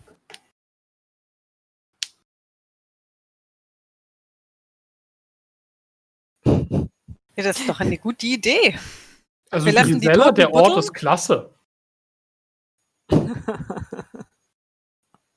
[7.35, 8.77] Ja, das ist doch eine gute Idee.
[9.49, 11.53] Also Wir lassen die Grisella, der Ort ist klasse.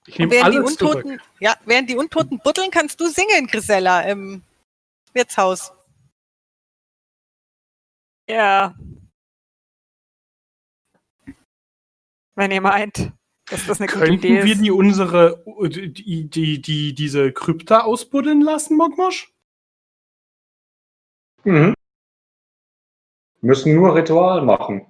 [0.06, 1.04] Ich nehme während die alles zurück.
[1.04, 4.42] Untoten, ja, während die Untoten buddeln, kannst du singen, Grisella, im
[5.12, 5.72] Wirtshaus.
[8.30, 8.76] Ja.
[12.36, 13.12] Wenn ihr meint,
[13.46, 14.62] dass das eine gute Könnten Idee wir ist.
[14.62, 19.34] die unsere die, die, die, diese Krypta ausbuddeln lassen, Mogmosch?
[21.42, 21.74] Mhm.
[23.40, 24.86] Müssen nur Ritual machen.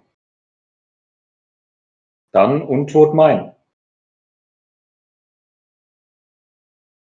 [2.32, 3.54] Dann untot mein.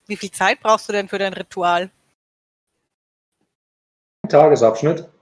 [0.08, 1.92] Wie viel Zeit brauchst du denn für dein Ritual?
[4.28, 5.15] Tagesabschnitt.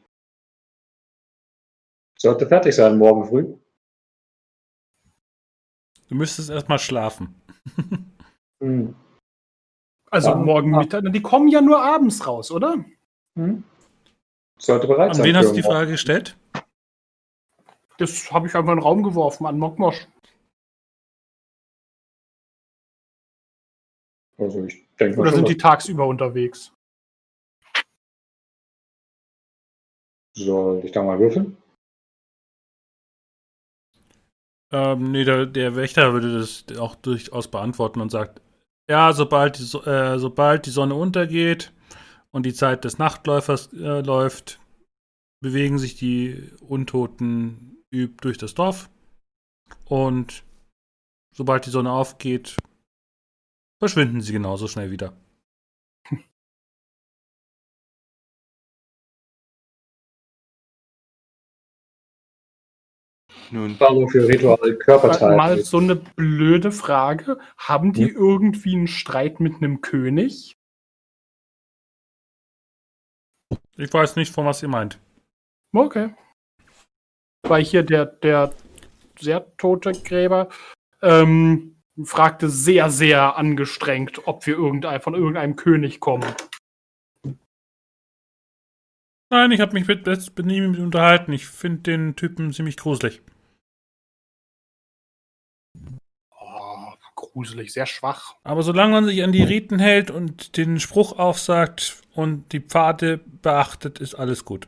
[2.24, 3.54] Sollte fertig sein morgen früh.
[6.08, 7.36] Du müsstest erstmal schlafen.
[8.62, 8.96] Hm.
[10.10, 10.36] Also Ja.
[10.36, 11.04] morgen Mittag.
[11.12, 12.86] Die kommen ja nur abends raus, oder?
[13.36, 13.66] Hm.
[14.58, 15.26] Sollte bereit An sein.
[15.26, 15.64] wen für hast du die.
[15.64, 16.38] Frage gestellt?
[17.98, 20.08] Das habe ich einfach in den Raum geworfen an Mokmosch.
[24.38, 26.72] Also ich denke mal Oder schon, sind die tagsüber unterwegs?
[30.38, 31.58] Soll ich da mal würfeln?
[34.74, 38.42] Ähm, nee, der, der Wächter würde das auch durchaus beantworten und sagt,
[38.90, 41.72] ja, sobald die, So- äh, sobald die Sonne untergeht
[42.32, 44.60] und die Zeit des Nachtläufers äh, läuft,
[45.42, 48.90] bewegen sich die Untoten durch das Dorf.
[49.86, 50.44] Und
[51.36, 52.58] sobald die Sonne aufgeht,
[53.80, 55.14] verschwinden sie genauso schnell wieder.
[63.54, 65.38] Nun, Frage für Ritual Körperteil.
[65.38, 67.38] Mal so eine blöde Frage.
[67.56, 70.58] Haben die irgendwie einen Streit mit einem König?
[73.78, 75.00] Ich weiß nicht, von was ihr meint.
[75.72, 76.16] Okay.
[77.44, 78.56] Weil hier der, der
[79.20, 80.50] sehr tote Gräber
[81.04, 86.34] ähm, fragte sehr, sehr angestrengt, ob wir irgendein, von irgendeinem König kommen.
[89.30, 91.34] Nein, ich habe mich mit, mit ihm unterhalten.
[91.34, 93.22] Ich finde den Typen ziemlich gruselig.
[96.40, 96.94] Oh,
[97.34, 98.36] gruselig, sehr schwach.
[98.44, 103.20] Aber solange man sich an die Riten hält und den Spruch aufsagt und die Pfade
[103.42, 104.68] beachtet, ist alles gut.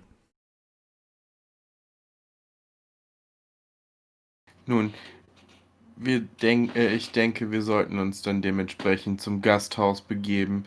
[4.67, 4.93] nun,
[5.95, 10.65] wir denk, äh, ich denke, wir sollten uns dann dementsprechend zum Gasthaus begeben,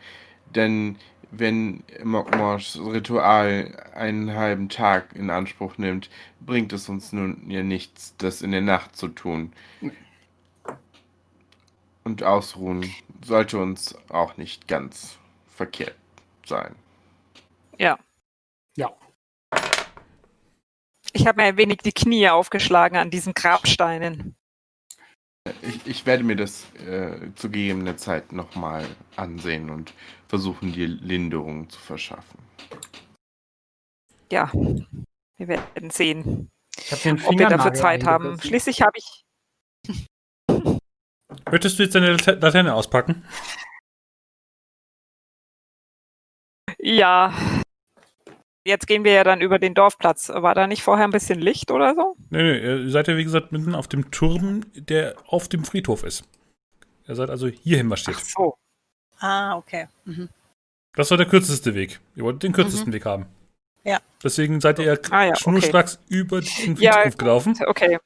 [0.55, 0.97] denn
[1.31, 6.09] wenn Mokmosh Ritual einen halben Tag in Anspruch nimmt,
[6.41, 9.53] bringt es uns nun ja nichts, das in der Nacht zu tun.
[12.09, 12.91] Und ausruhen
[13.23, 15.95] sollte uns auch nicht ganz verkehrt
[16.47, 16.75] sein.
[17.77, 17.99] Ja.
[18.79, 18.97] Ja.
[21.13, 24.35] Ich habe mir ein wenig die Knie aufgeschlagen an diesen Grabsteinen.
[25.61, 28.87] Ich, ich werde mir das äh, zu gegebener Zeit nochmal
[29.17, 29.93] ansehen und
[30.29, 32.39] versuchen, dir Linderung zu verschaffen.
[34.33, 38.41] Ja, wir werden sehen, Ich habe den ob wir dafür Zeit haben.
[38.41, 40.07] Schließlich habe ich.
[41.51, 43.25] Möchtest du jetzt deine Late- Laterne auspacken?
[46.79, 47.33] Ja.
[48.65, 50.29] Jetzt gehen wir ja dann über den Dorfplatz.
[50.29, 52.17] War da nicht vorher ein bisschen Licht oder so?
[52.31, 56.03] Nee, nee, ihr seid ja wie gesagt mitten auf dem Turm, der auf dem Friedhof
[56.05, 56.25] ist.
[57.07, 58.19] Ihr seid also hierhin marschiert.
[58.21, 58.59] Ach so.
[59.21, 59.89] Ah, okay.
[60.05, 60.29] Mhm.
[60.95, 62.01] Das war der kürzeste Weg.
[62.15, 63.27] Ihr wolltet den kürzesten Weg haben.
[63.85, 64.01] Ja.
[64.23, 65.41] Deswegen seid ihr Ah ja, okay.
[65.41, 67.59] schnurstracks über den Friedhof Ja, gelaufen.
[67.67, 67.99] Okay.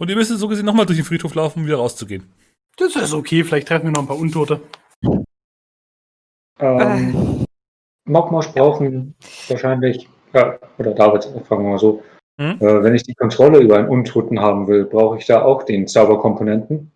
[0.00, 2.32] Und ihr müsst so gesehen nochmal durch den Friedhof laufen, um wieder rauszugehen.
[2.78, 4.62] Das ist okay, vielleicht treffen wir noch ein paar Untote.
[6.58, 7.44] Ähm,
[8.06, 9.14] Mokmosch brauchen
[9.48, 12.02] wahrscheinlich, äh, oder David, fangen wir mal so.
[12.40, 12.56] Hm?
[12.60, 15.86] Äh, wenn ich die Kontrolle über einen Untoten haben will, brauche ich da auch den
[15.86, 16.90] Zauberkomponenten.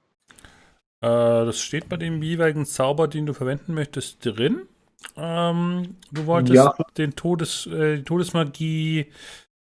[1.02, 4.62] Äh, das steht bei dem jeweiligen Zauber, den du verwenden möchtest, drin.
[5.14, 6.74] Ähm, du wolltest Ja.
[6.96, 9.12] den Todes, äh, die Todesmagie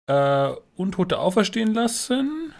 [0.08, 2.54] äh, Untote auferstehen lassen.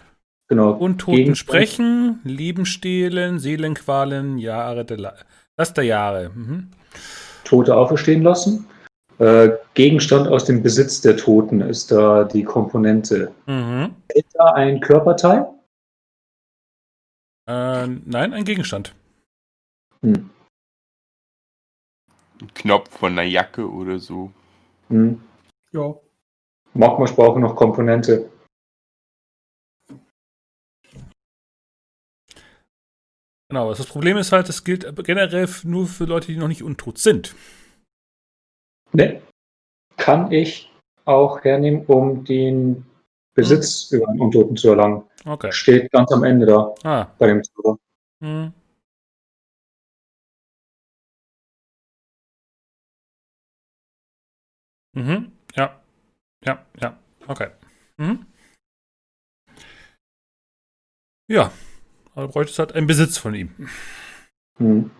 [0.48, 0.72] Genau.
[0.72, 1.56] Untoten Gegenstand.
[1.56, 5.14] sprechen, Leben stehlen, Seelenqualen, Jahre der La
[5.58, 6.30] Last der Jahre.
[6.30, 6.70] Mhm.
[7.44, 8.66] Tote auferstehen lassen.
[9.18, 13.32] Äh, Gegenstand aus dem Besitz der Toten ist da die Komponente.
[13.46, 13.94] Mhm.
[14.14, 15.46] Ist da ein Körperteil?
[17.48, 18.94] Äh, nein, ein Gegenstand.
[20.02, 20.30] Hm.
[22.40, 24.30] Ein Knopf von einer Jacke oder so.
[24.88, 25.20] Hm.
[25.72, 25.94] Ja.
[26.74, 28.30] Braucht noch Komponente.
[33.50, 36.98] Genau, das Problem ist halt, es gilt generell nur für Leute, die noch nicht untot
[36.98, 37.34] sind.
[38.92, 39.22] Ne.
[39.96, 40.70] Kann ich
[41.06, 42.84] auch hernehmen, um den
[43.34, 45.04] Besitz über einen Untoten zu erlangen.
[45.24, 45.50] Okay.
[45.52, 47.06] Steht ganz am Ende da Ah.
[47.18, 47.78] bei dem Zauber.
[48.22, 48.52] Hm.
[54.94, 55.32] Mhm.
[55.54, 55.80] Ja.
[56.44, 56.98] Ja, ja.
[57.26, 57.48] Okay.
[57.98, 58.26] Mhm.
[61.28, 61.52] Ja.
[62.18, 63.54] Aber du bräuchtest halt einen Besitz von ihm.
[64.58, 64.90] Hm.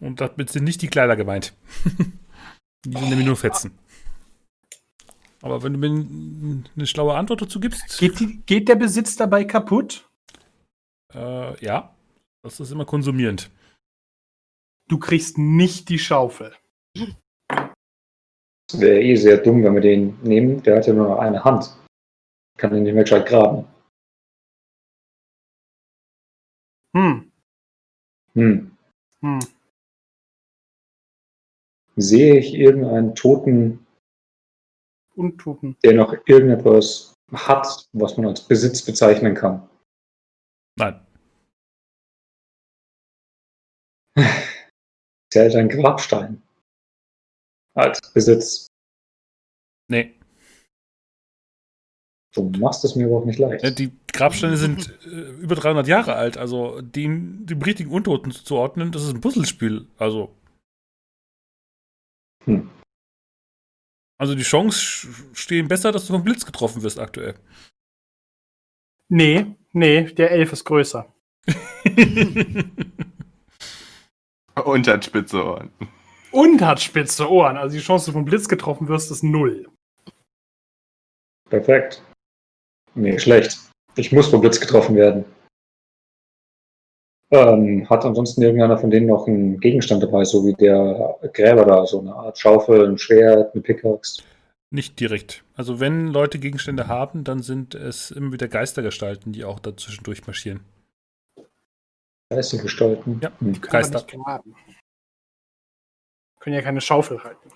[0.00, 1.54] Und damit sind nicht die Kleider gemeint.
[2.84, 3.78] die sind nämlich nur Fetzen.
[5.40, 9.44] Aber wenn du mir eine schlaue Antwort dazu gibst, Geht, die, geht der Besitz dabei
[9.44, 10.06] kaputt?
[11.14, 11.94] äh, ja,
[12.42, 13.50] das ist immer konsumierend.
[14.90, 16.54] Du kriegst nicht die Schaufel.
[18.70, 20.62] Es wäre eh sehr dumm, wenn wir den nehmen.
[20.64, 21.74] Der hat ja nur noch eine Hand.
[22.58, 23.64] Kann ihn nicht mehr gescheit graben.
[26.94, 27.32] Hm.
[28.34, 28.76] Hm.
[29.20, 29.40] Hm.
[31.96, 33.86] Sehe ich irgendeinen Toten,
[35.16, 35.76] Untoten.
[35.84, 39.68] der noch irgendetwas hat, was man als Besitz bezeichnen kann?
[40.76, 41.04] Nein.
[45.32, 46.42] Zählt ein Grabstein
[47.74, 48.66] als Besitz.
[49.88, 50.14] Nee.
[52.34, 53.62] Du machst es mir aber auch nicht leicht.
[53.62, 56.36] Ja, Die Grabsteine sind äh, über 300 Jahre alt.
[56.36, 59.86] Also den, dem richtigen Untoten zuzuordnen, das ist ein Puzzlespiel.
[59.96, 60.34] Also.
[62.44, 62.68] Hm.
[64.18, 67.34] Also die Chance sch- stehen besser, dass du vom Blitz getroffen wirst aktuell.
[69.08, 71.12] Nee, nee, der Elf ist größer.
[74.64, 75.70] Und hat spitze Ohren.
[76.30, 77.56] Und hat spitze Ohren.
[77.56, 79.68] Also die Chance, dass du vom Blitz getroffen wirst, ist null.
[81.50, 82.02] Perfekt.
[82.94, 83.58] Nee, schlecht.
[83.96, 85.24] Ich muss vom Blitz getroffen werden.
[87.30, 91.86] Ähm, hat ansonsten irgendeiner von denen noch einen Gegenstand dabei, so wie der Gräber da,
[91.86, 94.22] so eine Art Schaufel, ein Schwert, eine Pickaxe?
[94.70, 95.44] Nicht direkt.
[95.54, 100.60] Also wenn Leute Gegenstände haben, dann sind es immer wieder Geistergestalten, die auch dazwischendurch marschieren.
[102.30, 103.20] Geister gestalten.
[103.22, 103.30] Ja.
[103.38, 103.60] Hm.
[103.60, 104.06] Können wir Geister.
[106.40, 107.50] Können ja keine Schaufel halten.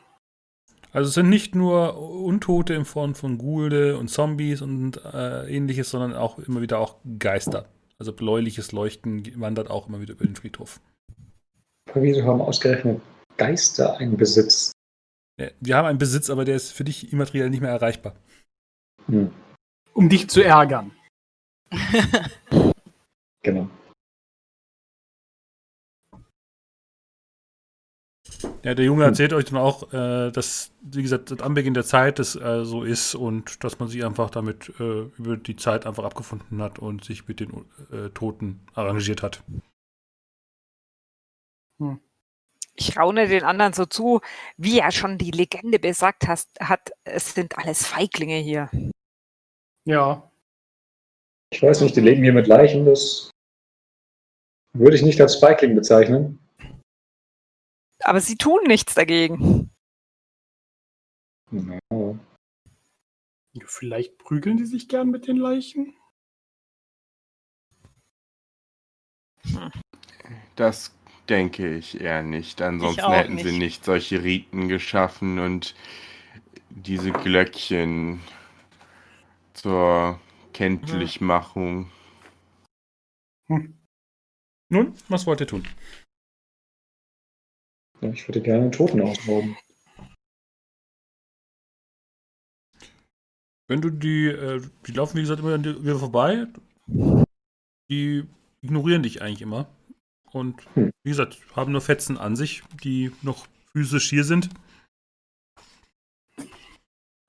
[0.93, 5.90] Also es sind nicht nur Untote in Form von Gulde und Zombies und äh, ähnliches,
[5.90, 7.66] sondern auch immer wieder auch Geister.
[7.98, 10.81] Also bläuliches Leuchten wandert auch immer wieder über den Friedhof.
[11.90, 13.01] Aber wieso haben ausgerechnet
[13.36, 14.73] Geister einen Besitz?
[15.39, 18.15] Ja, Wir haben einen Besitz, aber der ist für dich immateriell nicht mehr erreichbar.
[19.06, 19.31] Hm.
[19.94, 20.93] Um dich zu ärgern.
[23.43, 23.70] Genau.
[28.62, 32.19] Ja, der Junge erzählt euch dann auch, äh, dass, wie gesagt, seit Anbeginn der Zeit
[32.19, 36.05] das äh, so ist und dass man sich einfach damit äh, über die Zeit einfach
[36.05, 39.43] abgefunden hat und sich mit den äh, Toten arrangiert hat.
[42.74, 44.20] Ich raune den anderen so zu,
[44.56, 48.70] wie ja schon die Legende besagt hast, hat, es sind alles Feiglinge hier.
[49.85, 50.31] Ja.
[51.51, 53.31] Ich weiß nicht, die leben hier mit Leichen, das
[54.74, 56.39] würde ich nicht als Spikeling bezeichnen.
[58.09, 59.71] Aber sie tun nichts dagegen.
[61.51, 61.79] Ja.
[63.67, 65.95] Vielleicht prügeln die sich gern mit den Leichen.
[70.57, 70.97] Das
[71.29, 72.63] denke ich eher nicht.
[72.63, 73.59] Ansonsten hätten sie nicht.
[73.59, 75.75] nicht solche Riten geschaffen und
[76.71, 78.21] diese Glöckchen
[79.53, 80.19] zur
[80.55, 81.93] Kenntlichmachung.
[83.49, 85.67] Nun, was wollt ihr tun?
[88.01, 89.57] Ja, Ich würde gerne einen Toten ausrauben.
[93.66, 96.47] Wenn du die, äh, die laufen wie gesagt immer an dir wieder vorbei,
[97.91, 98.25] die
[98.62, 99.69] ignorieren dich eigentlich immer.
[100.33, 100.91] Und Hm.
[101.05, 104.49] wie gesagt, haben nur Fetzen an sich, die noch physisch hier sind.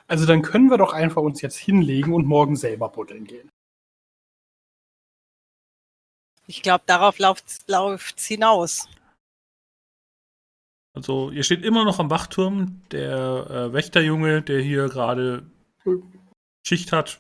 [0.08, 3.50] Also dann können wir doch einfach uns jetzt hinlegen und morgen selber buddeln gehen.
[6.48, 8.88] Ich glaube, darauf läuft es hinaus.
[10.96, 12.82] Also ihr steht immer noch am Wachturm.
[12.92, 15.46] Der äh, Wächterjunge, der hier gerade
[16.66, 17.20] Schicht hat,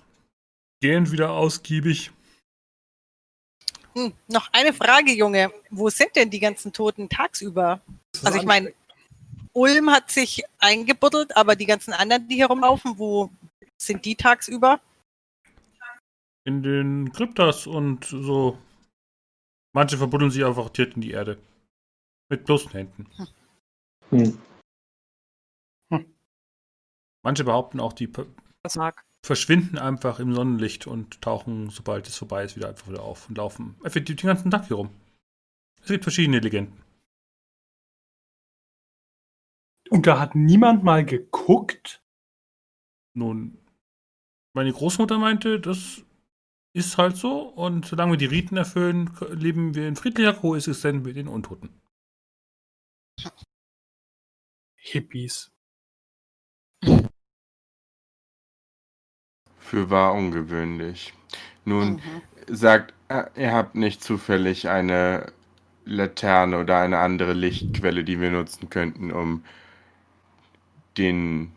[0.81, 2.11] gehen wieder ausgiebig.
[3.93, 5.51] Hm, noch eine Frage, Junge.
[5.69, 7.81] Wo sind denn die ganzen Toten tagsüber?
[8.23, 8.73] Also ich meine,
[9.53, 13.31] Ulm hat sich eingebuddelt, aber die ganzen anderen, die hier rumlaufen, wo
[13.77, 14.79] sind die tagsüber?
[16.45, 18.57] In den Kryptas und so.
[19.73, 21.37] Manche verbuddeln sich einfach direkt in die Erde.
[22.29, 23.07] Mit bloßen Händen.
[23.15, 23.27] Hm.
[27.22, 28.27] Manche behaupten auch, die per-
[28.64, 29.03] Das mag.
[29.26, 33.38] verschwinden einfach im Sonnenlicht und tauchen, sobald es vorbei ist, wieder einfach wieder auf und
[33.38, 34.90] laufen effektiv den ganzen Tag hier rum.
[35.81, 36.81] Es gibt verschiedene Legenden.
[39.90, 42.02] Und da hat niemand mal geguckt.
[43.15, 43.57] Nun,
[44.53, 46.03] meine Großmutter meinte, das
[46.73, 51.15] ist halt so und solange wir die Riten erfüllen, leben wir in friedlicher Koexistenz mit
[51.15, 51.69] den Untoten.
[54.81, 55.51] Hippies.
[59.60, 61.14] Für wahr ungewöhnlich.
[61.65, 62.22] Nun, Mhm.
[62.47, 65.31] sagt, äh, ihr habt nicht zufällig eine
[65.85, 69.43] Laterne oder eine andere Lichtquelle, die wir nutzen könnten, um
[70.97, 71.51] den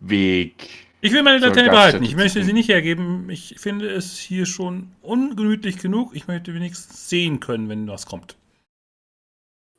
[0.00, 0.86] Weg.
[1.00, 2.04] Ich will meine Zur Laterne Gaststätte behalten.
[2.04, 3.30] Ich zu möchte sie nicht hergeben.
[3.30, 6.14] Ich finde es hier schon ungemütlich genug.
[6.14, 8.36] Ich möchte wenigstens sehen können, wenn was kommt.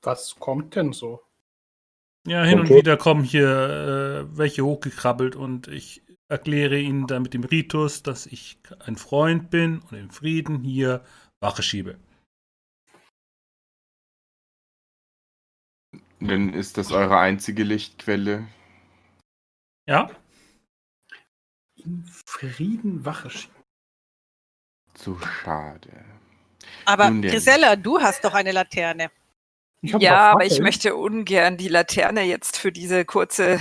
[0.01, 1.21] Was kommt denn so?
[2.27, 2.77] Ja, hin und Okay.
[2.79, 8.25] wieder kommen hier äh, welche hochgekrabbelt und ich erkläre ihnen dann mit dem Ritus, dass
[8.25, 11.03] ich ein Freund bin und im Frieden hier
[11.41, 11.97] Wache schiebe.
[16.19, 18.47] Dann ist das eure einzige Lichtquelle.
[19.87, 20.09] Ja?
[21.77, 23.55] In Frieden Wache schieben.
[24.93, 26.05] Zu schade.
[26.85, 27.09] Aber.
[27.11, 29.09] Grisella, du hast doch eine Laterne.
[29.81, 33.59] Ich Ja, aber ich möchte ungern die Laterne jetzt für diese kurze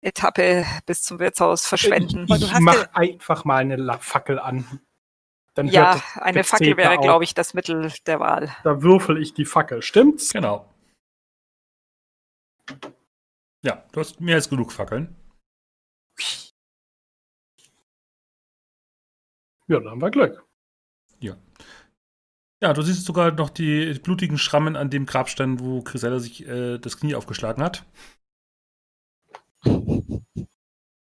[0.00, 2.26] Etappe bis zum Wirtshaus verschwenden.
[2.28, 4.80] Ich hast mach ja- einfach mal eine La Fackel an.
[5.54, 8.54] Dann Ja, eine Fackel wäre, glaube ich, das Mittel der Wahl.
[8.64, 10.32] Da würfel ich die Fackel, stimmt's?
[10.32, 10.72] Genau.
[13.62, 15.16] Ja, du hast mehr als genug Fackeln.
[19.66, 20.47] Ja, dann haben wir Glück.
[22.60, 26.78] Ja, du siehst sogar noch die blutigen Schrammen an dem Grabstein, wo Grisella sich äh,
[26.78, 27.84] das Knie aufgeschlagen hat.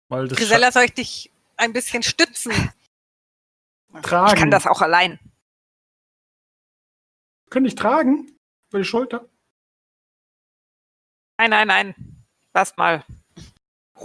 [0.07, 2.51] Weil das Grisella, soll ich dich ein bisschen stützen?
[4.03, 4.33] Tragen.
[4.33, 5.19] Ich kann das auch allein.
[7.49, 8.37] Könnte ich tragen?
[8.69, 9.27] Über die Schulter?
[11.37, 12.25] Nein, nein, nein.
[12.53, 13.03] Lasst mal.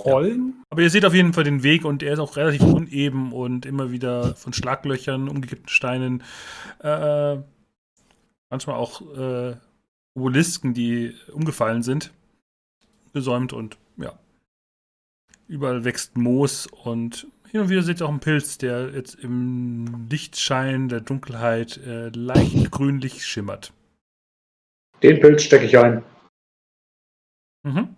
[0.05, 0.63] Rollen?
[0.71, 3.67] Aber ihr seht auf jeden Fall den Weg und er ist auch relativ uneben und
[3.67, 6.23] immer wieder von Schlaglöchern, umgekippten Steinen,
[6.81, 7.37] äh,
[8.51, 9.57] manchmal auch äh,
[10.15, 12.13] Obelisken, die umgefallen sind,
[13.13, 14.13] gesäumt und ja.
[15.49, 20.09] Überall wächst Moos und hin und wieder seht ihr auch einen Pilz, der jetzt im
[20.11, 23.73] Lichtschein der Dunkelheit äh, leicht grünlich schimmert.
[25.03, 26.03] Den Pilz stecke ich ein.
[27.63, 27.95] Mhm.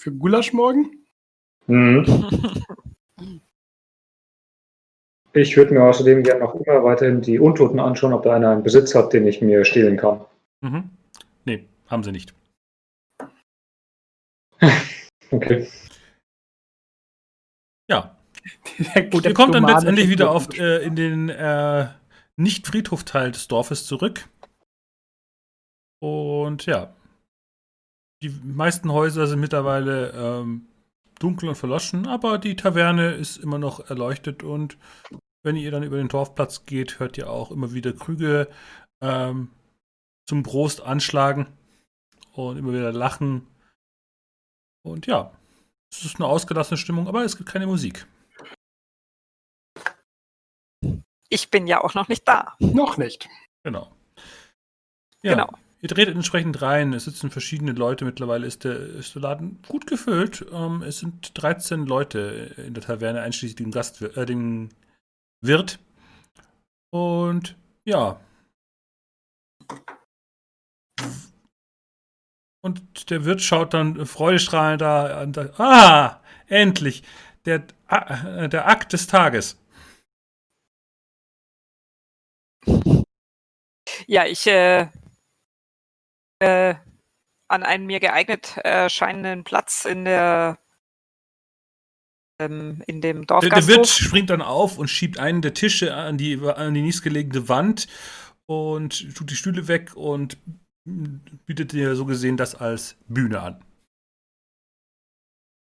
[0.00, 1.04] Für Gulasch morgen?
[1.66, 2.04] Mhm.
[5.32, 8.64] Ich würde mir außerdem gerne noch immer weiterhin die Untoten anschauen, ob da einer einen
[8.64, 10.24] Besitz hat, den ich mir stehlen kann.
[10.60, 10.90] Mhm.
[11.44, 12.34] Nee, haben sie nicht.
[15.32, 15.68] Okay.
[17.88, 18.16] Ja,
[19.12, 21.86] Gut, ihr kommt dann letztendlich wieder auf äh, in den äh,
[22.36, 24.28] Nicht-Friedhof-Teil des Dorfes zurück.
[26.00, 26.92] Und ja,
[28.22, 30.66] die meisten Häuser sind mittlerweile ähm,
[31.18, 34.78] dunkel und verloschen, aber die Taverne ist immer noch erleuchtet und
[35.42, 38.48] wenn ihr dann über den Dorfplatz geht, hört ihr auch immer wieder Krüge
[39.00, 39.50] ähm,
[40.28, 41.46] zum Prost anschlagen
[42.34, 43.46] und immer wieder lachen.
[44.82, 45.32] Und ja,
[45.90, 48.06] es ist eine ausgelassene Stimmung, aber es gibt keine Musik.
[51.30, 52.56] Ich bin ja auch noch nicht da.
[52.58, 53.28] Noch nicht.
[53.62, 53.90] Genau.
[55.22, 55.52] Ja, Genau.
[55.82, 56.92] Ihr tretet entsprechend rein.
[56.92, 58.04] Es sitzen verschiedene Leute.
[58.04, 60.44] Mittlerweile ist der, ist der Laden gut gefüllt.
[60.52, 64.68] Ähm, es sind 13 Leute in der Taverne, einschließlich dem Gast, äh, dem
[65.40, 65.78] Wirt.
[66.90, 68.20] Und ja.
[72.62, 75.32] Und der Wirt schaut dann freudestrahlend da an.
[75.32, 77.02] sagt, Ah, endlich.
[77.46, 79.56] Der, äh, der Akt des Tages.
[84.06, 84.88] Ja, ich äh,
[86.40, 86.74] äh,
[87.48, 90.58] an einen mir geeignet erscheinenden Platz in der
[92.40, 96.16] ähm, in dem Der, der Wirt springt dann auf und schiebt einen der Tische an
[96.16, 97.86] die, an die nächstgelegene Wand
[98.46, 100.38] und tut die Stühle weg und
[101.46, 103.64] bietet dir so gesehen das als Bühne an.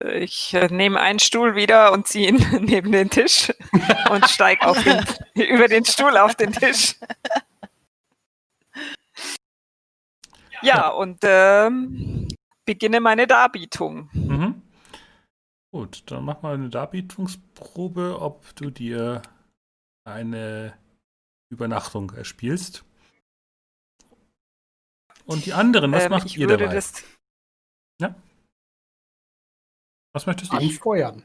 [0.04, 3.50] Ich äh, nehme einen Stuhl wieder und ziehe ihn neben den Tisch
[4.10, 4.66] und steige
[5.34, 6.96] über den Stuhl auf den Tisch.
[10.62, 12.28] Ja, und ähm,
[12.64, 14.10] beginne meine Darbietung.
[14.12, 14.62] Mhm.
[15.72, 19.22] Gut, dann mach mal eine Darbietungsprobe, ob du dir
[20.04, 20.76] eine
[21.50, 22.84] Übernachtung erspielst.
[25.26, 26.74] Und die anderen, was Ähm, macht ich ihr würde dabei?
[26.74, 27.04] das,
[30.14, 30.56] Was möchtest du?
[30.56, 31.22] Anfeuern.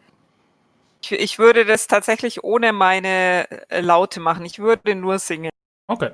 [1.02, 4.44] ich, ich würde das tatsächlich ohne meine äh, Laute machen.
[4.44, 5.50] Ich würde nur singen,
[5.88, 6.12] Okay.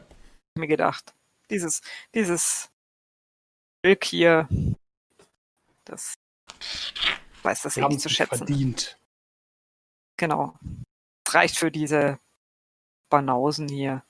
[0.53, 1.15] ich mir gedacht.
[1.49, 1.81] Dieses,
[2.13, 2.69] dieses
[3.87, 4.49] Stück hier,
[5.85, 6.15] das
[7.43, 8.39] weiß das haben irgendwie zu schätzen.
[8.39, 8.97] verdient.
[10.17, 10.55] Genau.
[11.23, 12.19] Das reicht für diese
[13.09, 14.03] Banausen hier.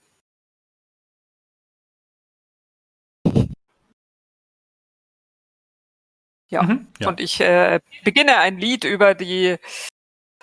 [6.49, 6.63] Ja.
[6.63, 6.87] Mhm.
[6.97, 7.07] ja.
[7.07, 9.57] Und ich äh, beginne ein Lied über die,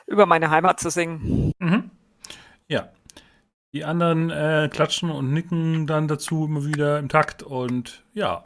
[0.06, 1.52] über meine Heimat zu singen.
[1.59, 1.90] Mhm.
[2.69, 2.93] Ja.
[3.73, 8.44] Die anderen äh, klatschen und nicken dann dazu immer wieder im Takt und ja.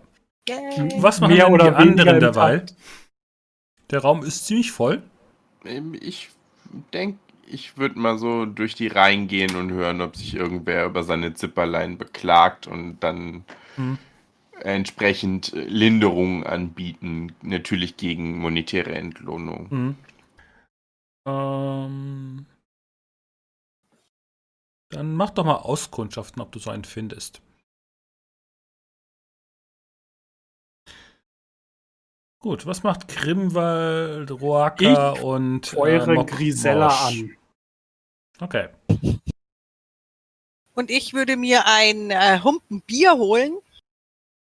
[1.00, 2.58] Was machen Mehr denn oder die anderen dabei?
[2.58, 2.74] Takt.
[3.90, 5.02] Der Raum ist ziemlich voll.
[5.64, 6.30] Ähm, Ich
[6.92, 11.02] denke, ich würde mal so durch die Reihen gehen und hören, ob sich irgendwer über
[11.02, 13.44] seine Zipperlein beklagt und dann
[13.76, 13.98] Hm.
[14.60, 19.66] entsprechend äh, Linderung anbieten, natürlich gegen monetäre Entlohnung.
[19.70, 19.96] Mhm.
[21.26, 22.46] Ähm,
[24.90, 27.40] dann mach doch mal Auskundschaften, ob du so einen findest.
[32.40, 37.36] Gut, was macht Grimwald, Roaka Ich und Feuere Mok- Grisella an.
[38.40, 38.68] Okay.
[40.74, 43.58] Und ich würde mir ein äh, Humpen Bier holen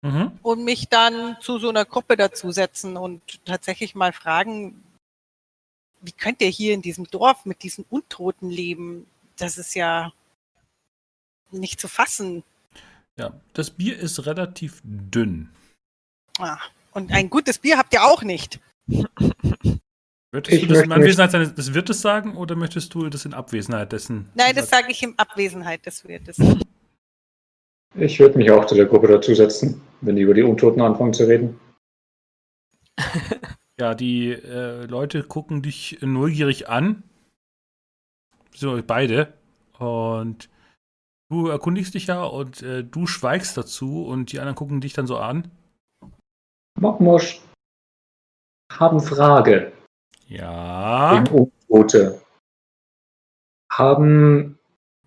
[0.03, 0.39] Mhm.
[0.43, 4.83] und mich dann zu so einer Gruppe dazusetzen und tatsächlich mal fragen,
[6.01, 9.07] wie könnt ihr hier in diesem Dorf mit diesen Untoten leben?
[9.37, 10.11] Das ist ja
[11.51, 12.45] nicht zu fassen.
[13.19, 15.51] Ja, das Bier ist relativ dünn.
[16.39, 16.59] Ah,
[16.93, 18.61] und ein gutes Bier habt ihr auch nicht.
[20.33, 23.35] Möchtest Ich du das in Anwesenheit seines, des Wirtes sagen oder möchtest du das in
[23.35, 24.29] Abwesenheit dessen?
[24.35, 26.37] Nein, das sage ich in Abwesenheit des Wirtes.
[27.97, 31.25] Ich würde mich auch zu der Gruppe dazusetzen, wenn die über die Untoten anfangen zu
[31.25, 31.59] reden.
[33.81, 37.03] Ja, die äh, Leute gucken dich neugierig an.
[38.55, 39.33] So, beide.
[39.79, 40.51] Und
[41.31, 45.07] du erkundigst dich ja und äh, du schweigst dazu und die anderen gucken dich dann
[45.07, 45.51] so an.
[46.81, 47.43] Mokmosch
[48.73, 49.73] haben Frage
[50.28, 51.23] Ja.
[51.31, 52.23] Untote.
[53.70, 54.59] Haben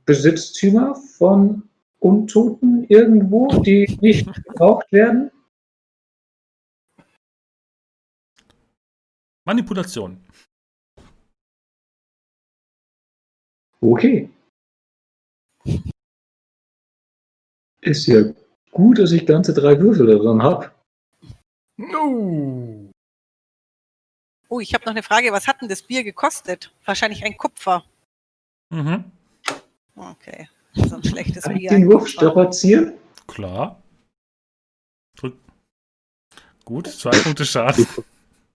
[0.05, 1.67] Besitztümer von
[1.99, 5.31] Untoten irgendwo, die nicht gebraucht werden?
[9.45, 10.23] Manipulation.
[13.81, 14.29] Okay.
[17.81, 18.31] Ist ja
[18.71, 20.72] gut, dass ich ganze drei Würfel daran habe.
[21.91, 22.89] No.
[24.49, 25.31] Oh, ich habe noch eine Frage.
[25.31, 26.71] Was hat denn das Bier gekostet?
[26.85, 27.83] Wahrscheinlich ein Kupfer.
[28.69, 29.05] Mhm.
[29.95, 30.47] Okay.
[30.75, 31.69] So ein schlechtes Kann ich Bier.
[31.71, 32.93] den ein Wurf strapazieren?
[33.27, 33.81] Klar.
[35.15, 35.37] Drück.
[36.65, 37.87] Gut, zwei Punkte Schaden.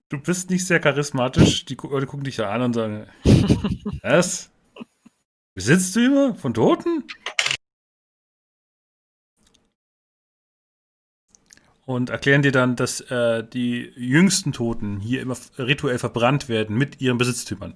[0.08, 1.64] Du bist nicht sehr charismatisch.
[1.64, 3.06] Die Leute gucken dich ja an und sagen:
[4.02, 4.50] Was?
[5.54, 7.04] Besitztümer von Toten?
[11.84, 17.00] Und erklären dir dann, dass äh, die jüngsten Toten hier immer rituell verbrannt werden mit
[17.00, 17.74] ihren Besitztümern.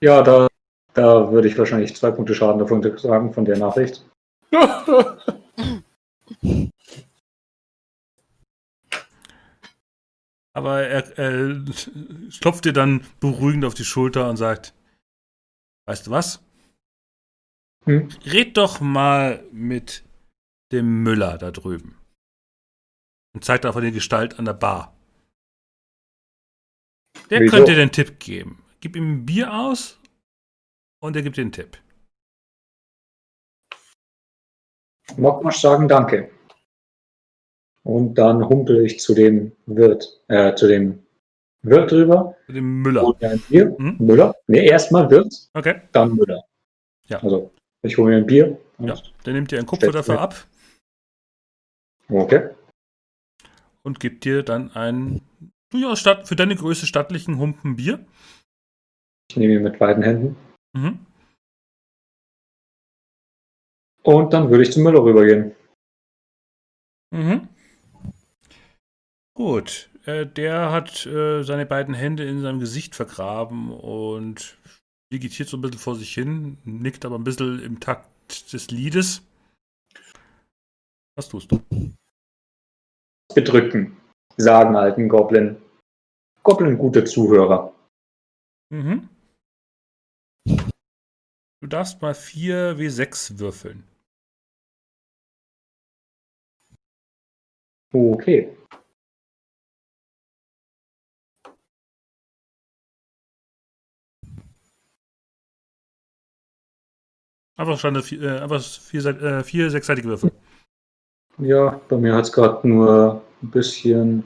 [0.00, 0.48] Ja, da,
[0.94, 4.04] da würde ich wahrscheinlich zwei Punkte Schaden davon sagen, von der Nachricht.
[10.54, 11.54] Aber er äh,
[12.40, 14.74] klopft dir dann beruhigend auf die Schulter und sagt:
[15.86, 16.42] Weißt du was?
[17.84, 18.08] Hm?
[18.26, 20.04] Red doch mal mit
[20.72, 21.96] dem Müller da drüben.
[23.34, 24.96] Und zeigt einfach die Gestalt an der Bar.
[27.30, 27.56] Der Wieso?
[27.56, 28.64] könnte dir den Tipp geben.
[28.80, 29.98] Gib ihm ein Bier aus
[31.00, 31.78] und er gibt dir den Tipp.
[35.16, 36.30] Mokmosch sagen Danke.
[37.84, 41.04] Und dann humpel ich zu dem Wirt, äh, zu dem
[41.62, 42.36] Wirt drüber.
[42.46, 43.14] Mit dem Müller.
[43.20, 43.76] Mir ein Bier.
[43.76, 43.96] Hm?
[43.98, 44.34] Müller.
[44.46, 45.82] Ne, erstmal Wirt, Okay.
[45.92, 46.44] dann Müller.
[47.08, 47.18] Ja.
[47.22, 48.58] Also, ich hole mir ein Bier.
[48.78, 48.96] und- Ja.
[49.26, 50.46] Der nimmt dir ein Kupfer dafür ab
[52.12, 52.50] Okay.
[53.82, 55.22] und gibt dir dann ein
[55.70, 58.04] durchaus statt, für deine Größe stattlichen Humpen Bier.
[59.30, 60.36] Ich nehme ihn mit beiden Händen.
[60.74, 61.06] Mhm.
[64.02, 65.54] Und dann würde ich zum Müller rübergehen.
[67.10, 67.48] Mhm.
[69.34, 69.88] Gut.
[70.04, 74.58] Äh, der hat äh, seine beiden Hände in seinem Gesicht vergraben und
[75.10, 79.22] vegetiert so ein bisschen vor sich hin, nickt aber ein bisschen im Takt des Liedes.
[81.16, 81.62] Was tust du?
[83.34, 83.96] Bedrücken,
[84.36, 85.56] sagen alten Goblin.
[86.42, 87.74] Goblin gute Zuhörer.
[88.70, 89.08] Mhm.
[91.60, 93.84] Du darfst mal 4 W6 würfeln.
[97.94, 98.56] Okay.
[107.56, 110.32] Einfach schon eine, äh, einfach vier, äh, vier sechsseitige Würfel.
[111.42, 114.24] Ja, bei mir hat es gerade nur ein bisschen.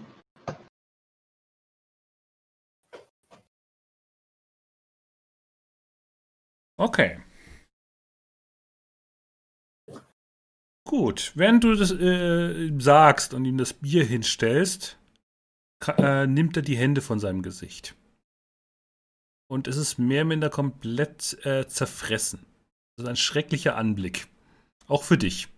[6.79, 7.23] Okay.
[10.87, 14.99] Gut, während du das äh, ihm sagst und ihm das Bier hinstellst,
[15.97, 17.95] äh, nimmt er die Hände von seinem Gesicht.
[19.49, 22.45] Und es ist mehr oder minder komplett äh, zerfressen.
[22.97, 24.29] Das ist ein schrecklicher Anblick.
[24.87, 25.49] Auch für dich.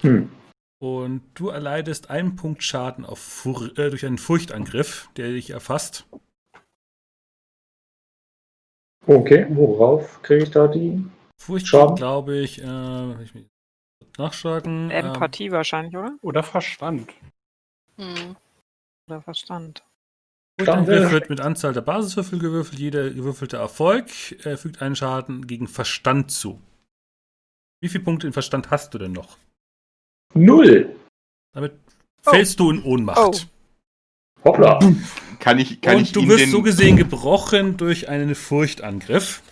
[0.00, 0.30] Hm.
[0.82, 6.06] Und du erleidest einen Punkt Schaden auf Fur äh, durch einen Furchtangriff, der dich erfasst.
[9.06, 11.04] Okay, worauf kriege ich da die?
[11.38, 11.96] Furcht, Schaden?
[11.96, 13.32] glaube ich, äh, ich
[14.16, 14.90] nachschlagen.
[14.90, 16.16] ähm, Empathie wahrscheinlich, oder?
[16.22, 17.12] Oder Verstand.
[17.96, 18.36] Hm.
[19.08, 19.84] Oder Verstand.
[20.58, 22.78] Furchtangriff wird mit Anzahl der Basiswürfel gewürfelt.
[22.78, 24.08] Jeder gewürfelte Erfolg
[24.44, 26.60] äh, fügt einen Schaden gegen Verstand zu.
[27.82, 29.38] Wie viele Punkte in Verstand hast du denn noch?
[30.34, 30.96] Null.
[31.52, 31.72] Damit
[32.26, 32.30] Oh.
[32.32, 33.48] fällst du in Ohnmacht.
[34.44, 34.78] Hoppla.
[35.38, 39.42] Kann ich, kann Und ich du wirst den, so gesehen gebrochen durch einen Furchtangriff.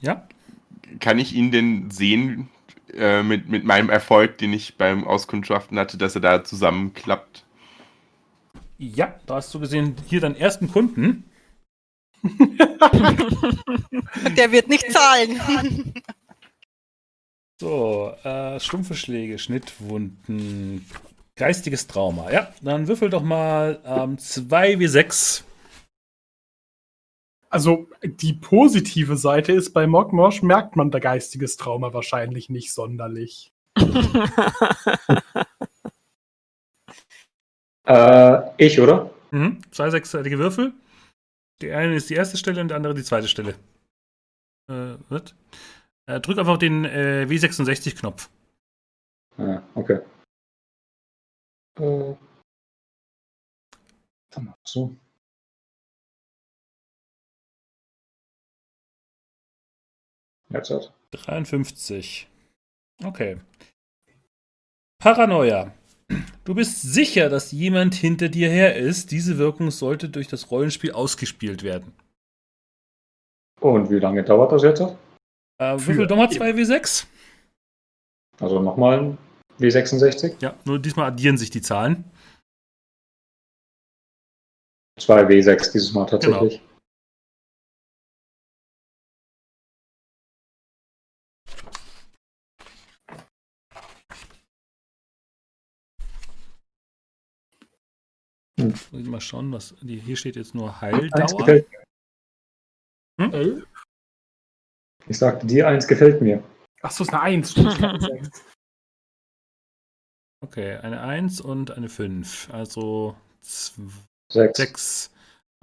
[0.00, 0.28] Ja?
[1.00, 2.48] kann ich ihn denn sehen
[2.94, 7.44] äh, mit, mit meinem Erfolg, den ich beim Auskundschaften hatte, dass er da zusammenklappt?
[8.78, 11.24] Ja, da hast du gesehen, hier deinen ersten Kunden.
[14.36, 15.94] Der wird nicht zahlen.
[17.60, 20.84] So, äh, stumpfe Schläge, Schnittwunden,
[21.36, 22.30] geistiges Trauma.
[22.30, 25.42] Ja, dann würfel doch mal ähm, 2w6.
[27.48, 33.52] Also die positive Seite ist, bei Mogmosh merkt man da geistiges Trauma wahrscheinlich nicht sonderlich.
[37.86, 39.10] Äh, ich, oder?
[39.30, 39.60] Mhm.
[39.70, 40.72] Zwei sechsseitige Würfel.
[41.60, 43.54] Der eine ist die erste Stelle und der andere die zweite Stelle.
[44.68, 45.36] Äh, wird.
[46.06, 48.30] Äh, drück einfach den äh, W66-Knopf.
[49.38, 50.00] Ah, okay.
[51.78, 52.14] Äh.
[54.64, 54.94] So.
[60.50, 60.92] Jetzt hat.
[61.12, 62.28] 53.
[63.04, 63.40] Okay.
[64.98, 65.72] Paranoia.
[66.44, 69.10] Du bist sicher, dass jemand hinter dir her ist.
[69.10, 71.92] Diese Wirkung sollte durch das Rollenspiel ausgespielt werden.
[73.60, 74.82] Und wie lange dauert das jetzt?
[75.58, 77.06] Äh, Für- würfel doch mal 2W6.
[78.40, 79.18] Also nochmal ein
[79.58, 80.36] W66?
[80.42, 82.04] Ja, nur diesmal addieren sich die Zahlen.
[85.00, 86.60] 2 W6 dieses Mal tatsächlich.
[98.58, 99.74] Muss ich mal schauen, was.
[99.82, 101.64] Die, hier steht jetzt nur Heildauer.
[103.18, 103.64] Elf?
[105.08, 106.42] Ich sagte dir, eins gefällt mir.
[106.82, 107.54] Achso, ist eine Eins.
[107.54, 108.42] Sechs.
[110.42, 112.50] Okay, eine 1 und eine 5.
[112.52, 114.56] Also Sechs.
[114.58, 115.10] 6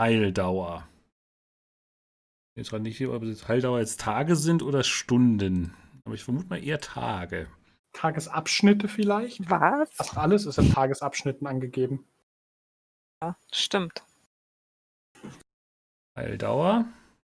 [0.02, 0.88] Heildauer.
[2.56, 5.74] Jetzt gerade nicht, ob es Heildauer jetzt Tage sind oder Stunden.
[6.06, 7.48] Aber ich vermute mal eher Tage.
[7.94, 9.50] Tagesabschnitte vielleicht?
[9.50, 9.90] Was?
[9.94, 12.06] Fast alles ist in Tagesabschnitten angegeben.
[13.22, 14.04] Ja, stimmt.
[16.18, 16.86] Heildauer.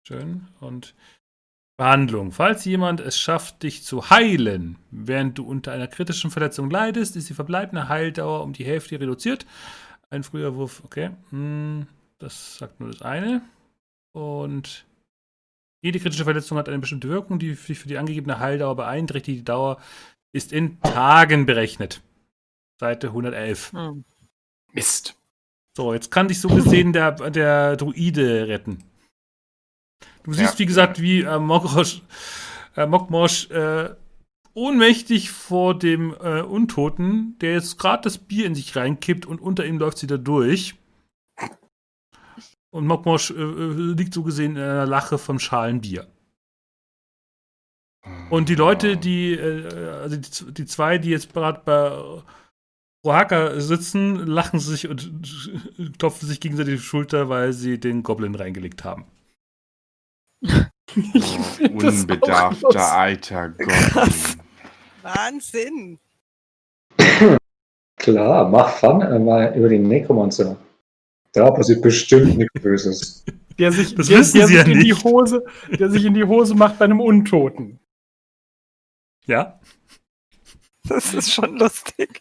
[0.06, 0.48] Schön.
[0.60, 0.94] Und
[1.76, 2.30] Behandlung.
[2.30, 7.28] Falls jemand es schafft, dich zu heilen, während du unter einer kritischen Verletzung leidest, ist
[7.28, 9.44] die verbleibende Heildauer um die Hälfte reduziert.
[10.10, 11.10] Ein früher Wurf, okay.
[11.30, 11.86] Hm,
[12.18, 13.42] Das sagt nur das eine.
[14.12, 14.86] Und
[15.82, 19.40] jede kritische Verletzung hat eine bestimmte Wirkung, die sich für die angegebene Heildauer beeinträchtigt.
[19.40, 19.80] Die Dauer
[20.32, 22.02] ist in Tagen berechnet.
[22.80, 23.72] Seite 111.
[23.72, 24.04] Hm.
[24.72, 25.16] Mist.
[25.76, 28.84] So, jetzt kann dich so gesehen der, der Druide retten.
[30.24, 30.58] Du siehst, Ja.
[30.58, 32.02] wie gesagt, wie äh, Mokrosch,
[32.76, 33.94] äh, Mokmosch äh,
[34.54, 39.64] ohnmächtig vor dem äh, Untoten, der jetzt gerade das Bier in sich reinkippt und unter
[39.66, 40.74] ihm läuft sie da durch.
[42.70, 46.08] Und Mokmosch äh, äh, liegt so gesehen in einer Lache vom schalen Bier.
[48.30, 52.24] Und die Leute, die, äh, also die, die zwei, die jetzt gerade bei
[53.06, 55.10] Rohaka sitzen, lachen sich und
[55.98, 59.04] klopfen sich gegenseitig die Schulter, weil sie den Goblin reingelegt haben.
[59.04, 60.33] Ich find das auch
[61.72, 62.80] Unbedarfter lustig.
[62.82, 64.12] alter Goblin.
[65.02, 65.98] Wahnsinn.
[67.96, 70.56] Klar, mach Fun äh, mal über die Necromancer.
[71.32, 73.24] Da passiert bestimmt nichts Böses.
[73.58, 75.04] Der sich, Das der, wissen der Sie sich ja in die nicht.
[75.04, 75.44] Hose,
[75.78, 77.78] der sich in die Hose macht bei einem Untoten.
[79.26, 79.60] Ja?
[80.88, 82.20] Das ist schon lustig.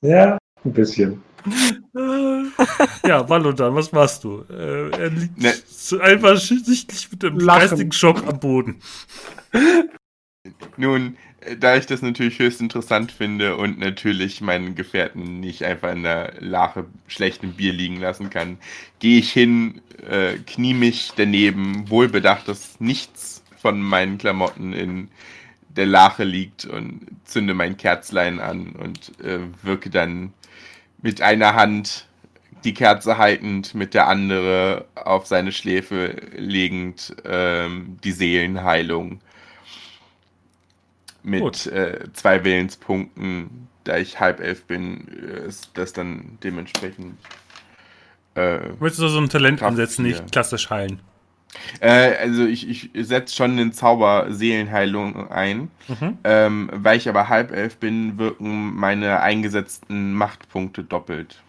[0.00, 1.22] Ja, ein bisschen.
[3.06, 4.44] Ja, Valodan, was machst du?
[4.50, 5.52] Äh, er liegt Ne.
[6.00, 8.80] einfach sichtlich mit dem geistigen Schock am Boden.
[10.76, 11.16] Nun,
[11.58, 16.34] da ich das natürlich höchst interessant finde und natürlich meinen Gefährten nicht einfach in der
[16.40, 18.58] Lache schlechtem Bier liegen lassen kann,
[18.98, 25.08] gehe ich hin, äh, knie mich daneben, wohlbedacht, dass nichts von meinen Klamotten in
[25.68, 30.32] der Lache liegt und zünde mein Kerzlein an und äh, wirke dann
[31.04, 32.06] mit einer Hand
[32.64, 39.20] die Kerze haltend, mit der andere auf seine Schläfe legend ähm, die Seelenheilung
[41.22, 47.18] mit äh, zwei Willenspunkten, da ich halb elf bin, äh, ist das dann dementsprechend.
[48.34, 51.00] Äh, Du möchtest also ein Talent Kraft ansetzen, nicht klassisch heilen.
[51.80, 55.70] Äh, also ich, ich setze schon den Zauber Seelenheilung ein.
[55.88, 56.18] Mhm.
[56.24, 61.42] Ähm, weil ich aber halbelf bin, wirken meine eingesetzten Machtpunkte doppelt.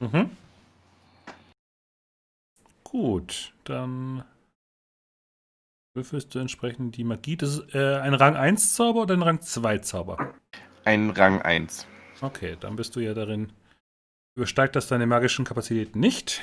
[0.00, 0.30] Mhm.
[2.84, 4.24] Gut, dann
[5.94, 7.36] würfelst du entsprechend die Magie.
[7.36, 10.34] Das ist äh, ein Rang 1 Zauber oder ein Rang 2 Zauber?
[10.84, 11.86] Ein Rang 1.
[12.20, 13.52] Okay, dann bist du ja darin.
[14.34, 16.40] Übersteigt das deine magischen Kapazitäten nicht.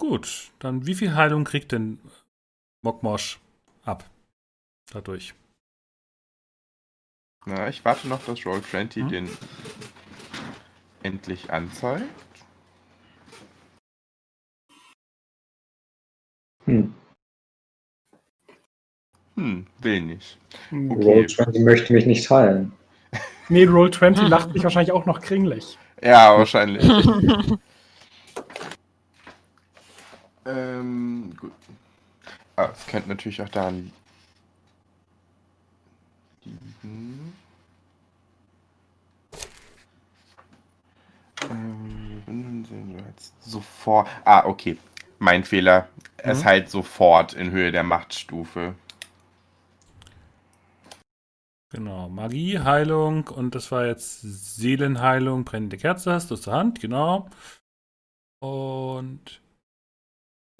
[0.00, 2.00] Gut, dann wie viel Heilung kriegt denn
[2.80, 3.38] Mokmosch
[3.84, 4.08] ab?
[4.90, 5.34] Dadurch.
[7.44, 9.08] Na, ich warte noch, dass Roll20 Hm?
[9.10, 9.28] den
[11.02, 12.04] endlich anzeigt.
[16.64, 16.94] Hm.
[19.36, 20.38] Hm, will nicht.
[20.72, 22.72] Roll 20 möchte mich nicht heilen.
[23.50, 25.76] Nee, Roll20 lacht mich wahrscheinlich auch noch kringlich.
[26.02, 26.88] Ja, wahrscheinlich.
[30.46, 31.52] ähm, gut.
[32.56, 33.92] Ah, es könnte natürlich auch daran
[36.44, 37.34] liegen.
[41.50, 42.22] Ähm,
[42.68, 44.08] sehen wir jetzt sofort.
[44.24, 44.78] Ah, okay.
[45.18, 45.88] Mein Fehler.
[46.16, 46.44] Es Mhm.
[46.44, 48.74] heilt sofort in Höhe der Machtstufe.
[51.72, 57.28] Genau, Magie, Heilung und das war jetzt Seelenheilung, brennende Kerze hast du zur Hand, genau.
[58.42, 59.40] Und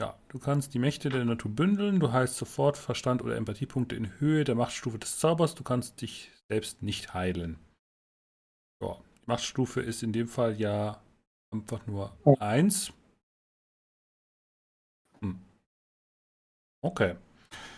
[0.00, 4.18] ja, du kannst die Mächte der Natur bündeln, du heilst sofort Verstand oder Empathiepunkte in
[4.18, 7.58] Höhe der Machtstufe des Zaubers, du kannst dich selbst nicht heilen.
[8.82, 11.00] Ja, die Machtstufe ist in dem Fall ja
[11.52, 12.36] einfach nur Oh.
[12.40, 12.92] 1.
[15.20, 15.38] Hm.
[16.82, 17.16] Okay.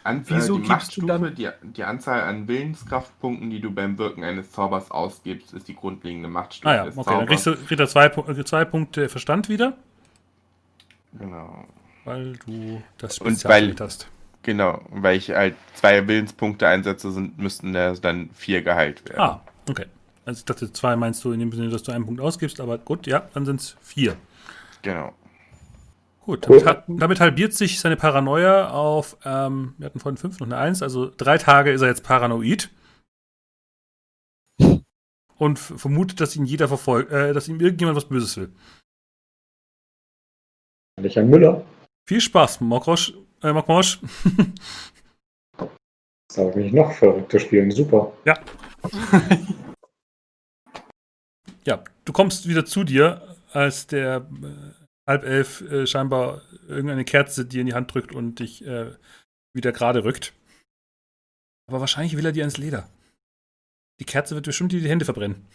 [0.05, 3.71] An, Wieso äh, die gibst du Machtstufe, dann- die, die Anzahl an Willenskraftpunkten, die du
[3.73, 7.29] beim Wirken eines Zaubers ausgibst, ist die grundlegende Machtstufe Ah ja, des okay, dann Zaubers.
[7.45, 9.77] kriegst du, kriegst du zwei, äh, zwei Punkte Verstand wieder.
[11.19, 11.67] Genau.
[12.05, 14.09] Weil du das Spezialfeld weil- hast.
[14.45, 19.21] Genau, weil ich halt zwei Willenspunkte einsetze, sind, müssten da dann vier geheilt werden.
[19.21, 19.87] Ah, okay.
[20.25, 22.79] Also ich dachte, zwei meinst du in dem Sinne, dass du einen Punkt ausgibst, aber
[22.79, 24.17] gut, ja, dann sind es vier.
[24.83, 25.15] Genau.
[26.25, 30.61] Gut, damit, damit halbiert sich seine Paranoia auf, ähm, wir hatten vorhin fünf und eine
[30.61, 32.71] Eins, also drei Tage ist er jetzt paranoid.
[35.37, 38.53] Und vermutet, dass ihn jeder verfolgt, äh, dass ihm irgendjemand was Böses will.
[40.97, 41.65] Ein Müller.
[42.09, 44.01] Viel Spaß, Mokrosch, äh, Mokmosch.
[46.29, 47.71] Das habe ich mich noch verrückter spielen.
[47.71, 48.17] Super.
[51.65, 57.61] Ja, du kommst wieder zu dir, als der äh, Halbelf äh, scheinbar irgendeine Kerze dir
[57.61, 58.97] in die Hand drückt und dich äh,
[59.55, 60.33] wieder gerade rückt.
[61.69, 62.89] Aber wahrscheinlich will er dir ans Leder.
[64.01, 65.47] Die Kerze wird bestimmt dir die Hände verbrennen.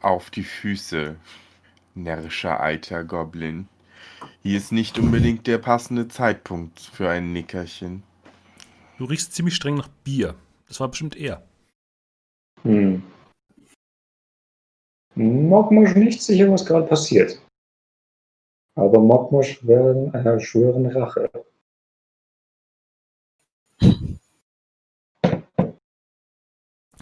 [0.00, 1.16] Auf die Füße,
[1.96, 3.68] närrischer alter Goblin.
[4.42, 8.02] Hier ist nicht unbedingt der passende Zeitpunkt für ein Nickerchen.
[8.98, 10.34] Du riechst ziemlich streng nach Bier.
[10.68, 11.42] Das war bestimmt er.
[12.62, 13.02] Hm.
[15.14, 17.40] Mokmosch nicht sicher, was gerade passiert.
[18.74, 21.30] Aber Mokmosch werden äh, schwören Rache.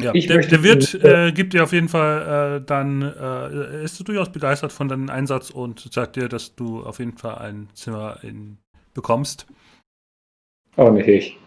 [0.04, 3.80] Ja, Ich der, der Wirt äh, gibt dir auf jeden Fall äh, dann, äh, er
[3.80, 7.70] ist durchaus begeistert von deinem Einsatz und sagt dir, dass du auf jeden Fall ein
[7.72, 8.58] Zimmer in,
[8.92, 9.46] bekommst.
[10.76, 11.38] Auch nicht ich.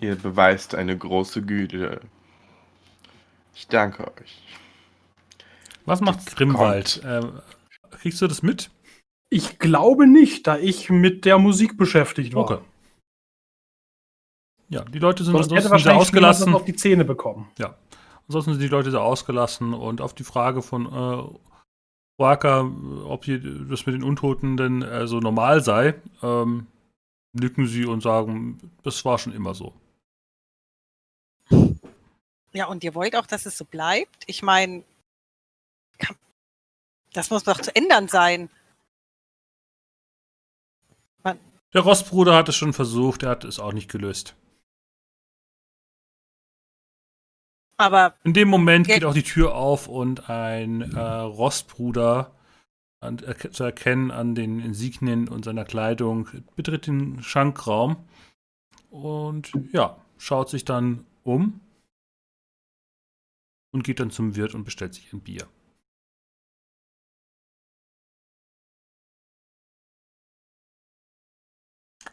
[0.00, 2.00] Ihr beweist eine große Güte.
[3.54, 4.42] Ich danke euch.
[5.84, 7.02] Was macht Jetzt Grimwald?
[7.04, 7.20] Äh,
[7.90, 8.70] kriegst du das mit?
[9.28, 12.50] Ich glaube nicht, da ich mit der Musik beschäftigt war.
[12.50, 12.58] Okay.
[14.68, 16.54] Ja, die Leute sind Sonst ansonsten sehr ausgelassen.
[16.54, 17.50] auf die Zähne bekommen.
[18.26, 21.22] Ansonsten sind die Leute sehr ausgelassen und auf die Frage von äh,
[22.18, 22.70] Waka,
[23.04, 26.66] ob hier das mit den Untoten denn äh, so normal sei, ähm,
[27.32, 29.72] nicken sie und sagen, das war schon immer so.
[32.52, 34.24] Ja, und ihr wollt auch, dass es so bleibt?
[34.26, 34.82] Ich meine,
[37.12, 38.50] das muss doch zu ändern sein.
[41.74, 44.34] Der Rossbruder hat es schon versucht, er hat es auch nicht gelöst.
[47.80, 52.34] Aber In dem Moment geht auch die Tür auf und ein äh, Rostbruder
[53.00, 57.96] an, er, zu erkennen an den Insignien und seiner Kleidung betritt den Schankraum
[58.90, 61.60] und ja, schaut sich dann um
[63.72, 65.46] und geht dann zum Wirt und bestellt sich ein Bier.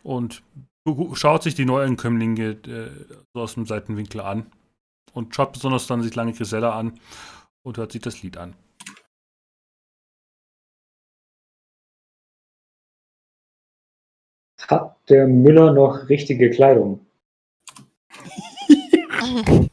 [0.03, 0.43] Und
[1.13, 4.51] schaut sich die Neuankömmlinge äh, so aus dem Seitenwinkel an
[5.15, 6.99] und schaut besonders dann sich lange Grisella an
[7.63, 8.53] und hört sich das Lied an.
[14.67, 17.05] Hat der Müller noch richtige Kleidung?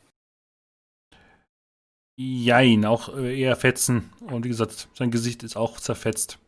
[2.17, 4.13] Jein, auch äh, eher Fetzen.
[4.21, 6.39] Und wie gesagt, sein Gesicht ist auch zerfetzt.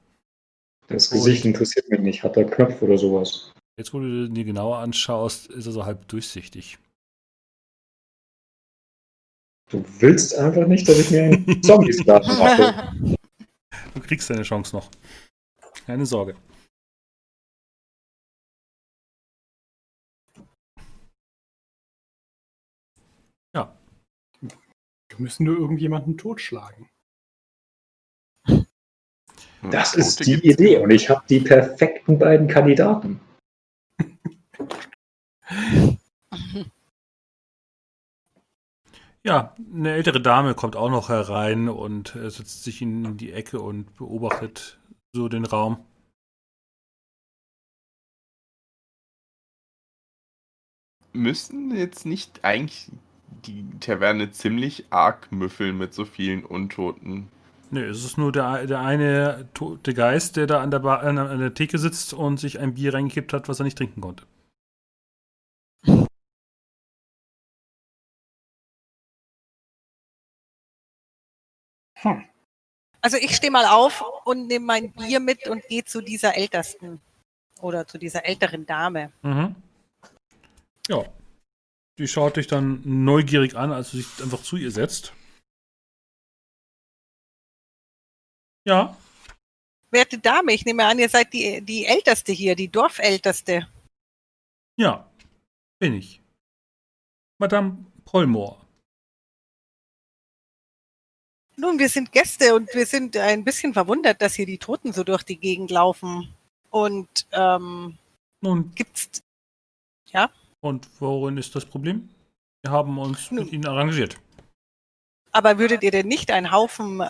[0.88, 2.22] Das Gesicht interessiert mich nicht.
[2.22, 3.52] Hat er Knöpfe oder sowas?
[3.78, 6.78] Jetzt, wo du dir genauer anschaust, ist er so halb durchsichtig.
[9.70, 13.16] Du willst einfach nicht, dass ich mir einen Zombie-Sklaven mache.
[13.94, 14.90] Du kriegst deine Chance noch.
[15.86, 16.36] Keine Sorge.
[23.54, 23.78] Ja,
[24.40, 26.88] Wir müssen nur irgendjemanden totschlagen.
[29.70, 33.20] Das ist Tote die gibt's Idee und ich habe die perfekten beiden Kandidaten.
[39.26, 43.60] Ja, eine ältere Dame kommt auch noch herein und äh, setzt sich in die Ecke
[43.60, 44.78] und beobachtet
[45.12, 45.84] so den Raum.
[51.14, 52.90] Müssen jetzt nicht eigentlich
[53.46, 57.30] die Taverne ziemlich arg müffeln mit so vielen Untoten?
[57.70, 61.38] Nee, es ist nur der, der eine tote Geist, der da an der, der- an
[61.38, 64.24] der Theke sitzt und sich ein Bier reingekippt hat, was er nicht trinken konnte.
[72.04, 72.24] Hm.
[73.00, 77.00] Also ich stehe mal auf und nehme mein Bier mit und gehe zu dieser ältesten
[77.60, 79.12] oder zu dieser älteren Dame.
[79.22, 79.54] Mhm.
[80.88, 81.04] Ja.
[81.98, 85.12] Die schaut dich dann neugierig an, als du dich einfach zu ihr setzt.
[88.66, 88.96] Ja,
[89.94, 93.68] Werte Dame, ich nehme an, ihr seid die, die Älteste hier, die Dorfälteste.
[94.76, 95.08] ja,
[95.78, 96.20] bin ich.
[97.38, 98.63] Madame Polmore.
[101.56, 105.04] Nun, wir sind Gäste und wir sind ein bisschen verwundert, dass hier die Toten so
[105.04, 106.28] durch die Gegend laufen.
[106.70, 107.96] Und ähm,
[108.40, 109.22] Nun, gibt's
[110.64, 112.08] und worin ist das Problem?
[112.62, 113.44] Wir haben uns Nun.
[113.44, 114.16] mit Ihnen arrangiert.
[115.32, 117.08] aber würdet ihr denn nicht einen Haufen, äh,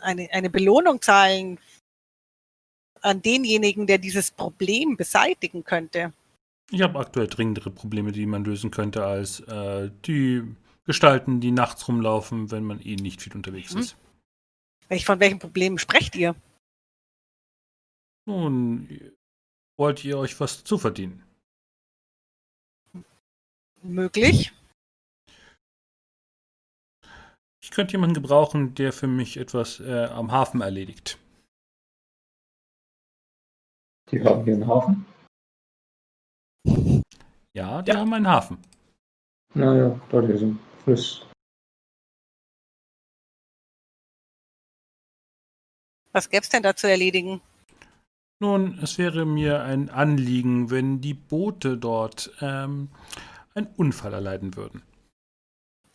[0.00, 1.58] eine, eine Belohnung zahlen
[3.00, 6.12] an denjenigen, der dieses Problem beseitigen könnte?
[6.70, 10.42] Ich habe aktuell dringendere Probleme, die man lösen könnte, als äh, die
[10.84, 13.80] Gestalten, die nachts rumlaufen, wenn man eh nicht viel unterwegs Mhm.
[13.80, 13.96] ist.
[14.88, 16.34] Welch, von welchen Problemen sprecht ihr?
[18.26, 18.88] Nun,
[19.78, 21.22] wollt ihr euch was zuverdienen?
[23.82, 24.52] Möglich?
[27.64, 31.18] Ich könnte jemanden gebrauchen, der für mich etwas äh, am Hafen erledigt.
[34.10, 35.06] Die haben hier einen Hafen.
[37.54, 37.96] Ja, die Ja.
[37.98, 38.58] haben einen Hafen.
[39.54, 41.26] Naja, dort ist ein Fluss.
[46.12, 47.40] Was gäb's denn da zu erledigen?
[48.40, 52.90] Nun, es wäre mir ein Anliegen, wenn die Boote dort ähm,
[53.54, 54.82] einen Unfall erleiden würden.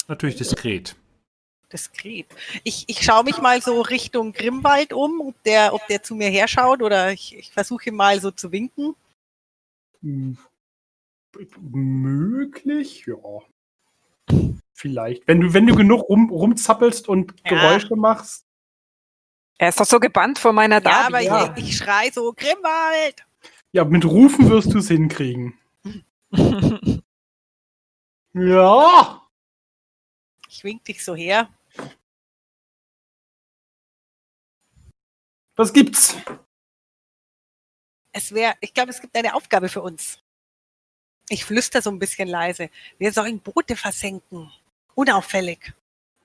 [0.07, 0.95] Natürlich diskret.
[1.71, 2.27] Diskret.
[2.63, 6.29] Ich, ich schaue mich mal so Richtung Grimwald um, ob der, ob der zu mir
[6.29, 8.95] herschaut oder ich, ich versuche ihm mal so zu winken.
[10.01, 10.37] Hm.
[11.59, 13.41] Möglich, ja.
[14.73, 15.27] Vielleicht.
[15.27, 17.49] Wenn du, wenn du genug rum, rumzappelst und Ja.
[17.49, 18.45] Geräusche machst.
[19.57, 21.05] Er ist doch so gebannt vor meiner Ja, Dame.
[21.07, 21.55] aber ja.
[21.57, 23.25] ich, ich schrei so, Grimwald!
[23.71, 25.57] Ja, mit Rufen wirst du es hinkriegen.
[28.33, 29.27] Ja.
[30.47, 31.49] Ich wink dich so her.
[35.55, 36.15] Was gibt's?
[38.11, 40.19] Es wäre, ich glaube, es gibt eine Aufgabe für uns.
[41.29, 42.69] Ich flüster so ein bisschen leise.
[42.97, 44.51] Wir sollen Boote versenken.
[44.95, 45.73] Unauffällig.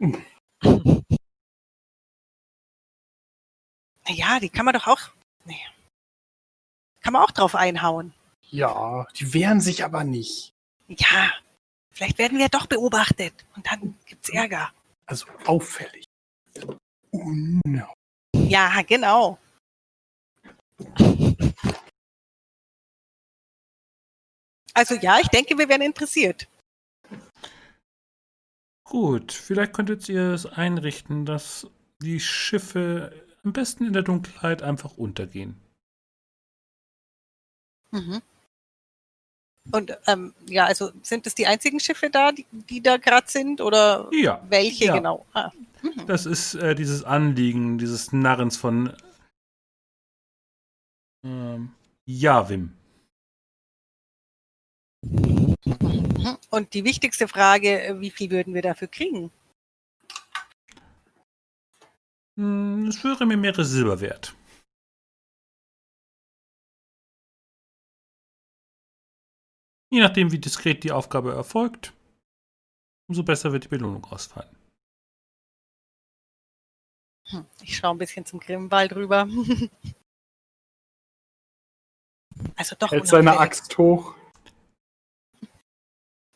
[4.08, 5.00] Ja, die kann man doch auch.
[5.44, 5.64] Nee.
[7.00, 8.12] Kann man auch drauf einhauen.
[8.50, 10.52] Ja, die wehren sich aber nicht.
[10.88, 11.32] Ja,
[11.90, 14.72] vielleicht werden wir doch beobachtet und dann gibt's Ärger.
[15.06, 16.04] Also auffällig.
[17.10, 17.94] Unau.
[18.34, 19.38] Ja, genau.
[24.74, 26.48] Also ja, ich denke, wir werden interessiert.
[28.84, 31.66] Gut, vielleicht könntet ihr es einrichten, dass
[32.02, 33.12] die Schiffe
[33.44, 35.60] am besten in der Dunkelheit einfach untergehen.
[37.90, 38.22] Mhm.
[39.70, 43.60] Und ähm, ja, also sind es die einzigen Schiffe da, die, die da gerade sind
[43.60, 44.94] oder Ja, welche Ja.
[44.96, 45.24] genau?
[45.32, 45.52] Ah.
[45.82, 46.06] Mhm.
[46.06, 48.92] das ist äh, dieses Anliegen, dieses Narrens von
[51.24, 51.72] ähm,
[52.04, 52.72] Javim.
[56.50, 59.30] Und die wichtigste Frage, wie viel würden wir dafür kriegen?
[62.36, 64.34] Hm, Es wäre mir mehrere Silber wert.
[69.90, 71.92] Je nachdem, wie diskret die Aufgabe erfolgt,
[73.08, 74.54] umso besser wird die Belohnung ausfallen.
[77.28, 79.26] Hm, Ich schaue ein bisschen zum Grimwald rüber.
[82.56, 84.14] Also doch, Hält seine Axt hoch.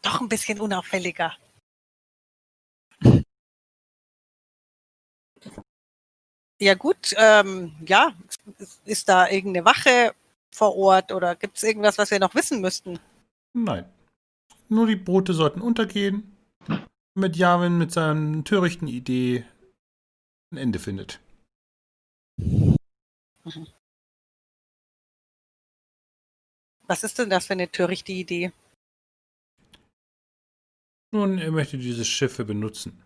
[0.06, 1.36] Doch ein bisschen unauffälliger.
[6.58, 8.14] Ja gut, ähm, ja,
[8.86, 10.14] ist da irgendeine Wache
[10.54, 12.98] vor Ort oder gibt es irgendwas, was wir noch wissen müssten?
[13.52, 13.84] Nein.
[14.68, 16.36] Nur die Boote sollten untergehen,
[17.14, 19.44] damit Javin mit seiner törichten Idee
[20.50, 21.20] ein Ende findet.
[26.86, 28.52] Was ist denn das für eine törichte Idee?
[31.16, 33.02] Nun, er möchte diese Schiffe benutzen.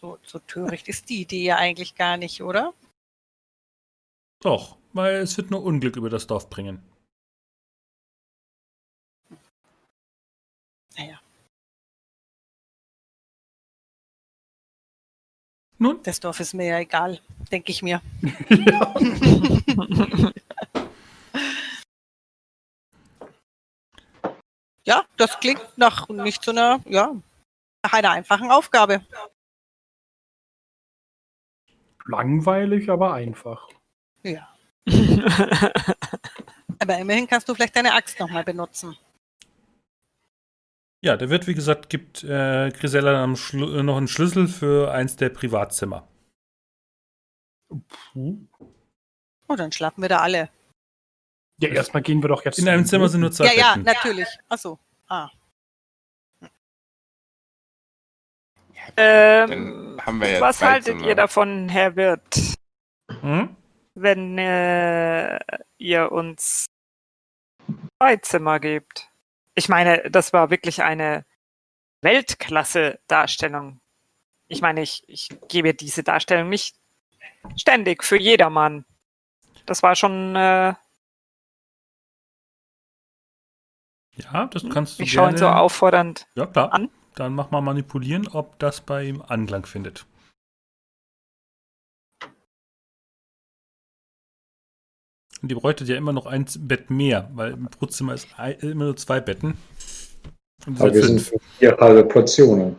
[0.00, 2.74] So, so töricht ist die Idee ja eigentlich gar nicht, oder?
[4.40, 6.82] Doch, weil es wird nur Unglück über das Dorf bringen.
[10.96, 11.20] Naja,
[15.78, 17.20] Nun, das Dorf ist mir ja egal,
[17.52, 18.02] denke ich mir.
[18.50, 18.94] ja.
[24.88, 27.14] Ja, das klingt nach nicht so einer, ja,
[27.84, 29.04] nach einer einfachen Aufgabe.
[32.06, 33.68] Langweilig, aber einfach.
[34.22, 34.48] Ja.
[36.80, 38.96] Aber immerhin kannst du vielleicht deine Axt nochmal benutzen.
[41.02, 45.28] ja, der Wirt, wie gesagt, gibt äh, Grisella äh, noch einen Schlüssel für eins der
[45.28, 46.08] Privatzimmer.
[47.68, 48.38] Puh.
[49.48, 50.48] Oh, dann schlafen wir da alle.
[51.60, 52.58] Ja, erstmal gehen wir doch jetzt.
[52.58, 53.82] In einem Zimmer sind nur zwei Ja, ja, Betten.
[53.84, 54.28] natürlich.
[54.48, 54.78] Achso.
[55.08, 55.28] Ah.
[58.96, 61.06] Ähm, Dann haben wir ja was haltet Zimmer.
[61.08, 62.56] ihr davon, Herr Wirt,
[63.20, 63.56] Hm?
[63.94, 65.38] wenn äh,
[65.78, 66.66] ihr uns
[67.98, 69.08] zwei Zimmer gebt?
[69.54, 71.24] Ich meine, das war wirklich eine
[72.02, 73.80] Weltklasse-Darstellung.
[74.46, 76.76] Ich meine, ich, ich gebe diese Darstellung nicht
[77.56, 78.84] ständig für jedermann.
[79.66, 80.74] Das war schon, äh,
[84.18, 86.72] Ja, das kannst du ich schaue ihn so auffordernd Ja, klar.
[86.72, 86.90] an.
[87.14, 90.06] Dann mach mal manipulieren, ob das bei ihm Anklang findet.
[95.40, 98.86] Und ihr bräuchtet ja immer noch ein Bett mehr, weil im Brutzimmer ist ein, immer
[98.86, 99.56] nur zwei Betten.
[100.66, 101.28] Und Aber sind wir sind fünf.
[101.42, 102.76] für vier halbe Portionen.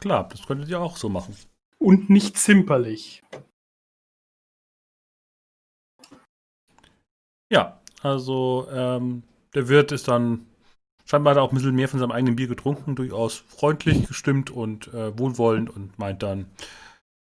[0.00, 1.34] Klar, das könntet ihr auch so machen.
[1.78, 3.22] Und nicht zimperlich.
[7.50, 9.22] Ja, also ähm,
[9.54, 10.46] der Wirt ist dann
[11.06, 14.50] scheinbar hat er auch ein bisschen mehr von seinem eigenen Bier getrunken, durchaus freundlich gestimmt
[14.50, 16.50] und äh, wohlwollend und meint dann,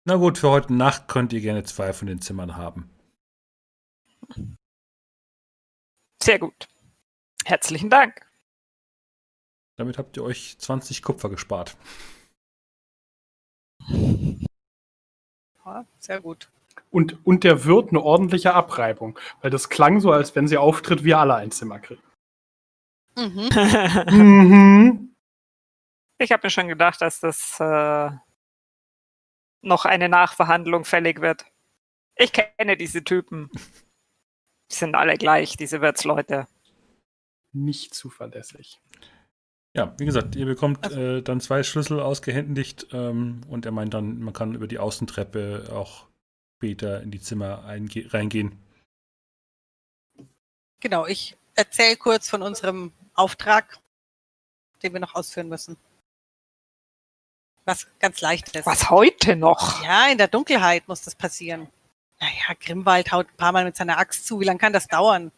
[0.05, 2.89] na gut, für heute Nacht könnt ihr gerne zwei von den Zimmern haben.
[6.21, 6.67] Sehr gut.
[7.45, 8.27] Herzlichen Dank.
[9.77, 11.75] Damit habt ihr euch 20 Kupfer gespart.
[15.65, 16.51] Ja, sehr gut.
[16.89, 19.17] Und, und der Wirt eine ordentliche Abreibung.
[19.41, 22.03] Weil das klang so, als wenn sie auftritt, wir alle ein Zimmer kriegen.
[23.15, 23.49] Mhm.
[24.11, 25.15] Mhm.
[26.17, 28.11] Ich habe mir schon gedacht, dass das äh,
[29.63, 31.45] noch eine Nachverhandlung fällig wird.
[32.15, 33.49] Ich kenne diese Typen.
[34.71, 36.47] Die sind alle gleich, diese Wirtsleute.
[37.53, 38.79] Nicht zuverlässig.
[39.75, 44.19] Ja, wie gesagt, ihr bekommt äh, dann zwei Schlüssel ausgehändigt ähm, und er meint dann,
[44.19, 46.07] man kann über die Außentreppe auch
[46.61, 48.55] später in die Zimmer einge- reingehen.
[50.79, 53.79] Genau, ich erzähle kurz von unserem Auftrag,
[54.83, 55.75] den wir noch ausführen müssen.
[57.65, 58.67] Was ganz leicht ist.
[58.67, 59.83] Was heute noch?
[59.83, 61.67] Ja, in der Dunkelheit muss das passieren.
[62.19, 64.39] Naja, Grimwald haut ein paar Mal mit seiner Axt zu.
[64.39, 65.31] Wie lange kann das dauern?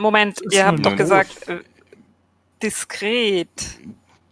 [0.00, 1.64] Moment, ihr habt doch gesagt, äh,
[2.62, 3.48] diskret.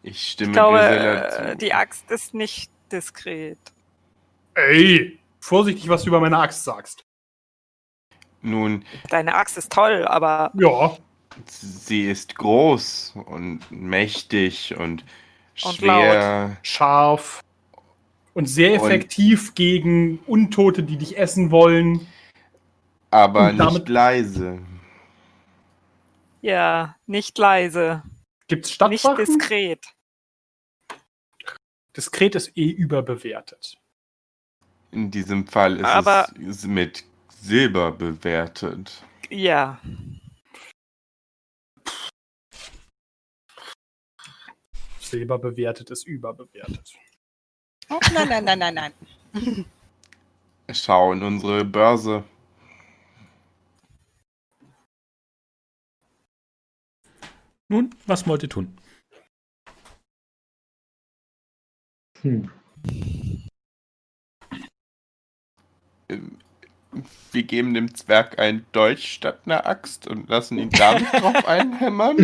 [0.05, 1.56] Ich stimme Ich glaube, Grisella äh, zu.
[1.56, 3.59] die Axt ist nicht diskret.
[4.55, 7.05] Ey, vorsichtig, was du über meine Axt sagst.
[8.43, 10.97] Nun, Deine Axt ist toll, aber Ja,
[11.47, 15.05] sie ist groß und mächtig und,
[15.64, 16.56] Und schwer.
[16.62, 17.40] scharf.
[18.35, 22.06] Und sehr Und- effektiv gegen Untote, die dich essen wollen.
[23.10, 24.59] aber Und damit- nicht leise.
[26.43, 28.02] ja, nicht leise,
[28.48, 29.16] Gibt's nicht Stadtwachen?
[29.24, 29.86] diskret.
[31.97, 33.78] Diskret ist eh überbewertet.
[34.97, 39.05] In diesem Fall ist Aber- es mit Silber bewertet.
[39.28, 39.78] Ja.
[44.98, 46.94] Silber bewertet ist überbewertet.
[47.90, 49.64] Oh, nein, nein, nein, nein, nein.
[50.73, 52.24] Schau in unsere Börse.
[57.68, 58.78] Nun, was wollt ihr tun?
[62.23, 62.51] Hm.
[67.33, 72.16] Wir geben dem Zwerg ein Dolch statt einer Axt und lassen ihn damit drauf einhämmern.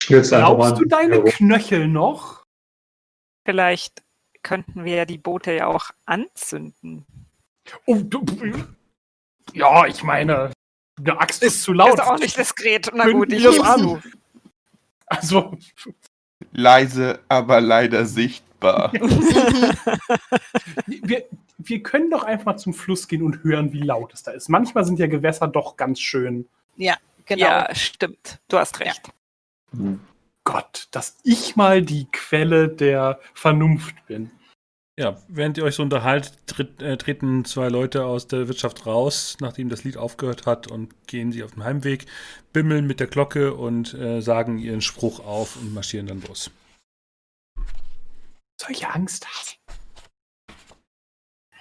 [0.00, 1.30] Glaubst du deine herum.
[1.30, 2.42] Knöchel noch?
[3.44, 4.02] Vielleicht
[4.42, 7.06] könnten wir die Boote ja auch anzünden.
[7.86, 8.24] Oh, du,
[9.52, 10.50] ja, ich meine,
[10.98, 11.94] eine Axt ist zu laut.
[11.94, 12.90] Ist auch nicht diskret.
[12.94, 14.02] Na gut, ich geb's an.
[15.06, 15.56] Also,
[16.52, 18.92] Leise, aber leider sichtbar.
[20.86, 21.24] wir,
[21.68, 24.48] wir können doch einfach zum Fluss gehen und hören, wie laut es da ist.
[24.48, 26.48] Manchmal sind ja Gewässer doch ganz schön.
[27.26, 27.44] Genau.
[27.44, 28.40] Ja, stimmt.
[28.48, 29.10] Du hast recht.
[29.70, 30.00] Hm.
[30.44, 34.30] Gott, dass ich mal die Quelle der Vernunft bin.
[34.98, 39.36] Ja, während ihr euch so unterhaltet, tritt, äh, treten zwei Leute aus der Wirtschaft raus,
[39.40, 42.06] nachdem das Lied aufgehört hat und gehen sie auf dem Heimweg,
[42.52, 46.50] bimmeln mit der Glocke und äh, sagen ihren Spruch auf und marschieren dann los.
[48.60, 49.61] Solche Angst hast.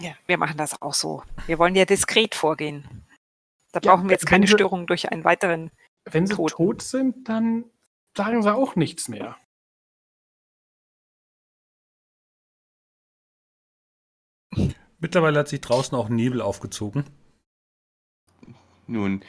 [0.01, 1.23] Ja, wir machen das auch so.
[1.45, 3.05] Wir wollen ja diskret vorgehen.
[3.71, 5.71] Da Ja, brauchen wir jetzt keine wir- Störung durch einen weiteren.
[6.05, 6.55] Wenn sie Toten.
[6.55, 7.65] tot sind, dann
[8.17, 9.37] sagen sie auch nichts mehr.
[14.99, 17.05] Mittlerweile hat sich draußen auch Nebel aufgezogen.
[18.87, 19.23] Nun,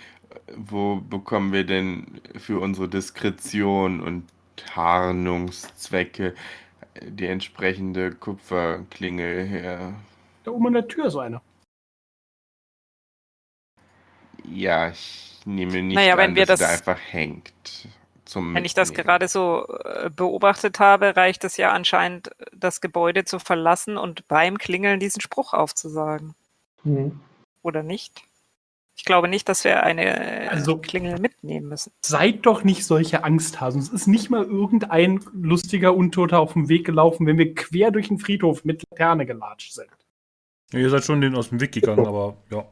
[0.57, 6.35] wo bekommen wir denn für unsere Diskretion und Tarnungszwecke
[7.03, 9.95] die entsprechende Kupferklingel her?
[10.45, 11.41] Da oben an der Tür ist eine.
[14.45, 17.53] Ja, ich nehme nicht Naja, wenn an, wir dass sie da das- einfach hängt.
[18.25, 19.07] Zum Wenn ich das Mitnehmen.
[19.07, 24.57] gerade so äh, beobachtet habe, reicht es ja anscheinend, das Gebäude zu verlassen und beim
[24.59, 26.35] Klingeln diesen Spruch aufzusagen.
[26.83, 27.21] Hm.
[27.63, 28.23] Oder nicht?
[28.97, 31.93] Ich glaube nicht, dass wir eine äh, Also- Klingel mitnehmen müssen.
[32.05, 33.81] Seid doch nicht solche Angsthasen.
[33.83, 38.09] Es ist nicht mal irgendein lustiger Untoter auf dem Weg gelaufen, wenn wir quer durch
[38.09, 39.91] den Friedhof mit Laterne gelatscht sind.
[40.73, 42.65] Ja, ihr seid schon den aus dem Weg gegangen, aber ja.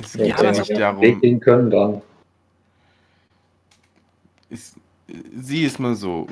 [0.00, 1.20] Es Wenn geht wir ja nicht nicht Weg darum.
[1.20, 2.02] gehen können, dann.
[4.50, 4.74] Es,
[5.34, 6.26] sieh es mal so.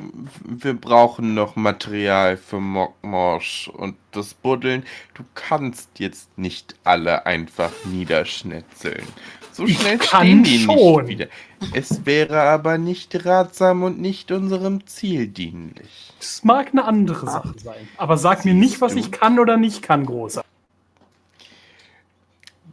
[0.45, 4.85] Wir brauchen noch Material für Mockmorsch und das Buddeln.
[5.15, 9.07] Du kannst jetzt nicht alle einfach niederschnetzeln.
[9.55, 11.05] So Ich schnell kann stehen die schon.
[11.05, 11.29] nicht wieder.
[11.75, 16.13] Es wäre aber nicht ratsam und nicht unserem Ziel dienlich.
[16.19, 17.89] Das mag eine andere Sache sein.
[17.97, 18.99] Aber sag mir nicht, was du?
[18.99, 20.45] ich kann oder nicht kann, Großer.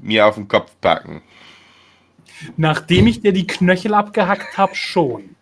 [0.01, 1.21] Mir auf den Kopf packen.
[2.57, 5.35] Nachdem ich dir die Knöchel abgehackt habe, schon.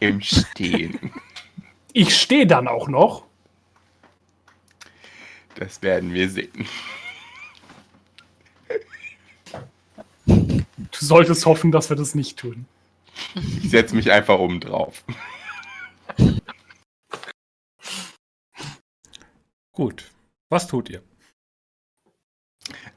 [0.00, 1.12] Im Stehen.
[1.92, 3.22] Ich stehe dann auch noch.
[5.54, 6.66] Das werden wir sehen.
[10.28, 12.66] Du solltest hoffen, dass wir das nicht tun.
[13.62, 15.04] Ich setze mich einfach oben drauf.
[19.72, 20.10] Gut.
[20.50, 21.02] Was tut ihr?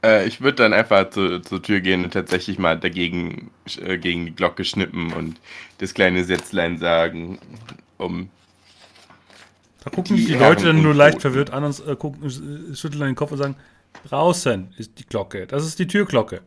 [0.03, 3.51] Äh, ich würde dann einfach zu, zur Tür gehen und tatsächlich mal dagegen
[3.81, 5.39] äh, gegen die Glocke schnippen und
[5.77, 7.39] das kleine Sätzlein sagen,
[7.97, 8.29] um
[9.83, 12.29] Da gucken Die die, Leute dann nur leicht verwirrt an und äh, gucken,
[12.75, 13.55] schütteln den Kopf und sagen,
[14.07, 15.47] draußen ist die Glocke.
[15.47, 16.41] Das ist die Türglocke.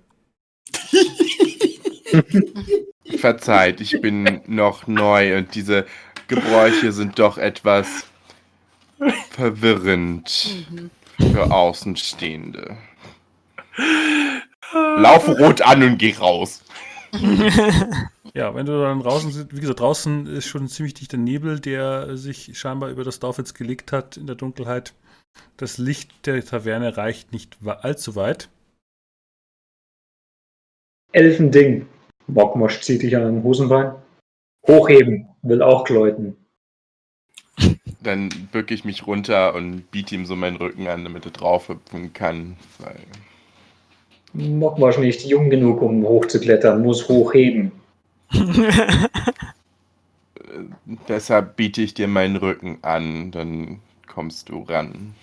[3.18, 5.86] verzeiht, ich bin noch neu und diese
[6.28, 8.06] Gebräuche sind doch etwas
[9.30, 10.90] verwirrend Mhm.
[11.32, 12.76] für Außenstehende.
[14.72, 16.62] Lauf rot an und geh raus.
[18.36, 21.60] Ja, wenn du dann draußen sitzt, wie gesagt, draußen ist schon ein ziemlich dichter Nebel,
[21.60, 24.92] der sich scheinbar über das Dorf jetzt gelegt hat in der Dunkelheit.
[25.56, 28.48] Das Licht der Taverne reicht nicht allzu weit.
[31.14, 31.86] Elfending.
[32.26, 33.92] Mockmosch zieht dich an den Hosenbein.
[34.66, 35.28] Hochheben.
[35.42, 36.36] Will auch läuten.
[38.02, 42.12] Dann bücke ich mich runter und biete ihm so meinen Rücken an, damit er draufhüpfen
[42.12, 42.56] kann.
[42.78, 42.98] Weil
[44.32, 46.82] Mockmosch nicht jung genug, um hochzuklettern.
[46.82, 47.70] Muss hochheben.
[48.32, 49.08] äh,
[51.08, 55.14] deshalb biete ich dir meinen Rücken an, dann kommst du ran.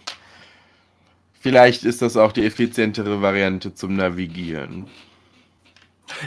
[1.42, 4.86] Vielleicht ist das auch die effizientere Variante zum Navigieren.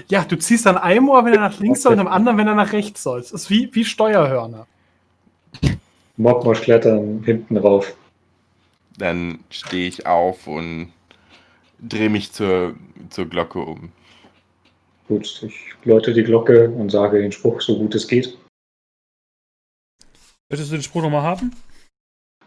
[0.09, 2.47] Ja, du ziehst an einem Ohr, wenn er nach links soll, und am anderen, wenn
[2.47, 3.21] er nach rechts soll.
[3.21, 4.67] Es ist wie, wie Steuerhörner.
[6.17, 7.97] Mockmosch klettern hinten rauf.
[8.97, 10.93] Dann stehe ich auf und
[11.81, 12.77] drehe mich zur,
[13.11, 13.93] zur Glocke um.
[15.09, 18.39] Gut, ich läute die Glocke und sage den Spruch, so gut es geht.
[20.49, 21.53] Möchtest du den Spruch nochmal haben?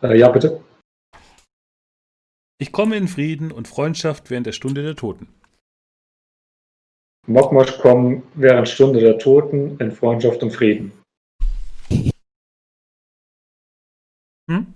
[0.01, 0.61] Äh, ja, bitte.
[2.59, 5.27] Ich komme in Frieden und Freundschaft während der Stunde der Toten.
[7.27, 10.91] Mokmosch kommen während Stunde der Toten in Freundschaft und Frieden.
[14.49, 14.73] Hm?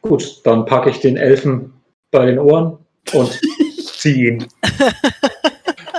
[0.00, 1.72] Gut, dann packe ich den Elfen
[2.10, 2.78] bei den Ohren
[3.12, 3.40] und
[3.98, 4.46] ziehe ihn.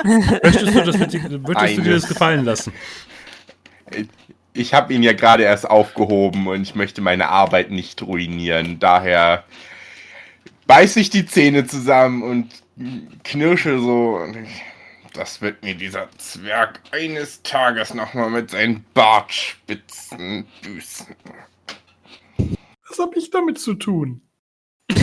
[0.04, 0.98] Möchtest du, das
[1.48, 2.74] möchtest du dir das gefallen lassen?
[4.54, 8.80] Ich habe ihn ja gerade erst aufgehoben und ich möchte meine Arbeit nicht ruinieren.
[8.80, 9.44] Daher
[10.70, 12.64] beiße ich die Zähne zusammen und
[13.24, 14.24] knirsche so.
[15.14, 21.16] Das wird mir dieser Zwerg eines Tages nochmal mit seinen Bartspitzen büßen.
[22.88, 24.22] Was habe ich damit zu tun?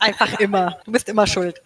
[0.00, 0.80] Einfach immer.
[0.84, 1.62] Du bist immer schuld.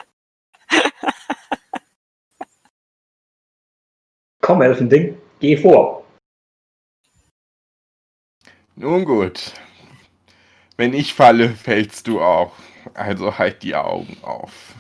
[4.43, 6.05] Komm, Elfending, geh vor.
[8.77, 9.55] Nun gut.
[10.81, 12.55] Wenn ich falle, fällst du auch.
[12.95, 14.75] Also halt die Augen auf.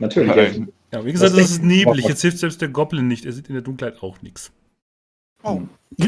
[0.00, 0.28] Natürlich.
[0.28, 0.38] Nein.
[0.38, 0.72] Elfen.
[0.92, 2.08] Ja, wie gesagt, es ist neblig.
[2.08, 3.24] Jetzt hilft selbst der Goblin nicht.
[3.24, 4.50] Er sieht in der Dunkelheit auch nichts.
[5.44, 5.62] Oh.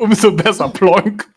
[0.00, 1.32] Umso besser, Plonk.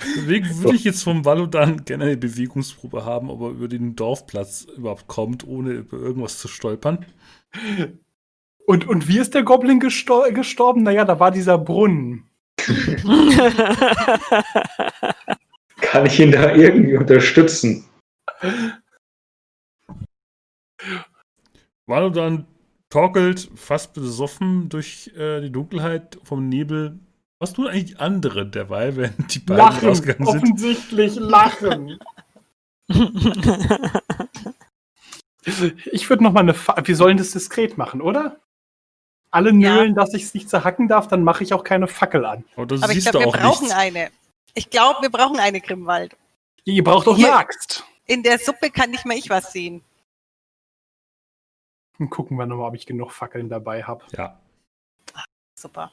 [0.00, 4.66] Deswegen würde ich jetzt vom Valodan gerne eine Bewegungsprobe haben, ob er über den Dorfplatz
[4.76, 7.06] überhaupt kommt, ohne über irgendwas zu stolpern.
[8.66, 10.82] Und, und wie ist der Goblin gestor gestorben?
[10.82, 12.27] Naja, da war dieser Brunnen.
[15.80, 17.84] Kann ich ihn da irgendwie unterstützen?
[21.86, 22.46] Valodan
[22.90, 26.98] torkelt fast besoffen durch äh, die Dunkelheit vom Nebel.
[27.38, 30.42] Was tun eigentlich die anderen derweil, während die beiden Lachen, rausgegangen sind?
[30.42, 31.98] offensichtlich lachen.
[35.92, 36.52] Ich würde noch mal eine.
[36.52, 38.38] Fa Wir sollen das diskret machen, oder?
[39.30, 39.74] Alle Ja.
[39.74, 42.44] nölen, dass ich es nicht zerhacken darf, dann mache ich auch keine Fackel an.
[42.56, 43.76] Aber ich siehst glaube, wir brauchen nicht.
[43.76, 44.10] eine.
[44.54, 46.16] Ich glaube, wir brauchen eine Grimwald.
[46.64, 47.32] Ihr braucht doch eine.
[47.34, 47.84] Axt.
[48.06, 49.82] In der Suppe kann nicht mal ich was sehen.
[51.98, 54.04] Dann gucken wir nochmal, ob ich genug Fackeln dabei habe.
[54.16, 54.40] Ja.
[55.58, 55.90] Super.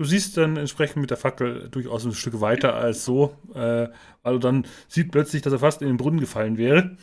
[0.00, 3.88] Du siehst dann entsprechend mit der Fackel durchaus ein Stück weiter als so, äh,
[4.22, 6.96] weil du dann sieht plötzlich, dass er fast in den Brunnen gefallen wäre.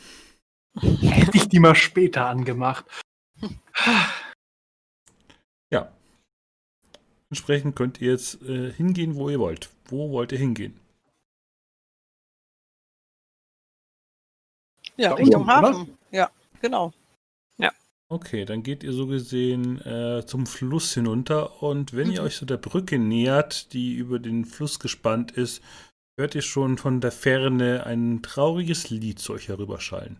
[1.00, 2.84] Hätte ich die mal später angemacht.
[5.70, 5.92] Ja.
[7.28, 9.68] Entsprechend könnt ihr jetzt äh, hingehen, wo ihr wollt.
[9.84, 10.80] Wo wollt ihr hingehen?
[14.96, 15.68] Ja, Da Richtung oben, oder?
[15.68, 15.98] Hafen.
[16.10, 16.30] Ja,
[16.62, 16.94] genau.
[18.10, 22.46] Okay, dann geht ihr so gesehen äh, zum Fluss hinunter und wenn ihr euch so
[22.46, 25.62] der Brücke nähert, die über den Fluss gespannt ist,
[26.18, 30.16] hört ihr schon von der Ferne ein trauriges Lied zu euch herüberschallen.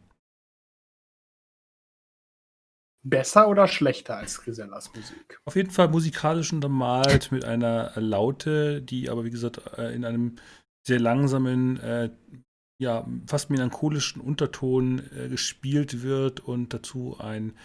[3.04, 5.40] Besser oder schlechter als Grisellas Musik?
[5.44, 10.36] Auf jeden Fall musikalisch untermalt mit einer Laute, die aber wie gesagt äh, in einem
[10.86, 12.10] sehr langsamen, äh,
[12.80, 17.56] ja, fast melancholischen Unterton äh, gespielt wird und dazu ein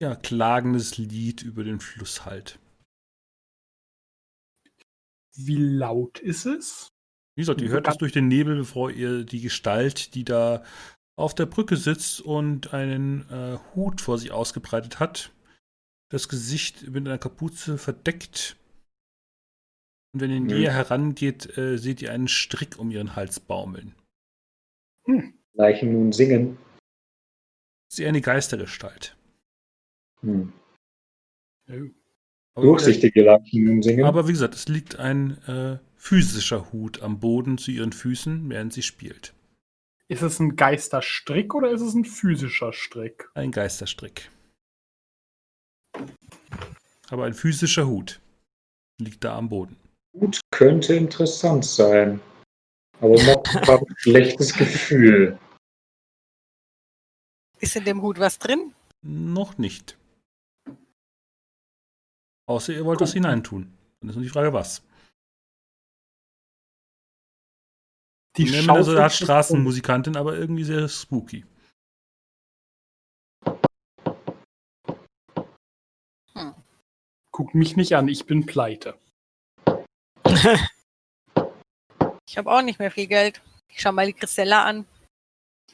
[0.00, 2.58] ja, klagendes Lied über den Fluss halt.
[5.36, 6.88] Wie laut ist es?
[7.36, 10.64] Wie gesagt, ihr hört es durch den Nebel, bevor ihr die Gestalt, die da
[11.20, 15.32] auf der Brücke sitzt und einen äh, Hut vor sich ausgebreitet hat,
[16.10, 18.56] das Gesicht mit einer Kapuze verdeckt.
[20.12, 23.94] Und wenn ihr näher herangeht, äh, seht ihr einen Strick um ihren Hals baumeln.
[25.54, 26.58] Leichen nun singen.
[27.96, 29.16] Eher eine Geistergestalt.
[30.20, 30.52] Hm.
[32.54, 34.04] Aber, Durchsichtige Leichen nun singen.
[34.04, 38.72] aber wie gesagt, es liegt ein äh, physischer Hut am Boden zu ihren Füßen, während
[38.72, 39.34] sie spielt.
[40.10, 43.30] Ist es ein Geisterstrick oder ist es ein physischer Strick?
[43.34, 44.28] Ein Geisterstrick.
[47.10, 48.20] Aber ein physischer Hut
[49.00, 49.76] liegt da am Boden.
[50.18, 52.20] Gut, könnte interessant sein.
[52.98, 55.38] Aber Mock hat ein schlechtes Gefühl.
[57.60, 58.74] Ist in dem Hut was drin?
[59.02, 59.96] Noch nicht.
[62.48, 63.72] Außer ihr wollt was hineintun.
[64.00, 64.82] Dann ist nur die Frage, was.
[68.36, 71.44] Die das so sich Straßenmusikantin, aber irgendwie sehr spooky.
[76.34, 76.54] Hm.
[77.32, 78.94] Guck mich nicht an, ich bin pleite.
[82.30, 83.42] Ich habe auch nicht mehr viel Geld.
[83.68, 84.86] Ich schau mal die Grisella an.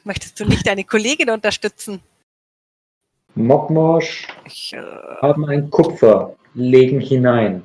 [0.03, 2.01] Möchtest du nicht deine Kollegin unterstützen?
[3.35, 4.81] Mockmorsch Ich, äh,
[5.21, 7.63] haben ein Kupfer, legen hinein.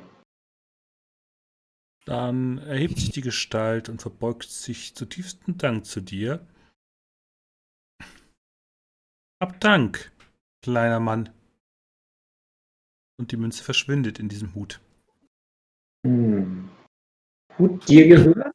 [2.05, 6.45] Dann erhebt sich die Gestalt und verbeugt sich zutiefsten Dank zu dir.
[9.41, 10.11] Hab Dank,
[10.61, 11.29] kleiner Mann.
[13.17, 14.81] Und die Münze verschwindet in diesem Hut.
[16.05, 16.69] Hm.
[17.57, 18.53] Hut dir gehört?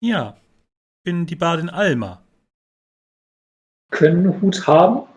[0.00, 0.40] Ja,
[1.04, 2.24] bin die Bardin Alma.
[3.90, 5.11] Können Hut haben?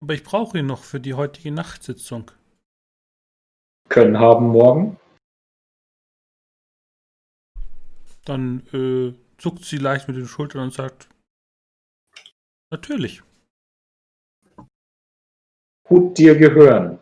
[0.00, 2.30] Aber ich brauche ihn noch für die heutige Nachtsitzung.
[3.88, 4.98] Können haben morgen?
[8.24, 11.08] Dann äh, zuckt sie leicht mit den Schultern und sagt,
[12.70, 13.22] natürlich.
[15.88, 16.98] Hut dir gehören?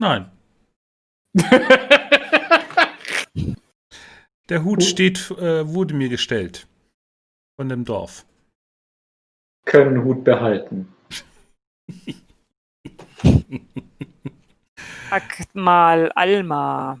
[0.00, 0.30] Nein.
[4.48, 6.66] Der Hut Hut- steht, äh, wurde mir gestellt.
[7.56, 8.26] Von dem Dorf.
[9.64, 10.92] Können Hut behalten?
[15.10, 16.98] Sag mal Alma.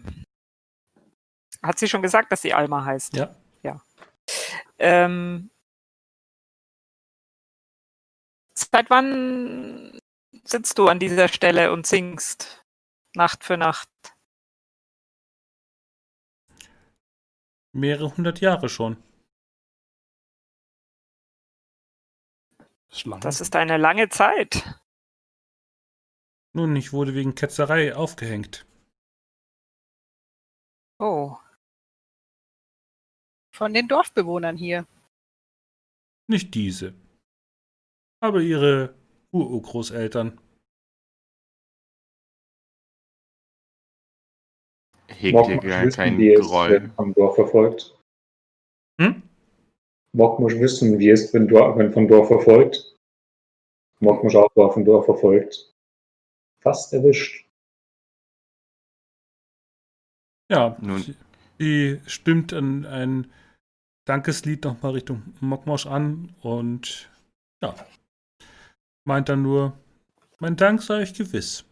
[1.62, 3.16] Hat sie schon gesagt, dass sie Alma heißt?
[3.16, 3.34] Ja.
[4.82, 5.50] Ähm,
[8.52, 9.96] seit wann
[10.42, 12.64] sitzt du an dieser Stelle und singst
[13.14, 13.88] Nacht für Nacht?
[17.72, 18.96] Mehrere hundert Jahre schon.
[22.92, 23.20] Schlange.
[23.20, 24.62] Das ist eine lange Zeit.
[26.54, 28.66] Nun, ich wurde wegen Ketzerei aufgehängt.
[30.98, 31.36] Oh,
[33.54, 34.86] Von den Dorfbewohnern hier.
[36.28, 36.94] Nicht diese.
[38.20, 38.94] Aber ihre
[39.32, 40.38] Urgroßeltern.
[45.08, 46.70] Hegt ihr gar keinen Groll?
[46.70, 47.98] wenn vom Dorf verfolgt.
[49.00, 49.22] Hm?
[50.14, 52.96] Mockmusch wissen, wie es wenn, Dor wenn vom Dorf verfolgt.
[54.00, 55.72] Mockmusch auch war vom Dorf verfolgt.
[56.60, 57.46] Fast erwischt.
[60.50, 61.16] Ja, Nun-
[61.58, 63.32] sie, stimmt an ein
[64.04, 67.10] Dankeslied nochmal Richtung Mokmosch an und
[67.62, 67.74] ja,
[69.04, 69.78] meint dann nur,
[70.40, 71.64] mein Dank sei euch gewiss.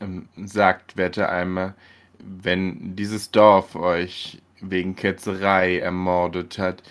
[0.00, 1.74] Ähm, sagt, werte Eimer,
[2.18, 6.82] wenn dieses Dorf euch wegen Ketzerei ermordet hat,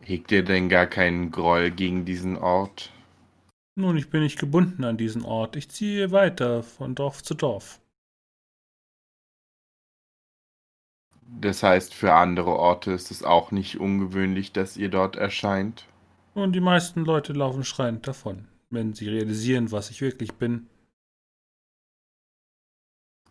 [0.00, 2.92] hegt ihr denn gar keinen Groll gegen diesen Ort?
[3.74, 5.56] Nun, ich bin nicht gebunden an diesen Ort.
[5.56, 7.80] Ich ziehe weiter von Dorf zu Dorf.
[11.40, 15.86] Das heißt, für andere Orte ist es auch nicht ungewöhnlich, dass ihr dort erscheint.
[16.34, 20.68] Und die meisten Leute laufen schreiend davon, wenn sie realisieren, was ich wirklich bin.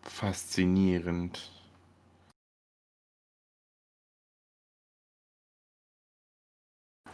[0.01, 1.51] Faszinierend.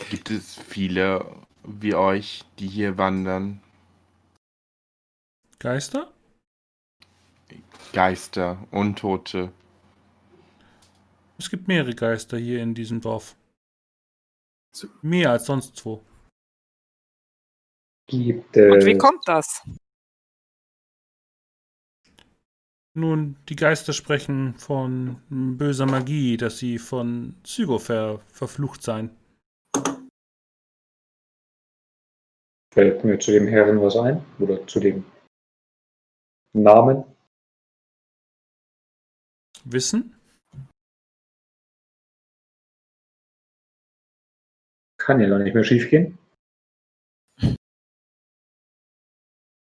[0.09, 1.25] Gibt es viele
[1.63, 3.61] wie euch, die hier wandern?
[5.59, 6.13] Geister?
[7.93, 9.51] Geister, Untote.
[11.37, 13.35] Es gibt mehrere Geister hier in diesem Dorf.
[15.01, 16.03] Mehr als sonst wo.
[18.07, 18.73] Gibt es.
[18.73, 19.63] und wie kommt das?
[22.93, 29.15] Nun, die Geister sprechen von böser Magie, dass sie von Zygo ver verflucht seien.
[32.77, 34.23] Fällt mir zu dem Herren was ein?
[34.37, 35.03] Oder zu dem
[36.53, 37.05] Namen?
[39.65, 40.15] Wissen?
[44.99, 46.19] Kann ja gar nicht mehr schief gehen.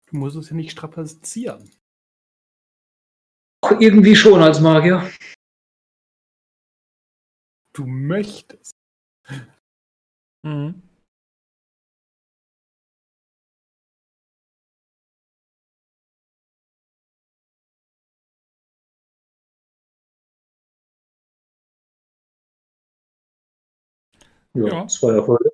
[0.06, 1.70] Du musst es ja nicht strapazieren.
[3.66, 5.12] Auch irgendwie schon als Magier.
[7.74, 8.72] Du möchtest.
[10.46, 10.93] Mhm.
[24.56, 24.88] Ja, Ja.
[24.88, 25.52] zwei Erfolge.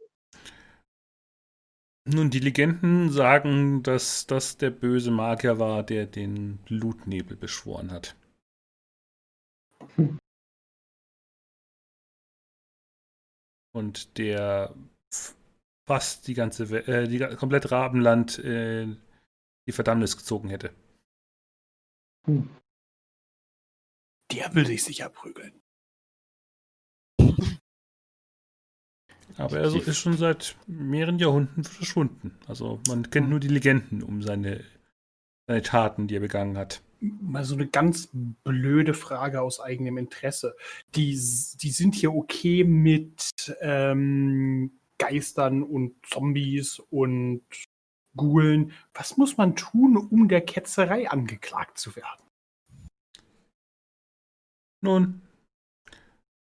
[2.06, 8.16] Nun, die Legenden sagen, dass das der böse Magier war, der den Blutnebel beschworen hat.
[9.96, 10.18] Hm.
[13.74, 14.74] Und der
[15.88, 18.88] fast die ganze, We- äh, die komplett Rabenland äh,
[19.68, 20.74] die Verdammnis gezogen hätte.
[24.32, 25.59] Der will dich sicher prügeln.
[29.38, 32.38] Aber er ist schon seit mehreren Jahrhunderten verschwunden.
[32.48, 34.64] Also man kennt nur die Legenden um seine,
[35.48, 36.82] seine Taten, die er begangen hat.
[37.00, 38.10] Mal so eine ganz
[38.44, 40.56] blöde Frage aus eigenem Interesse.
[40.96, 47.42] Die, die sind hier okay mit ähm, Geistern und Zombies und
[48.18, 48.74] Ghoulen.
[48.94, 52.26] Was muss man tun, um der Ketzerei angeklagt zu werden?
[54.82, 55.22] Nun,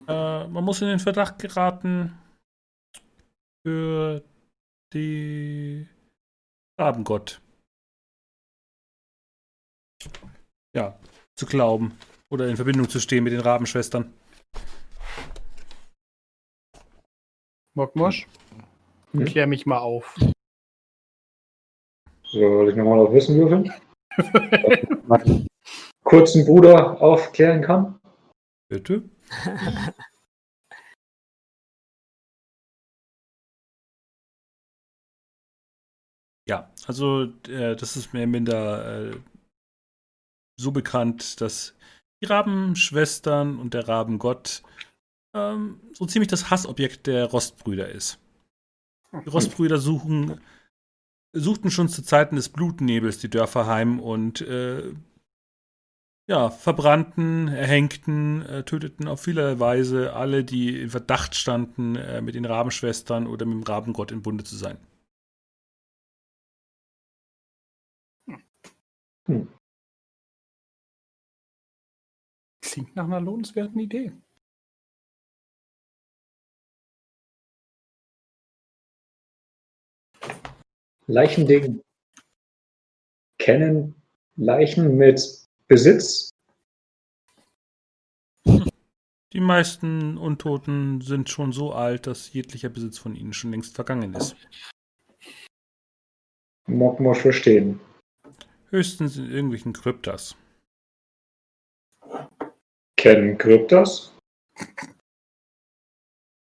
[0.07, 2.17] äh, man muss in den Verdacht geraten
[3.65, 4.23] für
[4.93, 5.87] die
[6.79, 7.41] Rabengott.
[10.75, 10.99] Ja,
[11.35, 11.97] zu glauben
[12.29, 14.13] oder in Verbindung zu stehen mit den Rabenschwestern.
[17.75, 18.27] Mokmosch,
[19.11, 19.25] Hm?
[19.25, 20.15] klär mich mal auf.
[22.23, 23.73] Soll ich nochmal auf Wissen würfeln?
[26.03, 27.99] kurzen Bruder aufklären kann?
[28.69, 29.09] Bitte?
[36.47, 39.17] Ja, also äh, das ist mehr oder minder äh,
[40.57, 41.75] so bekannt, dass
[42.21, 44.63] die Rabenschwestern und der Rabengott
[45.33, 48.19] ähm, so ziemlich das Hassobjekt der Rostbrüder ist.
[49.25, 50.39] Die Rostbrüder suchen,
[51.33, 54.93] suchten schon zu Zeiten des Blutnebels die Dörfer heim und äh,
[56.27, 62.35] ja, verbrannten, erhängten, äh, töteten auf vielerlei Weise alle, die in Verdacht standen, äh, mit
[62.35, 64.77] den Rabenschwestern oder mit dem Rabengott in Bunde zu sein.
[69.25, 69.49] Klingt
[72.95, 74.11] nach einer lohnenswerten Idee.
[81.07, 81.81] Leichending
[83.39, 83.95] kennen
[84.35, 86.31] Leichen mit Besitz.
[89.33, 94.13] Die meisten Untoten sind schon so alt, dass jeglicher Besitz von ihnen schon längst vergangen
[94.13, 94.35] ist.
[96.67, 97.79] Mokmosch verstehen.
[98.75, 100.35] Höchstens in irgendwelchen Kryptas.
[102.97, 104.13] Kennen Kryptas?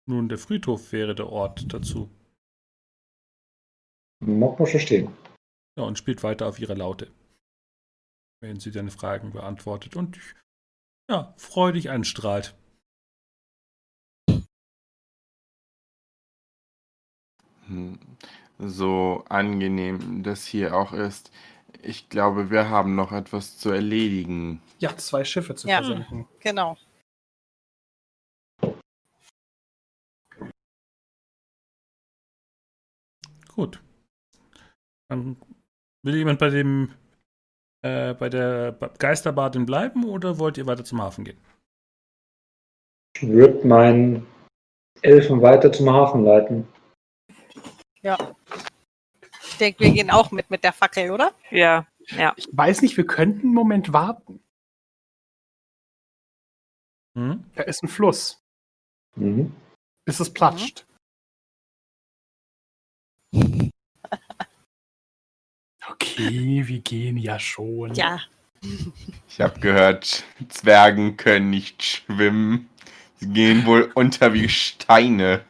[0.07, 2.09] Nun, der Friedhof wäre der Ort dazu.
[4.21, 5.13] Mokmosch verstehen.
[5.77, 7.11] Ja, und spielt weiter auf ihre Laute.
[8.41, 10.17] Wenn sie deine Fragen beantwortet und
[11.11, 12.55] ja, freudig anstrahlt.
[17.67, 17.99] Hm,
[18.59, 21.33] So angenehm das hier auch ist.
[21.85, 24.63] Ich glaube, wir haben noch etwas zu erledigen.
[24.79, 25.79] Ja, zwei Schiffe zu Ja.
[25.83, 26.29] versenken.
[26.39, 26.77] Genau.
[33.49, 33.83] Gut.
[35.09, 35.37] Dann
[36.05, 36.95] will jemand bei dem
[37.85, 41.39] äh, bei der Geisterbadin bleiben oder wollt ihr weiter zum Hafen gehen?
[43.17, 44.27] Ich würde meinen
[45.03, 46.69] Elfen weiter zum Hafen leiten.
[49.53, 51.35] Ich denke, wir gehen auch mit mit der Fackel, oder?
[51.51, 52.33] Ja, ja.
[52.37, 54.43] Ich weiß nicht, wir könnten einen Moment warten.
[57.17, 57.45] Hm?
[57.55, 58.43] Da ist ein Fluss,
[59.17, 59.55] Mhm.
[60.07, 60.87] bis es platscht.
[65.89, 67.95] Okay, wir gehen ja schon.
[67.95, 68.21] Ja.
[69.29, 72.71] Ich habe gehört, Zwergen können nicht schwimmen.
[73.17, 75.45] Sie gehen wohl unter wie Steine.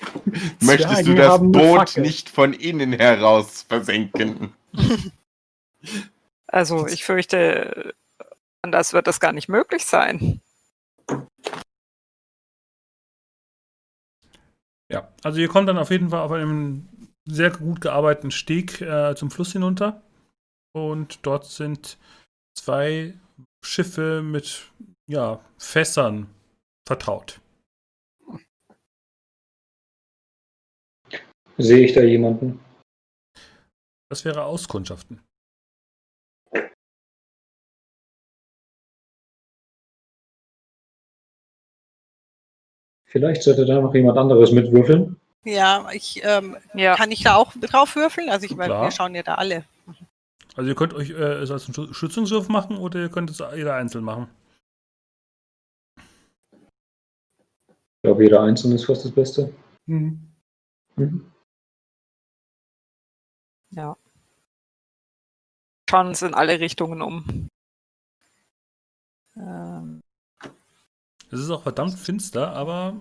[0.60, 4.52] Möchtest du das Boot nicht von innen heraus versenken?
[6.50, 7.94] Also ich fürchte,
[8.62, 10.40] anders wird das gar nicht möglich sein.
[14.90, 16.88] Ja, also ihr kommt dann auf jeden Fall auf einem
[17.26, 20.00] sehr gut gearbeiteten Steg äh, zum Fluss hinunter.
[20.72, 21.98] Und dort sind
[22.54, 23.14] zwei
[23.62, 24.70] Schiffe mit
[25.06, 26.28] ja, Fässern
[26.86, 27.40] vertraut.
[31.58, 32.60] Sehe ich da jemanden?
[34.10, 35.20] Das wäre Auskundschaften.
[43.06, 45.16] Vielleicht sollte da noch jemand anderes mitwürfeln.
[45.44, 48.28] Ja, ich ähm, Ja, kann ich da auch drauf würfeln?
[48.28, 49.64] Also ich meine, wir schauen ja da alle.
[50.56, 53.38] Also ihr könnt euch äh, es als einen Schü- Schützungswurf machen oder ihr könnt es
[53.54, 54.28] jeder einzeln machen.
[57.66, 59.52] Ich glaube, jeder Einzelne ist fast das Beste.
[59.86, 60.20] Mhm.
[60.96, 61.32] Mhm.
[63.70, 63.96] Ja.
[65.88, 67.48] Schauen uns in alle Richtungen um.
[69.36, 70.02] Ähm,
[71.30, 73.00] Es ist auch verdammt finster, aber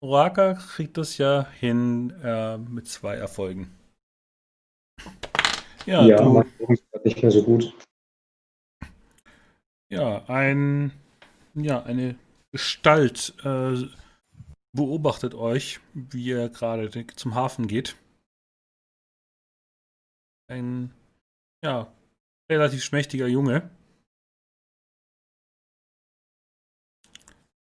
[0.00, 3.70] Oraka kriegt das ja hin äh, mit zwei Erfolgen.
[5.86, 7.72] Ja, Ja, du, mein ist nicht mehr so gut.
[9.88, 10.92] ja, ein,
[11.54, 12.16] ja, eine
[12.52, 13.84] Gestalt äh,
[14.72, 17.96] beobachtet euch, wie ihr gerade zum Hafen geht.
[20.48, 20.94] Ein,
[21.64, 21.92] ja,
[22.48, 23.68] relativ schmächtiger Junge.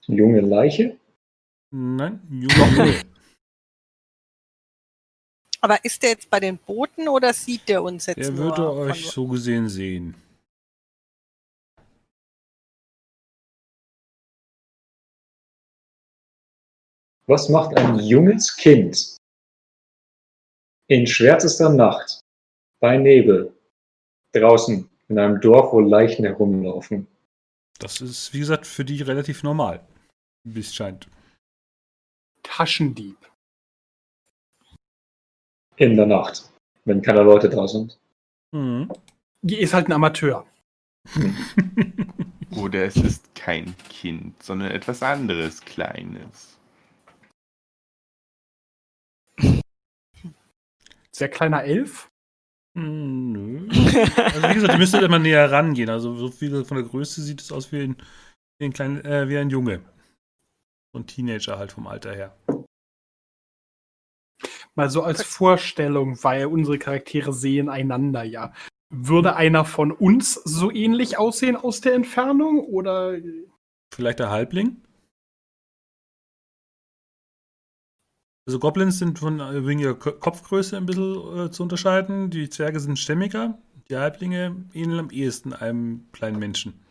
[0.08, 0.98] Junge Leiche?
[1.72, 3.04] Nein, Junge.
[5.62, 8.46] Aber ist der jetzt bei den Booten oder sieht der uns jetzt Der nur?
[8.46, 10.16] würde euch so gesehen sehen.
[17.28, 19.18] Was macht ein junges Kind
[20.88, 22.19] in schwärzester Nacht
[22.80, 23.54] bei Nebel
[24.34, 27.08] draußen in einem Dorf, wo Leichen herumlaufen?
[27.80, 29.86] Das ist, wie gesagt, für die relativ normal.
[30.44, 31.10] Wie es scheint.
[32.44, 33.18] Taschendieb.
[35.78, 36.50] In der Nacht,
[36.86, 37.98] wenn keine Leute da sind.
[38.52, 38.92] Mhm.
[39.42, 40.46] Die ist halt ein Amateur.
[42.58, 46.60] Oder es ist kein Kind, sondern etwas anderes Kleines.
[51.12, 52.10] Sehr kleiner Elf.
[52.78, 53.68] Hm, Nö.
[54.18, 55.90] Also wie gesagt, ihr müsstet immer näher rangehen.
[55.90, 57.96] Also so viel von der Größe sieht es aus wie ein,
[58.60, 59.82] wie ein, klein, äh, wie ein Junge.
[60.94, 62.36] So ein Teenager halt vom Alter her.
[64.76, 68.54] Mal so als Vorstellung, weil unsere Charaktere sehen einander ja.
[68.92, 72.60] Würde einer von uns so ähnlich aussehen aus der Entfernung?
[72.60, 73.18] Oder
[73.94, 74.82] Vielleicht der Halbling?
[78.50, 82.32] Also Goblins sind von äh, wegen ihrer Ko- Kopfgröße ein bisschen äh, zu unterscheiden.
[82.32, 83.60] Die Zwerge sind stämmiger.
[83.92, 86.84] Die Halblinge ähneln am ehesten einem kleinen Menschen.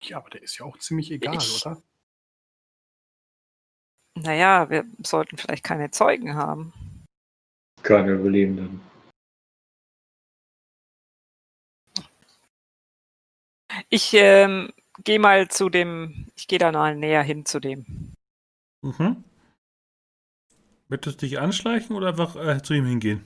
[0.00, 1.82] ja, aber der ist ja auch ziemlich egal, Ich- oder?
[4.16, 6.72] Naja, wir sollten vielleicht keine Zeugen haben.
[7.82, 8.80] Keine Überlebenden.
[13.88, 14.72] Ich ähm,
[15.04, 18.14] gehe mal zu dem, ich gehe da mal näher hin zu dem.
[18.82, 19.24] Mhm.
[20.88, 23.24] Möchtest du dich anschleichen oder einfach äh, zu ihm hingehen?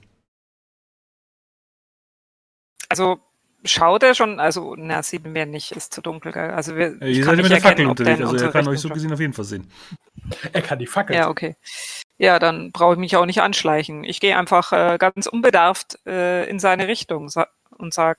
[2.88, 3.18] Also
[3.64, 6.32] schaut er schon, also na, sieht mir nicht, ist zu dunkel.
[6.32, 6.50] Gell?
[6.50, 8.68] Also wir, ich ihr kann seid ja nicht mit der Fackel unterwegs, also er kann
[8.68, 9.70] euch so gesehen auf jeden Fall sehen.
[10.52, 11.16] Er kann die Fackel.
[11.16, 11.56] Ja, okay.
[12.18, 14.04] Ja, dann brauche ich mich auch nicht anschleichen.
[14.04, 18.18] Ich gehe einfach äh, ganz unbedarft äh, in seine Richtung sa und sag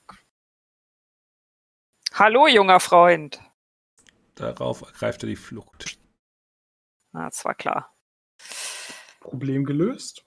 [2.12, 3.40] Hallo, junger Freund.
[4.36, 5.98] Darauf ergreift er die Flucht.
[7.12, 7.94] Na, das war klar.
[9.20, 10.24] Problem gelöst.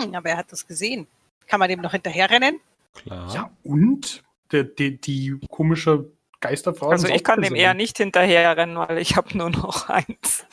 [0.00, 1.06] Hm, aber er hat das gesehen.
[1.46, 2.60] Kann man dem noch hinterherrennen?
[2.94, 3.34] Klar.
[3.34, 4.22] Ja, und?
[4.52, 6.90] Der, die, die komische Geisterfrau.
[6.90, 10.46] Also ich kann dem eher nicht hinterherrennen, weil ich habe nur noch eins.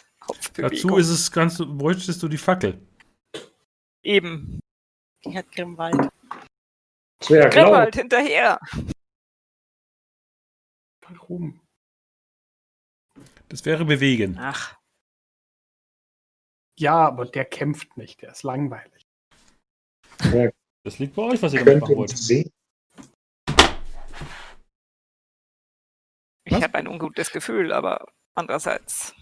[0.56, 2.82] Dazu ist es ganz, bräuchtest du die Fackel.
[4.02, 4.60] Eben.
[5.26, 6.10] Die hat Grimwald.
[7.20, 8.60] Zwerg, Grimwald hinterher.
[11.02, 11.63] Warum?
[13.54, 14.40] Das wäre bewegen.
[14.40, 14.76] Ach,
[16.80, 18.24] Ja, aber der kämpft nicht.
[18.24, 19.06] Der ist langweilig.
[20.18, 22.18] Zwerg, Das liegt bei euch, was ihr damit machen wollt.
[22.18, 22.52] sehen.
[26.46, 29.14] ich habe ein ungutes Gefühl, aber andererseits.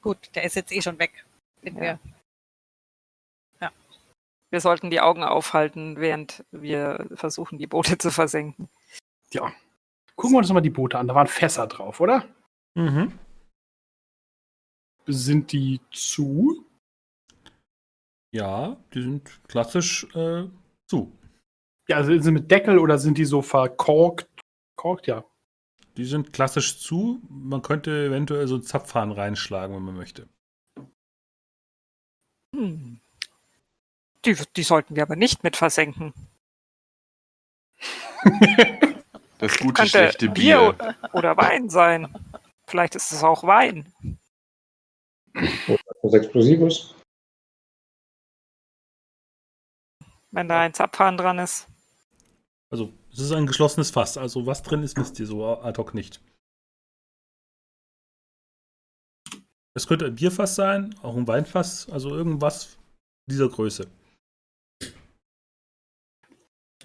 [0.00, 1.26] Gut, der ist jetzt eh schon weg.
[1.60, 1.80] Wenn Ja.
[3.60, 3.72] wir,
[4.50, 8.70] Wir sollten die Augen aufhalten, während wir versuchen, die Boote zu versenken.
[9.32, 9.52] Ja.
[10.16, 11.06] Gucken wir uns nochmal die Boote an.
[11.06, 12.26] Da waren Fässer drauf, oder?
[12.74, 13.18] Mhm.
[15.06, 16.64] Sind die zu?
[18.32, 20.48] Ja, die sind klassisch äh,
[20.88, 21.12] zu.
[21.88, 24.28] Ja, also sind sie mit Deckel oder sind die so verkorkt?
[24.76, 25.24] Korkt, ja.
[25.96, 27.22] Die sind klassisch zu.
[27.28, 30.28] Man könnte eventuell so einen Zapfhahn reinschlagen, wenn man möchte.
[32.54, 33.00] Hm.
[34.24, 36.12] Die, die sollten wir aber nicht mit versenken.
[39.38, 40.96] Das gute, Könnte schlechte Bier Bier.
[41.12, 42.12] oder Wein sein.
[42.66, 43.92] Vielleicht ist es auch Wein.
[45.34, 46.94] Was Explosives?
[50.30, 51.68] Wenn da ein Zapfhahn dran ist.
[52.70, 54.16] Also, es ist ein geschlossenes Fass.
[54.16, 56.20] Also, was drin ist, wisst ihr so ad hoc nicht.
[59.74, 62.78] Es könnte ein Bierfass sein, auch ein Weinfass, also irgendwas
[63.30, 63.86] dieser Größe.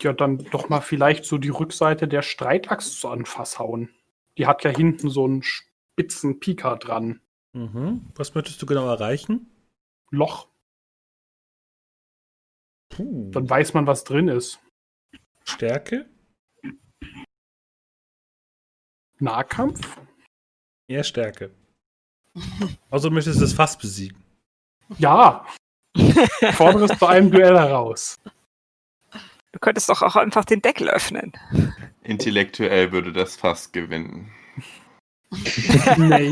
[0.04, 3.90] Ja, dann doch mal vielleicht so die Rückseite der Streitaxt so an Fass hauen.
[4.38, 7.22] Die hat ja hinten so einen spitzen Pika dran.
[7.54, 8.12] Mhm.
[8.16, 9.52] Was möchtest du genau erreichen?
[10.10, 10.48] Loch.
[12.90, 13.32] Puh.
[13.32, 14.60] Dann weiß man, was drin ist.
[15.44, 16.10] Stärke?
[19.20, 19.80] Nahkampf?
[20.88, 21.52] Eher Stärke.
[22.90, 24.24] Also du möchtest das Fass besiegen.
[24.98, 25.46] Ja.
[26.54, 28.20] Fordere es zu einem Duell heraus.
[29.52, 31.34] Du könntest doch auch einfach den Deckel öffnen.
[32.04, 34.32] Intellektuell würde das fast gewinnen.
[35.98, 36.32] Nee.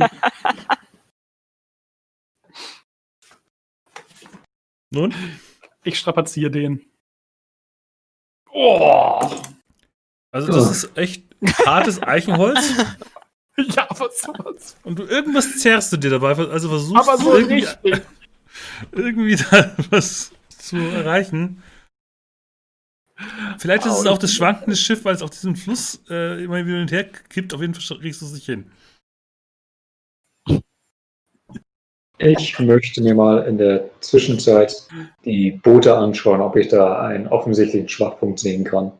[4.91, 5.14] Nun?
[5.83, 6.85] Ich strapaziere den.
[8.51, 9.19] Oh!
[10.31, 11.23] Also das ist echt
[11.65, 12.73] hartes Eichenholz
[13.57, 14.77] Ja, was soll's.
[14.83, 18.01] und du irgendwas zerrst du dir dabei, also versuchst Aber du so irgendwie, richtig.
[18.91, 21.61] irgendwie da was zu erreichen.
[23.57, 26.75] Vielleicht ist es auch das schwankende Schiff, weil es auf diesem Fluss äh, immer wieder
[26.75, 27.53] hin und her kippt.
[27.53, 28.72] Auf jeden Fall kriegst du es nicht hin.
[32.17, 34.75] Ich möchte mir mal in der Zwischenzeit
[35.23, 38.91] die Boote anschauen, ob ich da einen offensichtlichen Schwachpunkt sehen kann.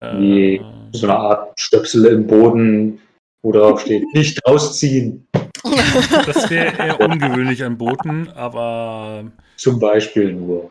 [0.00, 0.62] Wie Äh,
[0.92, 3.00] so eine Art Stöpsel im Boden,
[3.42, 5.28] wo drauf steht, nicht rausziehen,
[6.26, 10.70] das wäre eher ungewöhnlich an Booten, aber zum Beispiel nur.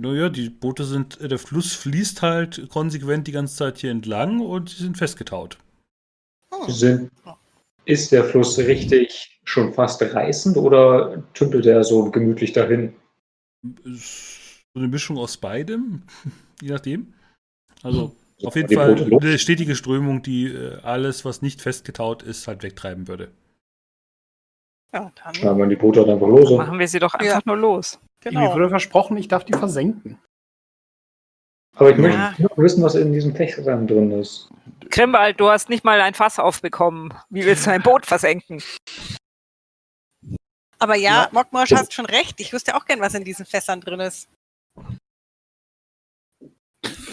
[0.00, 4.40] Naja, die Boote sind, äh, der Fluss fließt halt konsequent die ganze Zeit hier entlang
[4.40, 5.58] und sie sind festgetaut.
[6.52, 6.72] Hm.
[6.72, 7.10] Sind,
[7.84, 12.94] ist der Fluss richtig schon fast reißend oder tümpelt er so gemütlich dahin?
[13.84, 16.02] So eine Mischung aus beidem,
[16.62, 17.14] je nachdem.
[17.82, 18.14] Also
[18.44, 23.06] auf jeden Fall eine stetige Strömung, die äh, alles, was nicht festgetaut ist, halt wegtreiben
[23.06, 23.30] würde.
[24.92, 25.34] Ja, dann.
[25.34, 26.50] Schneiden wir die Boote einfach los.
[26.50, 27.40] Machen wir sie doch einfach Ja.
[27.44, 27.98] nur los.
[28.24, 28.54] Mir Genau.
[28.54, 30.18] wurde versprochen, ich darf die versenken.
[31.76, 32.34] Aber ich möchte Ja.
[32.38, 34.50] noch wissen, was in diesem Fächern drin ist.
[34.90, 37.14] Grimwald, du hast nicht mal ein Fass aufbekommen.
[37.30, 38.60] Wie willst du ein Boot versenken?
[40.78, 41.28] Aber ja, Ja.
[41.32, 42.40] Mockmorsch hast schon recht.
[42.40, 44.28] Ich wüsste auch gern, was in diesen Fässern drin ist.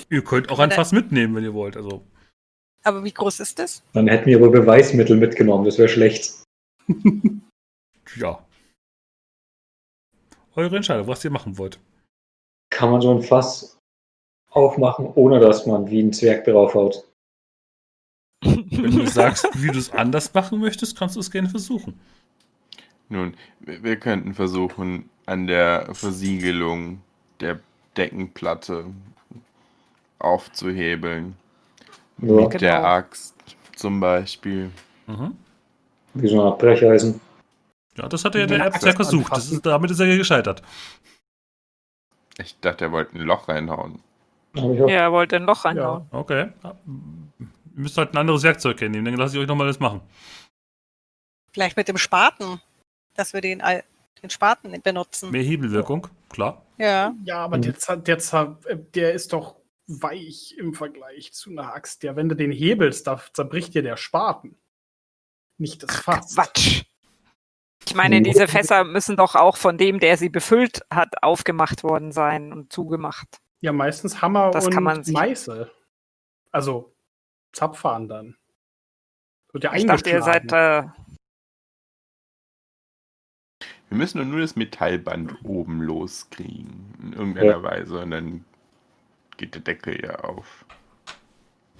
[0.10, 1.76] Ihr könnt auch ein Fass mitnehmen, wenn ihr wollt.
[1.78, 2.06] Also
[2.84, 3.84] Aber wie groß ist das?
[3.94, 6.44] Dann hätten wir aber Beweismittel mitgenommen, das wäre schlecht.
[8.16, 8.44] ja.
[10.56, 11.80] Eure Entscheidung, was ihr machen wollt.
[12.69, 13.77] Kann man so ein Fass
[14.50, 17.03] aufmachen, ohne dass man wie ein Zwerg draufhaut?
[18.44, 22.00] Wenn du sagst, wie du es anders machen möchtest, kannst du es gerne versuchen.
[23.10, 27.02] Nun, wir könnten versuchen, an der Versiegelung
[27.40, 27.60] der
[27.95, 28.86] Deckenplatte
[30.19, 31.36] aufzuhebeln.
[32.19, 33.36] Ja, Mit der Axt
[33.76, 34.72] zum Beispiel.
[35.06, 35.38] Mhm.
[36.16, 37.22] wie so eine Art Brecheisen.
[37.98, 39.35] Ja, das hat ja der Ja, Erzwerg das versucht.
[39.38, 40.61] Ist, damit ist er gescheitert.
[42.40, 44.03] Ich dachte, er wollte ein Loch reinhauen.
[44.53, 46.08] Ja, er wollte ein Loch reinhauen.
[46.11, 46.51] Okay.
[46.64, 46.74] Ihr
[47.74, 50.01] müsst halt ein anderes Werkzeug hernehmen, dann lasse ich euch nochmal das machen.
[51.51, 52.61] Vielleicht mit dem Spaten,
[53.16, 53.64] dass wir den,
[54.22, 55.32] den Spaten benutzen.
[55.32, 56.61] Mehr Hebelwirkung, klar.
[56.77, 57.16] Ja.
[57.24, 59.56] Ja, aber der, der, äh, der ist doch
[59.88, 62.03] weich im Vergleich zu einer Axt.
[62.03, 64.56] Ja, wenn du den hebelst, da zerbricht dir der Spaten.
[65.58, 66.35] Nicht das Fass.
[66.35, 66.84] Quatsch.
[67.88, 72.11] Ich meine, diese Fässer müssen doch auch von dem, der sie befüllt hat, aufgemacht worden
[72.11, 73.40] sein und zugemacht.
[73.61, 75.72] Ja, meistens Hammer Das und kann man sich- Meißel.
[76.51, 76.93] Also
[77.53, 78.35] Zapfhahn dann.
[79.53, 80.83] Wird ja Ich dachte, ihr seid äh,
[83.90, 86.93] Wir müssen nur das Metallband oben loskriegen.
[87.01, 87.64] In irgendeiner Ja.
[87.64, 87.99] Weise.
[87.99, 88.45] Und dann
[89.38, 90.66] geht der Deckel ja auf.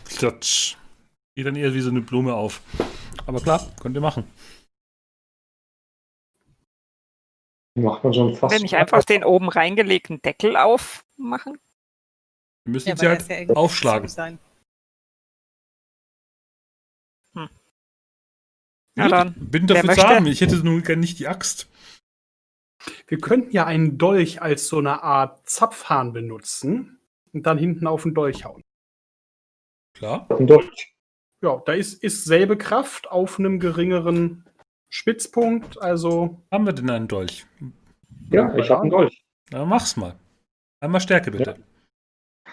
[0.06, 0.78] Klatsch.
[1.36, 2.62] Geht dann eher wie so eine Blume auf.
[3.26, 4.24] Aber klar, könnt ihr machen.
[7.84, 8.52] Macht man so ein Fass?
[8.52, 11.60] wenn ich einfach den oben reingelegten Deckel aufmachen.
[12.66, 14.08] Wir müssen ja sie halt ja aufschlagen.
[14.08, 14.40] zu sein.
[18.98, 19.36] Ja, dann.
[19.38, 20.26] Bin dafür zu haben.
[20.26, 21.70] Ich hätte nun gerne nicht die Axt.
[23.06, 27.00] Wir könnten ja einen Dolch als so eine Art Zapfhahn benutzen
[27.32, 28.64] und dann hinten auf den Dolch hauen.
[29.94, 30.28] Klar.
[30.30, 30.96] Ein Dolch.
[31.42, 34.47] Ja, da ist, ist selbe Kraft auf einem geringeren
[34.90, 35.82] Spitzpunkt.
[35.82, 37.46] Also Haben wir denn einen Dolch?
[38.30, 39.24] Ja, ich habe einen Dolch.
[39.52, 40.16] Na, mach's mal.
[40.80, 41.56] Einmal Stärke, bitte.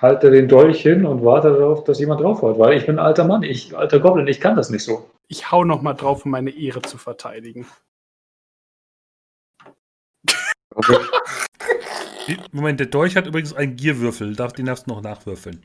[0.01, 3.25] Halte den Dolch hin und warte darauf, dass jemand draufhaut, weil ich bin ein alter
[3.25, 5.09] Mann, ich alter Goblin, ich kann das nicht so.
[5.29, 7.67] ich hau noch mal drauf, um meine Ehre zu verteidigen.
[12.27, 14.35] Die- Moment, der Dolch hat übrigens einen Gierwürfel.
[14.35, 15.65] Darf, den darfst du noch nachwürfeln.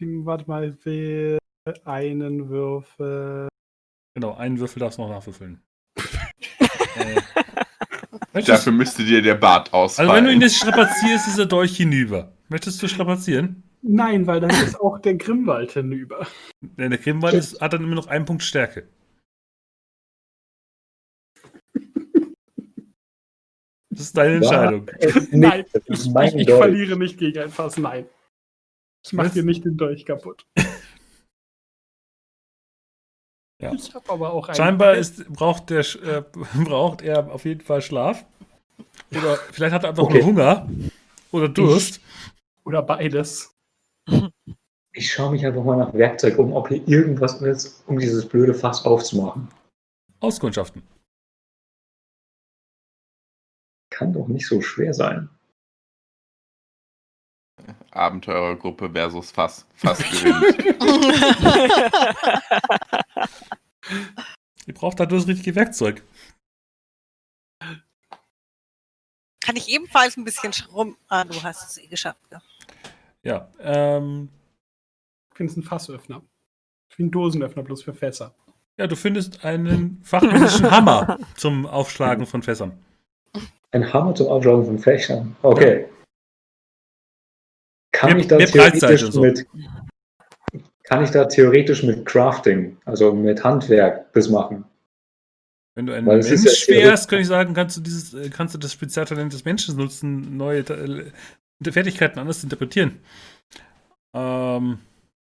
[0.00, 1.38] Warte mal, will
[1.84, 3.48] einen Würfel.
[4.14, 5.62] Genau, einen Würfel darfst du noch nachwürfeln.
[8.32, 10.10] äh, Dafür müsste dir der Bart ausfallen.
[10.10, 12.32] also wenn du ihn jetzt strapazierst, ist der Dolch hinüber.
[12.48, 13.62] Möchtest du strapazieren?
[13.82, 16.26] Nein, weil dann ist auch der Grimwald hinüber.
[16.60, 18.88] Denn der Grimwald ist, hat dann immer noch einen Punkt Stärke.
[23.90, 24.88] Das ist deine Entscheidung.
[25.32, 27.76] Nein, das ich, ich, ich verliere nicht gegen ein Fass.
[27.78, 28.06] Nein.
[29.04, 30.46] Ich mache dir nicht den Dolch kaputt.
[33.60, 33.72] Ja.
[33.72, 34.56] Ich habe aber auch einen.
[34.56, 36.22] Scheinbar ist, braucht, der, äh,
[36.64, 38.24] braucht er auf jeden Fall Schlaf.
[39.10, 40.18] Oder vielleicht hat er einfach Okay.
[40.18, 40.68] nur Hunger.
[41.32, 42.00] Oder Durst.
[42.64, 43.54] Oder beides.
[44.92, 48.54] Ich schaue mich einfach mal nach Werkzeug um, ob hier irgendwas ist, um dieses blöde
[48.54, 49.48] Fass aufzumachen.
[50.20, 50.82] Auskundschaften.
[53.90, 55.28] Kann doch nicht so schwer sein.
[57.90, 60.78] Abenteurergruppe versus Fass, Fass gewinnt.
[64.66, 66.02] Ihr braucht da nur das richtige Werkzeug.
[69.40, 70.96] Kann ich ebenfalls ein bisschen rum.
[71.08, 72.20] Ah, du hast es eh geschafft.
[72.30, 72.42] Ja.
[73.22, 74.28] Ja, ähm,
[75.32, 76.22] Ich finde es ein Fassöffner.
[76.96, 78.34] Wie ein Dosenöffner, bloß für Fässer.
[78.76, 82.78] ja, du findest einen fachmännischen Hammer zum Aufschlagen von Fässern.
[83.70, 85.36] Ein Hammer zum Aufschlagen von Fächern.
[85.42, 85.86] Okay.
[87.98, 89.20] Kann Mehr- ich da theoretisch so.
[89.22, 89.44] mit
[90.84, 94.64] kann ich da theoretisch mit Crafting, also mit Handwerk, das machen?
[95.74, 98.54] Wenn du ein Weil Mensch ja wärst, könnte ich sagen, kannst du dieses, äh, kannst
[98.54, 101.12] du das Spezialtalent des Menschen nutzen, neue äh,
[101.70, 103.00] Fertigkeiten anders zu interpretieren.
[104.14, 104.78] Ähm,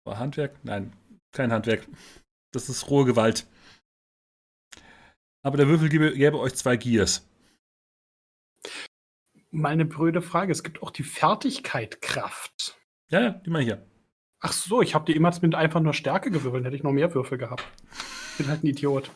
[0.05, 0.55] war Handwerk?
[0.63, 0.93] Nein,
[1.33, 1.87] kein Handwerk.
[2.53, 3.45] Das ist rohe Gewalt.
[5.43, 7.27] Aber der Würfel gäbe, gäbe euch zwei Gears.
[9.51, 10.51] Mal eine blöde Frage.
[10.51, 12.77] Es gibt auch die Fertigkeit Kraft.
[13.09, 13.85] Ja, ja, die mal hier.
[14.41, 16.63] Ach so, ich habe die immer mit einfach nur Stärke gewürfelt.
[16.65, 17.63] Hätte ich noch mehr Würfel gehabt.
[18.37, 19.09] Bin halt ein Idiot.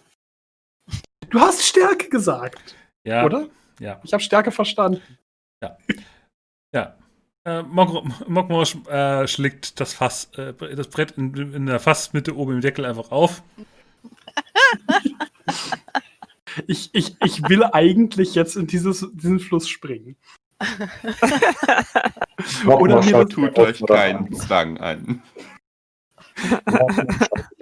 [1.30, 3.48] Du hast Stärke gesagt, Ja, oder?
[3.80, 4.02] Ja.
[4.04, 5.02] Ich habe Stärke verstanden.
[6.74, 6.98] Ja.
[7.46, 12.54] Äh, Mok- Mokmosch äh, schlägt das Fass, äh, das Brett in, in der Fassmitte oben
[12.54, 13.44] im Deckel einfach auf.
[16.68, 20.16] Ich, ich, ich will eigentlich jetzt in dieses, diesen Fluss springen.
[22.66, 25.22] Oder mir das- Tut euch keinen Zwang an.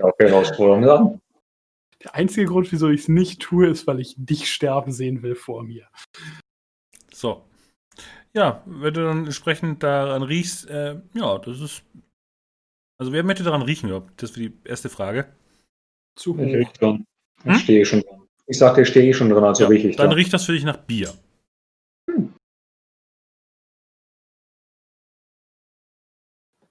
[0.01, 1.21] Auch Herausforderung an.
[2.03, 5.35] Der einzige Grund, wieso ich es nicht tue, ist, weil ich dich sterben sehen will
[5.35, 5.87] vor mir.
[7.13, 7.45] So.
[8.33, 11.83] Ja, wenn du dann entsprechend daran riechst, äh, ja, das ist.
[12.97, 14.21] Also, wer möchte daran riechen überhaupt?
[14.21, 15.35] Das ist die erste Frage.
[16.15, 16.71] Zu Ich hoch.
[16.73, 17.05] dran.
[17.43, 17.53] Hm?
[17.55, 18.20] Ich stehe schon dran.
[18.47, 20.15] Ich sagte, ich stehe schon dran, also Ja, riech ich dann dran.
[20.15, 21.13] riecht das für dich nach Bier.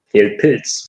[0.07, 0.87] Fehlt Pilz.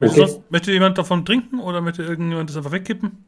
[0.00, 0.30] Möchte, Okay.
[0.30, 3.24] sonst, möchte jemand davon trinken oder möchte irgendjemand das einfach wegkippen?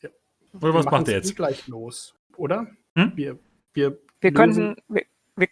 [0.00, 0.10] Ja.
[0.52, 1.34] Oder was Wir macht er eh jetzt?
[1.34, 2.68] gleich los, oder?
[2.96, 3.16] Hm?
[3.16, 3.38] Wir,
[3.72, 5.48] wir, Wir könnten, wir, wir,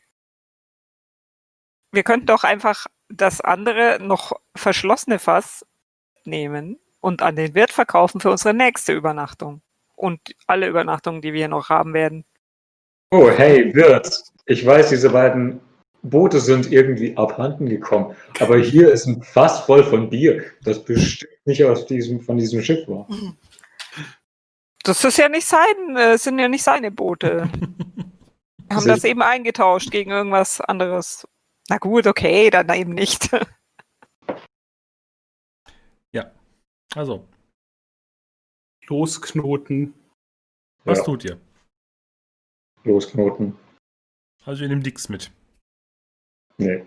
[1.90, 5.64] wir könnten doch einfach das andere noch verschlossene Fass
[6.24, 9.62] nehmen und an den Wirt verkaufen für unsere nächste Übernachtung.
[9.94, 12.24] Und alle Übernachtungen, die wir noch haben werden.
[13.10, 14.24] Oh, hey, Wirt.
[14.44, 15.60] Ich weiß, diese beiden
[16.02, 18.14] Boote sind irgendwie abhanden gekommen.
[18.40, 22.62] Aber hier ist ein Fass voll von Bier, das bestimmt nicht aus diesem, von diesem
[22.62, 23.06] Schiff war.
[24.82, 27.48] Das ist ja nicht sein, äh, sind ja nicht seine Boote.
[28.68, 31.26] Wir haben Sie- das eben eingetauscht gegen irgendwas anderes.
[31.68, 33.30] Na gut, okay, dann eben nicht.
[36.96, 37.28] Also,
[38.88, 39.92] losknoten.
[40.84, 41.04] was Ja.
[41.04, 41.38] tut ihr?
[42.84, 43.58] Losknoten.
[44.46, 45.30] Also, ihr nehmt nix mit.
[46.56, 46.86] Nee.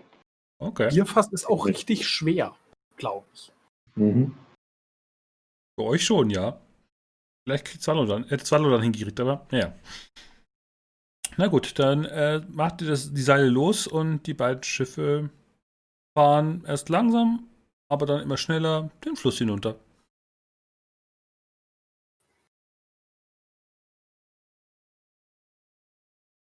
[0.58, 0.88] Okay.
[0.88, 2.56] Bierfass ist auch richtig schwer,
[2.96, 3.52] glaube ich.
[3.94, 4.36] Mhm.
[5.78, 6.60] Für euch schon, ja.
[7.46, 9.78] Vielleicht kriegt Zwallo dann, hätte Zwallo dann hingekriegt, aber naja.
[11.36, 15.30] Na gut, dann äh, macht ihr das, die Seile los und die beiden Schiffe
[16.16, 17.48] fahren erst langsam,
[17.88, 19.76] aber dann immer schneller den Fluss hinunter.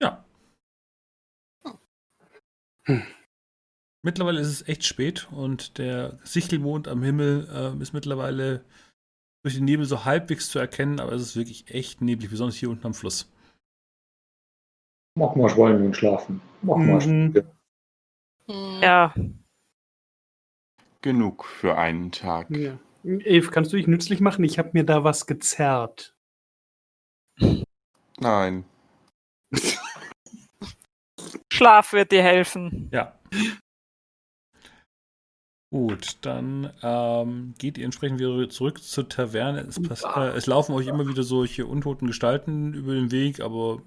[0.00, 0.24] Ja.
[2.86, 3.02] Hm.
[4.04, 8.64] Mittlerweile ist es echt spät und der Sichelmond am Himmel äh, ist mittlerweile
[9.44, 12.70] durch den Nebel so halbwegs zu erkennen, aber es ist wirklich echt neblig, besonders hier
[12.70, 13.31] unten am Fluss.
[15.14, 16.40] Mach mal wollen nun schlafen.
[16.62, 17.06] Mach mal.
[17.06, 17.34] Mhm.
[18.46, 18.82] Hm.
[18.82, 19.14] ja,
[21.02, 22.48] Genug für einen Tag.
[22.50, 22.78] Ja.
[23.02, 24.44] Eve, kannst du dich nützlich machen?
[24.44, 26.14] Ich habe mir da was gezerrt.
[28.20, 28.64] Nein.
[31.52, 32.88] Schlaf wird dir helfen.
[32.92, 33.18] Ja.
[35.72, 39.62] Gut, dann ähm, geht ihr entsprechend wieder zurück zur Taverne.
[39.62, 43.82] Es, äh, es laufen euch immer wieder solche untoten Gestalten über den Weg, aber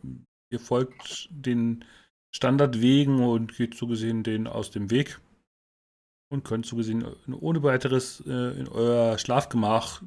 [0.55, 1.83] ihr folgt den
[2.31, 5.19] Standardwegen und geht so gesehen den aus dem Weg
[6.29, 7.05] und könnt so gesehen
[7.39, 10.01] ohne weiteres äh, in euer Schlafgemach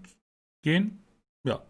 [0.62, 1.02] gehen.
[1.44, 1.62] Ja.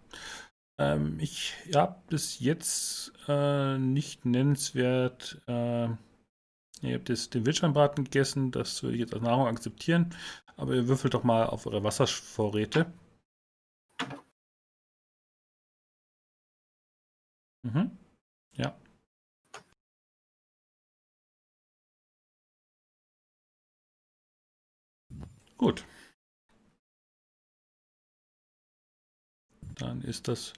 [0.79, 5.43] Ähm, ich habe bis jetzt äh, nicht nennenswert.
[5.49, 5.89] Äh,
[6.83, 10.15] ihr habt jetzt den Wildschweinbraten gegessen, das würde ich jetzt als Nahrung akzeptieren.
[10.57, 12.93] Aber ihr würfelt doch mal auf eure Wasservorräte.
[17.65, 17.99] Mhm.
[18.59, 18.78] Ja.
[25.57, 25.85] Gut.
[29.77, 30.53] Dann ist das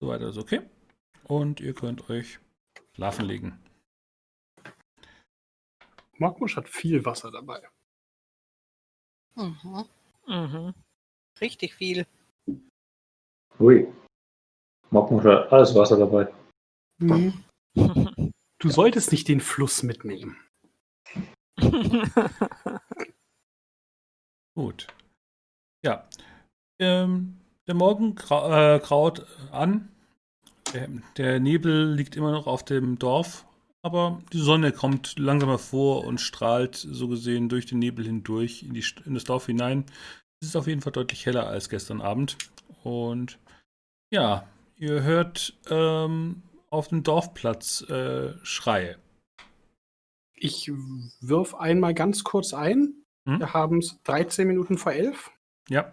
[0.00, 0.62] Soweit ist okay.
[1.24, 2.38] Und ihr könnt euch
[2.94, 3.58] schlafen legen.
[6.18, 7.68] Mogmusch hat viel Wasser dabei.
[9.34, 9.84] Mhm.
[10.26, 10.74] Mhm.
[11.40, 12.06] Richtig viel.
[13.60, 13.92] Ui.
[14.90, 16.32] Magmusch hat alles Wasser dabei.
[16.98, 17.44] Mhm.
[18.60, 20.36] Du solltest nicht den Fluss mitnehmen.
[24.56, 24.88] Gut.
[25.84, 26.08] Ja.
[26.80, 29.88] Ähm, der Morgen grau äh, graut an.
[30.74, 33.46] Der, der Nebel liegt immer noch auf dem Dorf,
[33.82, 38.74] aber die Sonne kommt langsam hervor und strahlt so gesehen durch den Nebel hindurch in,
[38.74, 39.84] die, in das Dorf hinein.
[40.40, 42.36] Es ist auf jeden Fall deutlich heller als gestern Abend.
[42.82, 43.38] Und
[44.10, 48.96] ja, ihr hört ähm, auf dem Dorfplatz äh, Schreie.
[50.34, 50.70] Ich
[51.20, 52.94] wirf einmal ganz kurz ein.
[53.26, 53.40] Hm?
[53.40, 55.30] Wir haben es 13 Minuten vor 11.
[55.68, 55.92] Ja,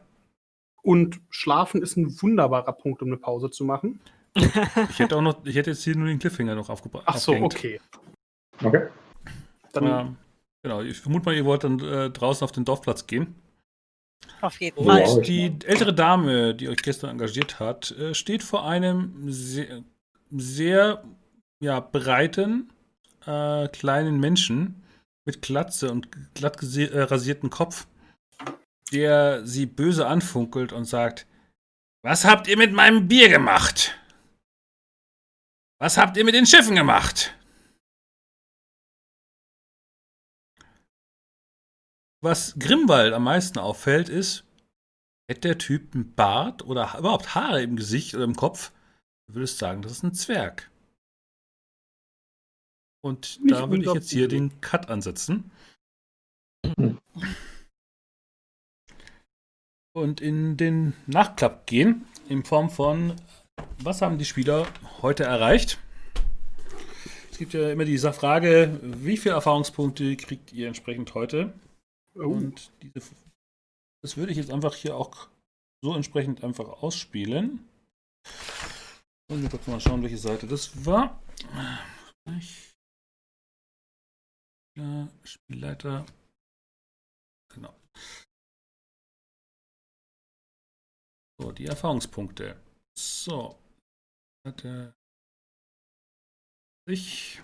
[0.81, 3.99] Und Schlafen ist ein wunderbarer Punkt, um eine Pause zu machen.
[4.35, 7.03] ich hätte auch noch, ich hätte jetzt hier nur den Cliffhanger noch aufgebracht.
[7.07, 7.81] Ach so, okay.
[8.63, 8.87] Okay.
[9.73, 10.17] Dann Ähm,
[10.63, 13.35] genau, ich vermute mal, ihr wollt dann äh, draußen auf den Dorfplatz gehen.
[14.41, 15.03] Auf jeden Und Fall.
[15.03, 15.21] Wow.
[15.21, 19.83] die ältere Dame, die euch gestern engagiert hat, äh, steht vor einem sehr,
[20.39, 21.03] sehr
[21.61, 22.71] ja, breiten,
[23.25, 24.83] äh, kleinen Menschen
[25.25, 27.87] mit Glatze und glatt äh, rasierten Kopf,
[28.91, 31.27] der sie böse anfunkelt und sagt:
[32.03, 33.97] Was habt ihr mit meinem Bier gemacht?
[35.79, 37.35] Was habt ihr mit den Schiffen gemacht?
[42.23, 44.45] Was Grimwald am meisten auffällt, ist,
[45.29, 48.71] hätte der Typ einen Bart oder ha- überhaupt Haare im Gesicht oder im Kopf,
[49.27, 50.69] du würdest sagen, das ist ein Zwerg.
[53.03, 55.51] Und Nicht da würde ich jetzt hier den Cut ansetzen.
[56.77, 56.97] Hm.
[59.95, 63.15] Und in den Nachklapp gehen, in Form von,
[63.77, 64.67] was haben die Spieler
[65.01, 65.79] heute erreicht?
[67.31, 71.53] Es gibt ja immer diese Frage, wie viele Erfahrungspunkte kriegt ihr entsprechend heute?
[72.15, 73.11] oh, Und diese,
[74.01, 75.27] das würde ich jetzt einfach hier auch
[75.83, 77.67] so entsprechend einfach ausspielen.
[79.27, 81.21] Und wir kurz mal schauen, welche Seite das war.
[85.23, 86.05] Spielleiter.
[87.53, 87.73] Genau.
[91.39, 92.61] So, die Erfahrungspunkte.
[92.97, 93.59] So.
[94.45, 94.93] Seite
[96.87, 97.41] ich.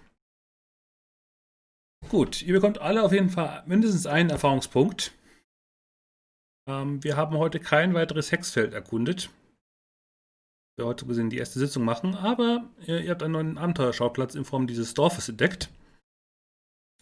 [2.10, 5.14] Gut, ihr bekommt alle auf jeden Fall mindestens einen Erfahrungspunkt.
[6.68, 9.30] Ähm, wir haben heute kein weiteres Hexfeld erkundet.
[10.82, 14.46] Wir heute gesehen die erste Sitzung machen, aber äh, ihr habt einen neuen Abenteuerschauplatz in
[14.46, 15.70] Form dieses Dorfes entdeckt.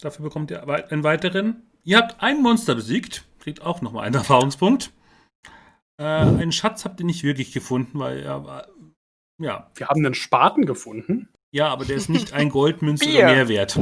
[0.01, 1.64] Dafür bekommt ihr einen weiteren.
[1.85, 4.91] Ihr habt ein Monster besiegt, kriegt auch nochmal einen Erfahrungspunkt.
[5.98, 8.67] Äh, einen Schatz habt ihr nicht wirklich gefunden, weil er war.
[9.41, 11.30] Ja, wir haben einen Spaten gefunden.
[11.51, 13.80] ja, aber der ist nicht ein Goldmünze oder mehr wert.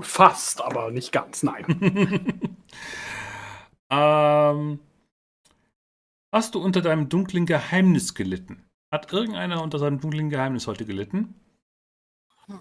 [0.00, 1.64] Fast, aber nicht ganz, nein.
[3.90, 4.80] ähm,
[6.30, 8.66] hast du unter deinem dunklen Geheimnis gelitten?
[8.90, 11.34] Hat irgendeiner unter seinem dunklen Geheimnis heute gelitten?
[12.48, 12.60] Mhm.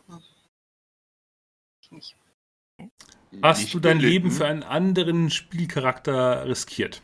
[1.81, 2.17] Ich nicht.
[3.41, 4.13] Hast Nicht du dein gelitten.
[4.25, 7.01] Leben für einen anderen Spielcharakter riskiert?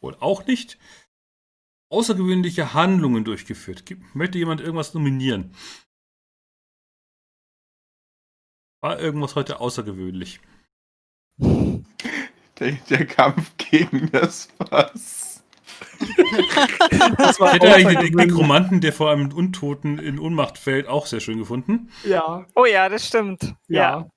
[0.00, 0.78] Wohl auch nicht.
[1.88, 3.84] Außergewöhnliche Handlungen durchgeführt.
[4.14, 5.54] Möchte jemand irgendwas nominieren?
[8.80, 10.40] War irgendwas heute außergewöhnlich?
[11.38, 15.35] Der, der Kampf gegen das Fass.
[17.18, 18.14] Das war hätte eigentlich den.
[18.14, 21.90] Nekromanten, der vor einem Untoten in Unmacht fällt, auch sehr schön gefunden.
[22.04, 23.42] Ja, Oh ja, das stimmt.
[23.68, 23.80] Ja.
[24.00, 24.08] ja.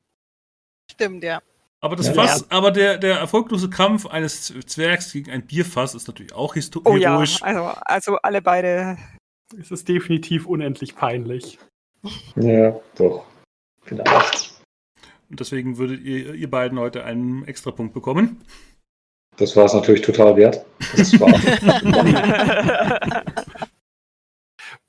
[0.92, 1.42] Stimmt, ja.
[1.82, 2.14] Aber das Ja.
[2.14, 6.82] Fass, aber der, der erfolglose Kampf eines Zwergs gegen ein Bierfass ist natürlich auch histo-
[6.86, 8.98] Oh ja, also, also alle beide.
[9.60, 11.58] Es ist definitiv unendlich peinlich.
[12.36, 13.26] Ja, doch.
[13.84, 14.53] Vielleicht.
[15.30, 18.42] Und deswegen würdet ihr, ihr beiden heute einen Extrapunkt bekommen.
[19.40, 20.66] Das war es natürlich total wert.
[20.95, 21.30] Das war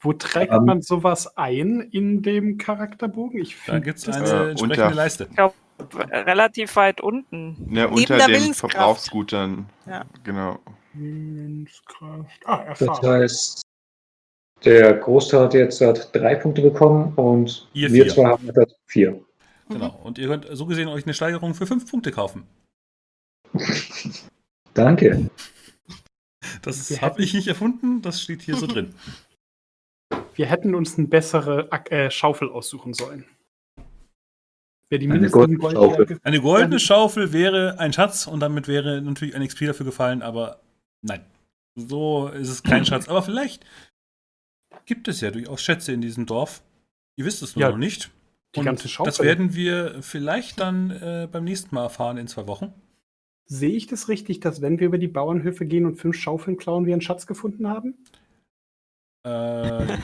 [0.03, 0.65] Wo trägt Ähm.
[0.65, 3.41] man sowas ein in dem Charakterbogen?
[3.41, 5.29] Ich Da gibt es eine äh, entsprechende unter- Leiste.
[6.13, 7.57] Relativ weit unten.
[7.69, 8.55] Ne, unter den.
[8.55, 9.67] Verbrauchsgutern.
[9.87, 10.05] Ja.
[10.25, 10.59] Genau.
[10.95, 12.41] Willenskraft.
[12.45, 13.63] Ah, Das heißt,
[14.65, 18.13] der Großteil hat jetzt hat drei Punkte bekommen und Ihr wir vier.
[18.13, 19.21] zwei haben jetzt vier.
[19.69, 19.99] Genau.
[20.03, 22.47] Und ihr könnt so gesehen euch eine Steigerung für fünf Punkte kaufen.
[24.75, 25.31] Danke.
[26.63, 28.95] Das habe ich nicht erfunden, das steht hier so drin.
[30.35, 33.25] Wir hätten uns eine bessere Ak- äh, Schaufel aussuchen sollen.
[34.89, 36.21] Wer die Eine mindestens goldene Schaufel.
[36.23, 40.61] Eine goldene Schaufel wäre ein Schatz und damit wäre natürlich ein XP dafür gefallen, aber
[41.03, 41.25] nein.
[41.77, 43.09] So ist es kein Schatz.
[43.09, 43.65] Aber vielleicht
[44.87, 46.63] gibt es ja durchaus Schätze in diesem Dorf.
[47.17, 48.11] Ihr wisst es nur Ja, noch nicht.
[48.57, 49.11] die Und ganze Schaufel.
[49.11, 52.73] Das werden wir vielleicht dann äh, beim nächsten Mal erfahren in zwei Wochen.
[53.53, 56.87] Sehe ich das richtig, dass wenn wir über die Bauernhöfe gehen und fünf Schaufeln klauen,
[56.87, 57.95] wir einen Schatz gefunden haben?
[59.27, 59.87] Äh,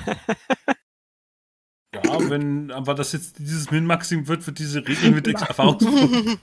[1.95, 6.39] ja, wenn aber das jetzt dieses Min-Maxim wird, wird diese Regel mit Ex- Erfahrungspunkten.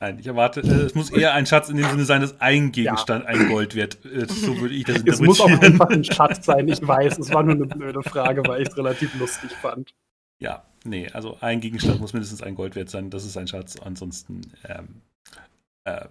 [0.00, 2.72] Nein, ich erwarte, äh, es muss eher ein Schatz in dem Sinne sein, dass ein
[2.72, 4.02] Gegenstand ein Gold wert.
[4.06, 5.80] Äh, so würde ich das Es muss auch interpretieren.
[5.82, 7.18] einfach ein Schatz sein, ich weiß.
[7.18, 9.94] Es war nur eine blöde Frage, weil ich es relativ lustig fand.
[10.40, 13.10] Ja, nee, also ein Gegenstand muss mindestens ein Gold wert sein.
[13.10, 13.76] Das ist ein Schatz.
[13.76, 15.02] Ansonsten ähm,
[15.84, 16.08] äh,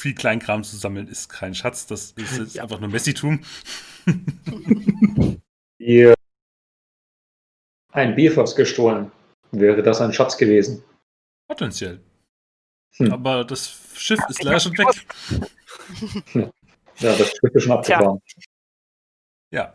[0.00, 1.86] viel Kleinkram zu sammeln ist kein Schatz.
[1.86, 2.62] Das ist jetzt Ja.
[2.64, 3.42] einfach nur Messitum.
[5.78, 6.14] Ihr
[7.92, 9.10] ein Bierfass gestohlen.
[9.52, 10.82] Wäre das ein Schatz gewesen?
[11.48, 12.00] Potenziell.
[12.96, 13.12] Hm.
[13.12, 15.06] Aber das Schiff ist leider schon weg.
[16.98, 18.22] Ja, das Schiff ist schon abgefahren.
[19.52, 19.74] Ja.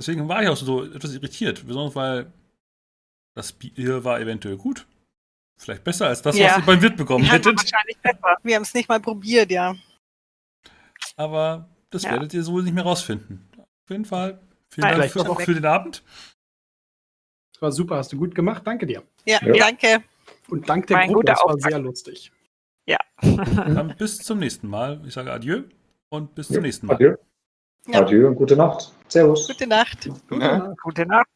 [0.00, 1.64] Deswegen war ich auch so etwas irritiert.
[1.64, 2.32] Besonders weil
[3.36, 4.84] das Bier war eventuell gut.
[5.62, 6.50] Vielleicht besser als das, Ja.
[6.50, 7.56] was ihr beim Wirt bekommen Ja, hättet.
[7.56, 8.36] Wahrscheinlich besser.
[8.42, 9.74] Wir haben es nicht mal probiert, ja.
[11.16, 12.10] Aber das Ja.
[12.12, 13.48] werdet ihr so nicht mehr rausfinden.
[13.58, 14.40] Auf jeden Fall.
[14.70, 16.02] Vielen Nein, Dank für, auch für den Abend.
[17.52, 19.02] Das war super, hast du gut gemacht, danke dir.
[19.24, 19.52] Ja, Ja.
[19.54, 20.02] danke.
[20.48, 22.32] Und dank der War ein Gruppe, das war sehr lustig.
[23.20, 25.00] Dann bis zum nächsten Mal.
[25.06, 25.62] Ich sage Adieu
[26.08, 26.94] und bis zum nächsten Mal.
[26.94, 27.14] Adieu.
[27.86, 28.00] Ja.
[28.00, 28.92] Adieu und gute Nacht.
[29.06, 29.46] Servus.
[29.46, 30.08] Gute Nacht.
[30.08, 30.58] Gute Na?
[30.58, 30.80] Nacht.
[30.82, 31.26] Gute Nacht.